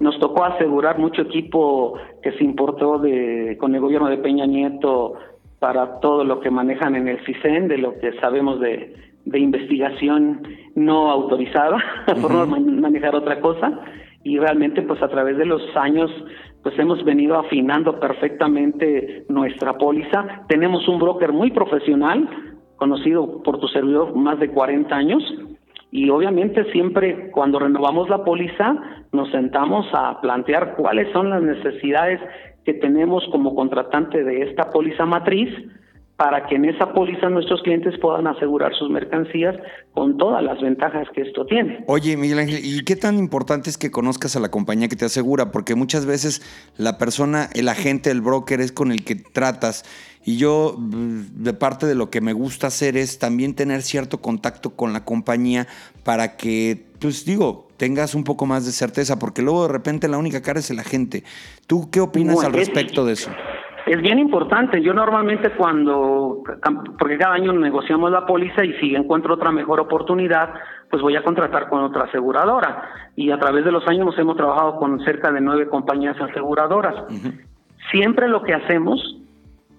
Nos 0.00 0.18
tocó 0.18 0.44
asegurar 0.44 0.98
mucho 0.98 1.22
equipo 1.22 1.94
que 2.22 2.32
se 2.32 2.44
importó 2.44 2.98
de 2.98 3.56
con 3.58 3.74
el 3.74 3.80
gobierno 3.80 4.10
de 4.10 4.18
Peña 4.18 4.44
Nieto 4.44 5.14
para 5.62 6.00
todo 6.00 6.24
lo 6.24 6.40
que 6.40 6.50
manejan 6.50 6.96
en 6.96 7.06
el 7.06 7.24
CISEN, 7.24 7.68
de 7.68 7.78
lo 7.78 7.96
que 8.00 8.12
sabemos 8.14 8.58
de, 8.58 8.96
de 9.24 9.38
investigación 9.38 10.42
no 10.74 11.08
autorizada, 11.08 11.78
por 12.20 12.32
no 12.32 12.44
manejar 12.48 13.14
otra 13.14 13.38
cosa, 13.40 13.78
y 14.24 14.40
realmente 14.40 14.82
pues 14.82 15.00
a 15.00 15.08
través 15.08 15.38
de 15.38 15.46
los 15.46 15.62
años 15.76 16.10
pues 16.64 16.76
hemos 16.80 17.04
venido 17.04 17.38
afinando 17.38 18.00
perfectamente 18.00 19.24
nuestra 19.28 19.78
póliza. 19.78 20.42
Tenemos 20.48 20.88
un 20.88 20.98
broker 20.98 21.32
muy 21.32 21.52
profesional, 21.52 22.28
conocido 22.74 23.40
por 23.44 23.60
tu 23.60 23.68
servidor 23.68 24.16
más 24.16 24.40
de 24.40 24.48
40 24.48 24.92
años, 24.92 25.22
y 25.92 26.10
obviamente 26.10 26.64
siempre 26.72 27.30
cuando 27.30 27.60
renovamos 27.60 28.08
la 28.08 28.24
póliza 28.24 28.74
nos 29.12 29.30
sentamos 29.30 29.86
a 29.92 30.20
plantear 30.20 30.74
cuáles 30.74 31.12
son 31.12 31.30
las 31.30 31.40
necesidades 31.40 32.18
que 32.64 32.74
tenemos 32.74 33.24
como 33.30 33.54
contratante 33.54 34.22
de 34.24 34.42
esta 34.42 34.70
póliza 34.70 35.04
matriz 35.04 35.48
para 36.22 36.46
que 36.46 36.54
en 36.54 36.66
esa 36.66 36.92
póliza 36.92 37.28
nuestros 37.30 37.62
clientes 37.62 37.98
puedan 37.98 38.28
asegurar 38.28 38.72
sus 38.76 38.88
mercancías 38.88 39.56
con 39.92 40.18
todas 40.18 40.40
las 40.44 40.60
ventajas 40.60 41.08
que 41.12 41.22
esto 41.22 41.44
tiene. 41.46 41.84
Oye, 41.88 42.16
Miguel 42.16 42.38
Ángel, 42.38 42.60
¿y 42.62 42.84
qué 42.84 42.94
tan 42.94 43.18
importante 43.18 43.70
es 43.70 43.76
que 43.76 43.90
conozcas 43.90 44.36
a 44.36 44.40
la 44.40 44.48
compañía 44.48 44.86
que 44.86 44.94
te 44.94 45.04
asegura? 45.04 45.50
Porque 45.50 45.74
muchas 45.74 46.06
veces 46.06 46.42
la 46.76 46.96
persona, 46.96 47.48
el 47.54 47.68
agente, 47.68 48.12
el 48.12 48.20
broker 48.20 48.60
es 48.60 48.70
con 48.70 48.92
el 48.92 49.04
que 49.04 49.16
tratas. 49.16 49.84
Y 50.24 50.36
yo, 50.36 50.76
mm, 50.78 51.42
de 51.42 51.54
parte 51.54 51.86
de 51.86 51.96
lo 51.96 52.10
que 52.10 52.20
me 52.20 52.34
gusta 52.34 52.68
hacer 52.68 52.96
es 52.96 53.18
también 53.18 53.56
tener 53.56 53.82
cierto 53.82 54.20
contacto 54.20 54.76
con 54.76 54.92
la 54.92 55.04
compañía 55.04 55.66
para 56.04 56.36
que, 56.36 56.84
pues 57.02 57.24
digo, 57.24 57.68
tengas 57.76 58.14
un 58.14 58.22
poco 58.22 58.46
más 58.46 58.64
de 58.64 58.72
certeza, 58.72 59.18
porque 59.18 59.42
luego 59.42 59.66
de 59.66 59.72
repente 59.72 60.08
la 60.08 60.16
única 60.16 60.40
cara 60.40 60.60
es 60.60 60.70
el 60.70 60.78
agente. 60.78 61.24
¿Tú 61.66 61.90
qué 61.90 62.00
opinas 62.00 62.42
al 62.44 62.52
respecto 62.52 63.04
de 63.04 63.14
eso? 63.14 63.30
Es 63.86 64.00
bien 64.00 64.20
importante. 64.20 64.80
Yo 64.80 64.94
normalmente 64.94 65.50
cuando, 65.50 66.42
porque 66.98 67.18
cada 67.18 67.34
año 67.34 67.52
negociamos 67.52 68.12
la 68.12 68.24
póliza 68.24 68.64
y 68.64 68.72
si 68.74 68.94
encuentro 68.94 69.34
otra 69.34 69.50
mejor 69.50 69.80
oportunidad, 69.80 70.54
pues 70.88 71.02
voy 71.02 71.16
a 71.16 71.24
contratar 71.24 71.68
con 71.68 71.82
otra 71.82 72.04
aseguradora. 72.04 73.10
Y 73.16 73.32
a 73.32 73.38
través 73.38 73.64
de 73.64 73.72
los 73.72 73.86
años 73.88 74.06
nos 74.06 74.18
hemos 74.18 74.36
trabajado 74.36 74.76
con 74.76 75.00
cerca 75.04 75.32
de 75.32 75.40
nueve 75.40 75.68
compañías 75.68 76.16
aseguradoras. 76.20 76.94
Siempre 77.90 78.28
lo 78.28 78.44
que 78.44 78.54
hacemos 78.54 79.21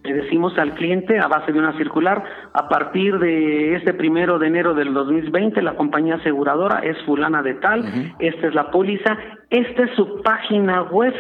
le 0.04 0.14
decimos 0.14 0.58
al 0.58 0.74
cliente 0.74 1.18
a 1.20 1.28
base 1.28 1.52
de 1.52 1.60
una 1.60 1.78
circular, 1.78 2.24
a 2.54 2.68
partir 2.68 3.20
de 3.20 3.76
este 3.76 3.94
primero 3.94 4.38
de 4.38 4.48
enero 4.48 4.74
del 4.74 4.94
2020, 4.94 5.62
la 5.62 5.76
compañía 5.76 6.16
aseguradora 6.16 6.80
es 6.80 6.98
fulana 7.06 7.42
de 7.42 7.54
tal, 7.56 7.86
esta 8.20 8.48
es 8.48 8.54
la 8.54 8.70
póliza, 8.70 9.18
esta 9.50 9.84
es 9.84 9.96
su 9.96 10.22
página 10.22 10.84
web. 10.84 11.14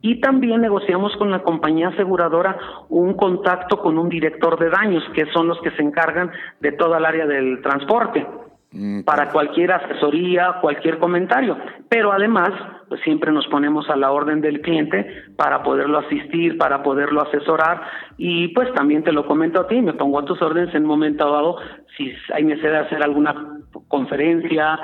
Y 0.00 0.20
también 0.20 0.62
negociamos 0.62 1.14
con 1.16 1.30
la 1.30 1.42
compañía 1.42 1.88
aseguradora 1.88 2.56
un 2.88 3.12
contacto 3.14 3.78
con 3.78 3.98
un 3.98 4.08
director 4.08 4.58
de 4.58 4.70
daños, 4.70 5.04
que 5.14 5.26
son 5.26 5.46
los 5.46 5.60
que 5.60 5.70
se 5.72 5.82
encargan 5.82 6.30
de 6.60 6.72
toda 6.72 6.96
el 6.96 7.04
área 7.04 7.26
del 7.26 7.60
transporte, 7.60 8.26
mm, 8.72 9.02
para 9.02 9.30
cualquier 9.30 9.72
asesoría, 9.72 10.56
cualquier 10.60 10.98
comentario. 10.98 11.56
Pero 11.88 12.12
además, 12.12 12.50
pues 12.88 13.00
siempre 13.02 13.32
nos 13.32 13.46
ponemos 13.48 13.88
a 13.90 13.96
la 13.96 14.10
orden 14.10 14.40
del 14.40 14.60
cliente 14.60 15.06
para 15.36 15.62
poderlo 15.62 15.98
asistir, 15.98 16.56
para 16.56 16.82
poderlo 16.82 17.22
asesorar 17.22 17.82
y 18.16 18.48
pues 18.48 18.72
también 18.74 19.04
te 19.04 19.12
lo 19.12 19.26
comento 19.26 19.60
a 19.60 19.66
ti, 19.66 19.80
me 19.80 19.92
pongo 19.92 20.18
a 20.18 20.24
tus 20.24 20.40
órdenes 20.40 20.74
en 20.74 20.82
un 20.82 20.88
momento 20.88 21.30
dado 21.30 21.56
si 21.96 22.12
hay 22.32 22.44
necesidad 22.44 22.72
de 22.72 22.78
hacer 22.78 23.02
alguna 23.02 23.34
conferencia, 23.88 24.78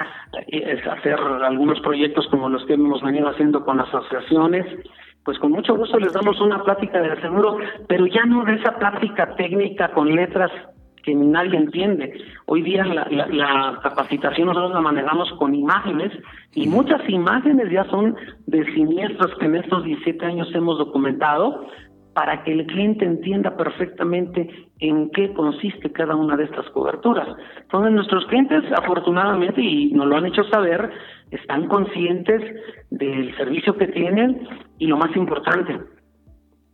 hacer 0.91 1.15
algunos 1.15 1.81
proyectos 1.81 2.27
como 2.29 2.49
los 2.49 2.65
que 2.67 2.75
hemos 2.75 3.03
venido 3.03 3.29
haciendo 3.29 3.65
con 3.65 3.81
asociaciones, 3.81 4.67
pues 5.25 5.39
con 5.39 5.53
mucho 5.53 5.75
gusto 5.75 5.99
les 5.99 6.13
damos 6.13 6.41
una 6.41 6.63
plática 6.63 7.01
de 7.01 7.21
seguro, 7.21 7.59
pero 7.89 8.07
ya 8.07 8.25
no 8.27 8.45
de 8.45 8.55
esa 8.55 8.77
plática 8.79 9.35
técnica 9.37 9.89
con 9.89 10.15
letras 10.15 10.51
que 11.05 11.15
nadie 11.15 11.57
entiende. 11.57 12.13
Hoy 12.47 12.63
día 12.63 12.85
la, 12.85 13.07
la, 13.11 13.81
capacitación 13.83 14.49
nosotros 14.49 14.73
la 14.73 14.81
manejamos 14.81 15.31
con 15.39 15.55
imágenes 15.55 16.13
y 16.55 16.67
muchas 16.67 17.09
imágenes 17.09 17.71
ya 17.71 17.85
son 17.85 18.17
de 18.47 18.65
siniestros 18.73 19.35
que 19.39 19.47
en 19.47 19.57
estos 19.57 19.85
17 19.85 20.25
años 20.25 20.49
hemos 20.55 20.79
documentado 20.79 21.67
para 22.15 22.45
que 22.45 22.53
el 22.53 22.67
cliente 22.67 23.05
entienda 23.05 23.57
perfectamente 23.57 24.49
en 24.79 25.11
qué 25.11 25.33
consiste 25.35 25.91
cada 25.93 26.15
una 26.15 26.37
de 26.37 26.45
estas 26.45 26.69
coberturas. 26.71 27.29
Entonces 27.61 27.93
nuestros 27.93 28.25
clientes 28.27 28.63
afortunadamente, 28.73 29.61
y 29.61 29.93
nos 29.93 30.07
lo 30.07 30.17
han 30.17 30.27
hecho 30.27 30.45
saber, 30.45 30.91
están 31.31 31.67
conscientes 31.67 32.41
del 32.91 33.37
servicio 33.37 33.77
que 33.77 33.89
tienen 33.89 34.47
y 34.79 34.87
lo 34.87 34.97
más 34.97 35.15
importante, 35.17 35.81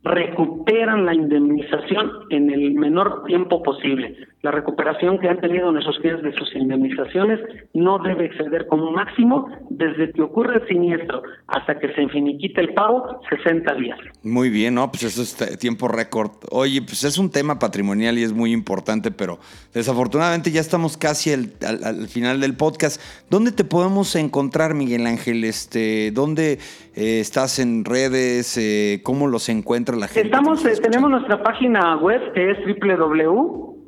recuperan 0.03 1.05
la 1.05 1.13
indemnización 1.13 2.11
en 2.29 2.49
el 2.49 2.73
menor 2.73 3.23
tiempo 3.25 3.61
posible. 3.61 4.15
La 4.41 4.49
recuperación 4.49 5.19
que 5.19 5.29
han 5.29 5.39
tenido 5.39 5.71
nuestros 5.71 5.99
clientes 5.99 6.23
de 6.23 6.33
sus 6.33 6.55
indemnizaciones 6.55 7.39
no 7.75 7.99
debe 7.99 8.25
exceder 8.25 8.65
como 8.65 8.91
máximo 8.91 9.47
desde 9.69 10.11
que 10.11 10.21
ocurre 10.23 10.61
el 10.61 10.67
siniestro 10.67 11.21
hasta 11.45 11.77
que 11.77 11.93
se 11.93 12.07
finiquita 12.09 12.61
el 12.61 12.73
pago 12.73 13.21
60 13.29 13.71
días. 13.75 13.99
Muy 14.23 14.49
bien, 14.49 14.73
¿no? 14.73 14.89
Pues 14.89 15.03
eso 15.03 15.21
es 15.21 15.59
tiempo 15.59 15.87
récord. 15.87 16.31
Oye, 16.49 16.81
pues 16.81 17.03
es 17.03 17.19
un 17.19 17.29
tema 17.29 17.59
patrimonial 17.59 18.17
y 18.17 18.23
es 18.23 18.33
muy 18.33 18.51
importante, 18.51 19.11
pero 19.11 19.37
desafortunadamente 19.75 20.49
ya 20.49 20.61
estamos 20.61 20.97
casi 20.97 21.33
al, 21.33 21.51
al, 21.83 22.07
final 22.07 22.41
del 22.41 22.55
podcast. 22.55 22.99
¿Dónde 23.29 23.51
te 23.51 23.63
podemos 23.63 24.15
encontrar, 24.15 24.73
Miguel 24.73 25.05
Ángel? 25.05 25.43
Este, 25.43 26.09
¿Dónde 26.11 26.53
eh, 26.95 27.19
estás 27.19 27.59
en 27.59 27.85
redes? 27.85 28.57
Eh, 28.57 29.01
¿Cómo 29.03 29.27
los 29.27 29.49
encuentra 29.49 29.95
la 29.95 30.07
gente? 30.07 30.29
Estamos, 30.29 30.65
eh, 30.65 30.73
tenemos 30.81 31.11
nuestra 31.11 31.43
página 31.43 31.97
web 31.97 32.33
que 32.33 32.51
es 32.51 32.57
www 32.65 33.80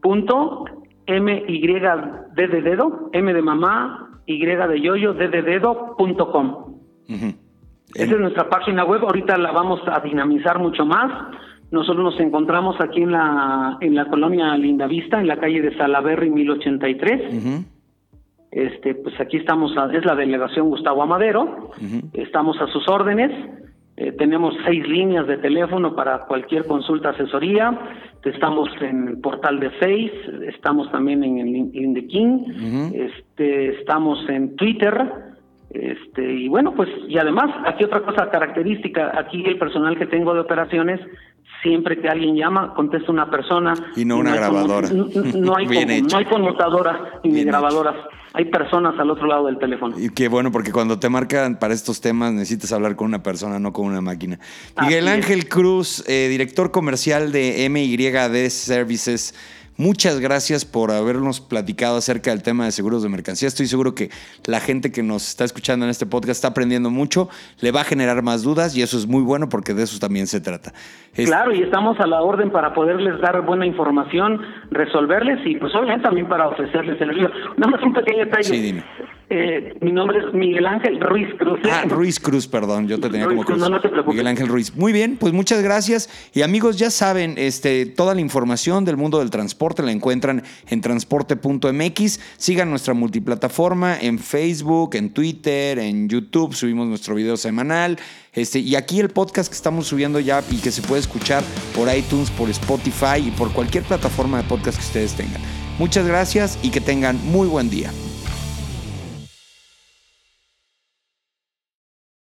punto 0.00 0.64
M 1.06 1.44
Y 1.48 1.66
D 1.66 2.48
de 2.48 2.62
dedo, 2.62 3.10
M 3.12 3.32
de 3.32 3.42
mamá, 3.42 4.20
Y 4.26 4.44
de 4.44 4.80
yoyo, 4.80 5.14
D 5.14 5.28
de 5.28 5.42
dedo, 5.42 5.96
punto 5.96 6.30
com. 6.30 6.80
Esa 7.08 8.14
es 8.14 8.20
nuestra 8.20 8.48
página 8.48 8.84
web, 8.84 9.02
ahorita 9.02 9.36
la 9.36 9.50
vamos 9.50 9.80
a 9.86 10.00
dinamizar 10.00 10.58
mucho 10.58 10.86
más. 10.86 11.10
Nosotros 11.72 12.04
nos 12.04 12.20
encontramos 12.20 12.80
aquí 12.80 13.02
en 13.02 13.12
la, 13.12 13.78
en 13.80 13.94
la 13.94 14.06
colonia 14.06 14.56
Lindavista, 14.56 15.20
en 15.20 15.28
la 15.28 15.38
calle 15.38 15.60
de 15.62 15.76
Salaberry 15.76 16.30
1083. 16.30 17.64
Este, 18.50 18.94
pues 18.96 19.18
aquí 19.20 19.36
estamos, 19.36 19.72
es 19.92 20.04
la 20.04 20.16
delegación 20.16 20.68
Gustavo 20.68 21.02
Amadero, 21.02 21.70
estamos 22.12 22.60
a 22.60 22.66
sus 22.68 22.88
órdenes. 22.88 23.30
Eh, 24.00 24.12
tenemos 24.12 24.54
seis 24.64 24.88
líneas 24.88 25.26
de 25.26 25.36
teléfono 25.36 25.94
para 25.94 26.20
cualquier 26.20 26.64
consulta, 26.64 27.10
asesoría. 27.10 27.78
Estamos 28.24 28.70
en 28.80 29.08
el 29.08 29.18
portal 29.18 29.60
de 29.60 29.68
Face, 29.72 30.48
estamos 30.48 30.90
también 30.90 31.22
en 31.22 31.38
el 31.38 31.52
LinkedIn, 31.52 32.92
este, 32.94 33.78
estamos 33.78 34.26
en 34.30 34.56
Twitter, 34.56 35.29
Este, 35.70 36.32
y 36.32 36.48
bueno, 36.48 36.74
pues, 36.74 36.88
y 37.08 37.16
además, 37.18 37.50
aquí 37.64 37.84
otra 37.84 38.02
cosa 38.02 38.28
característica, 38.28 39.12
aquí 39.16 39.44
el 39.46 39.56
personal 39.56 39.96
que 39.96 40.06
tengo 40.06 40.34
de 40.34 40.40
operaciones, 40.40 41.00
siempre 41.62 42.00
que 42.00 42.08
alguien 42.08 42.36
llama, 42.36 42.74
contesta 42.74 43.12
una 43.12 43.30
persona. 43.30 43.74
Y 43.94 44.04
no 44.04 44.18
una 44.18 44.34
grabadora. 44.34 44.88
no, 44.90 45.56
hay 45.56 45.66
no 46.02 46.16
hay 46.18 46.24
conmutadoras 46.30 46.98
ni 47.22 47.44
grabadoras. 47.44 47.94
Hay 48.32 48.44
personas 48.44 48.98
al 48.98 49.10
otro 49.10 49.26
lado 49.26 49.46
del 49.46 49.58
teléfono. 49.58 49.98
Y 49.98 50.08
qué 50.10 50.28
bueno, 50.28 50.52
porque 50.52 50.70
cuando 50.70 51.00
te 51.00 51.08
marcan 51.08 51.58
para 51.58 51.74
estos 51.74 52.00
temas 52.00 52.32
necesitas 52.32 52.72
hablar 52.72 52.94
con 52.94 53.08
una 53.08 53.22
persona, 53.22 53.58
no 53.58 53.72
con 53.72 53.86
una 53.86 54.00
máquina. 54.00 54.38
Miguel 54.80 55.08
Ángel 55.08 55.48
Cruz, 55.48 56.04
eh, 56.08 56.28
director 56.28 56.70
comercial 56.70 57.32
de 57.32 57.68
MYD 57.68 58.48
Services. 58.50 59.34
Muchas 59.80 60.20
gracias 60.20 60.66
por 60.66 60.90
habernos 60.90 61.40
platicado 61.40 61.96
acerca 61.96 62.32
del 62.32 62.42
tema 62.42 62.66
de 62.66 62.70
seguros 62.70 63.02
de 63.02 63.08
mercancía. 63.08 63.48
Estoy 63.48 63.64
seguro 63.64 63.94
que 63.94 64.10
la 64.44 64.60
gente 64.60 64.92
que 64.92 65.02
nos 65.02 65.26
está 65.26 65.46
escuchando 65.46 65.86
en 65.86 65.90
este 65.90 66.04
podcast 66.04 66.32
está 66.32 66.48
aprendiendo 66.48 66.90
mucho, 66.90 67.30
le 67.62 67.72
va 67.72 67.80
a 67.80 67.84
generar 67.84 68.22
más 68.22 68.42
dudas 68.42 68.76
y 68.76 68.82
eso 68.82 68.98
es 68.98 69.06
muy 69.06 69.22
bueno 69.22 69.48
porque 69.48 69.72
de 69.72 69.84
eso 69.84 69.98
también 69.98 70.26
se 70.26 70.42
trata. 70.42 70.74
Claro, 71.14 71.54
y 71.54 71.62
estamos 71.62 71.98
a 71.98 72.06
la 72.06 72.20
orden 72.20 72.50
para 72.50 72.74
poderles 72.74 73.18
dar 73.22 73.40
buena 73.40 73.64
información, 73.64 74.42
resolverles 74.70 75.38
y 75.46 75.56
pues 75.56 75.74
obviamente 75.74 76.02
también 76.02 76.28
para 76.28 76.48
ofrecerles 76.48 76.92
el 76.92 76.98
servicio. 76.98 77.30
Nada 77.56 77.72
más 77.72 77.82
un 77.82 77.94
pequeño 77.94 78.18
detalle. 78.26 78.44
Sí, 78.44 78.60
dime. 78.60 78.84
Eh, 79.32 79.74
mi 79.80 79.92
nombre 79.92 80.18
es 80.18 80.34
Miguel 80.34 80.66
Ángel 80.66 81.00
Ruiz 81.00 81.28
Cruz. 81.38 81.60
Ah, 81.70 81.84
Ruiz 81.86 82.18
Cruz, 82.18 82.48
perdón, 82.48 82.88
yo 82.88 82.98
te 82.98 83.08
tenía 83.08 83.28
como 83.28 83.44
Cruz. 83.44 83.58
No, 83.60 83.80
te 83.80 83.88
preocupes. 83.88 84.14
Miguel 84.14 84.26
Ángel 84.26 84.48
Ruiz. 84.48 84.74
Muy 84.74 84.92
bien, 84.92 85.16
pues 85.16 85.32
muchas 85.32 85.62
gracias. 85.62 86.10
Y 86.34 86.42
amigos, 86.42 86.78
ya 86.78 86.90
saben, 86.90 87.34
este, 87.36 87.86
toda 87.86 88.16
la 88.16 88.20
información 88.20 88.84
del 88.84 88.96
mundo 88.96 89.20
del 89.20 89.30
transporte 89.30 89.84
la 89.84 89.92
encuentran 89.92 90.42
en 90.68 90.80
transporte.mx. 90.80 92.20
Sigan 92.38 92.70
nuestra 92.70 92.92
multiplataforma 92.92 93.96
en 94.00 94.18
Facebook, 94.18 94.96
en 94.96 95.10
Twitter, 95.10 95.78
en 95.78 96.08
YouTube. 96.08 96.52
Subimos 96.52 96.88
nuestro 96.88 97.14
video 97.14 97.36
semanal. 97.36 98.00
Este, 98.32 98.58
y 98.58 98.74
aquí 98.74 98.98
el 98.98 99.10
podcast 99.10 99.48
que 99.48 99.54
estamos 99.54 99.86
subiendo 99.86 100.18
ya 100.18 100.42
y 100.50 100.56
que 100.56 100.72
se 100.72 100.82
puede 100.82 101.02
escuchar 101.02 101.44
por 101.76 101.88
iTunes, 101.94 102.32
por 102.32 102.50
Spotify 102.50 103.18
y 103.24 103.30
por 103.30 103.52
cualquier 103.52 103.84
plataforma 103.84 104.38
de 104.38 104.48
podcast 104.48 104.76
que 104.76 104.84
ustedes 104.86 105.14
tengan. 105.14 105.40
Muchas 105.78 106.04
gracias 106.04 106.58
y 106.64 106.70
que 106.70 106.80
tengan 106.80 107.16
muy 107.26 107.46
buen 107.46 107.70
día. 107.70 107.92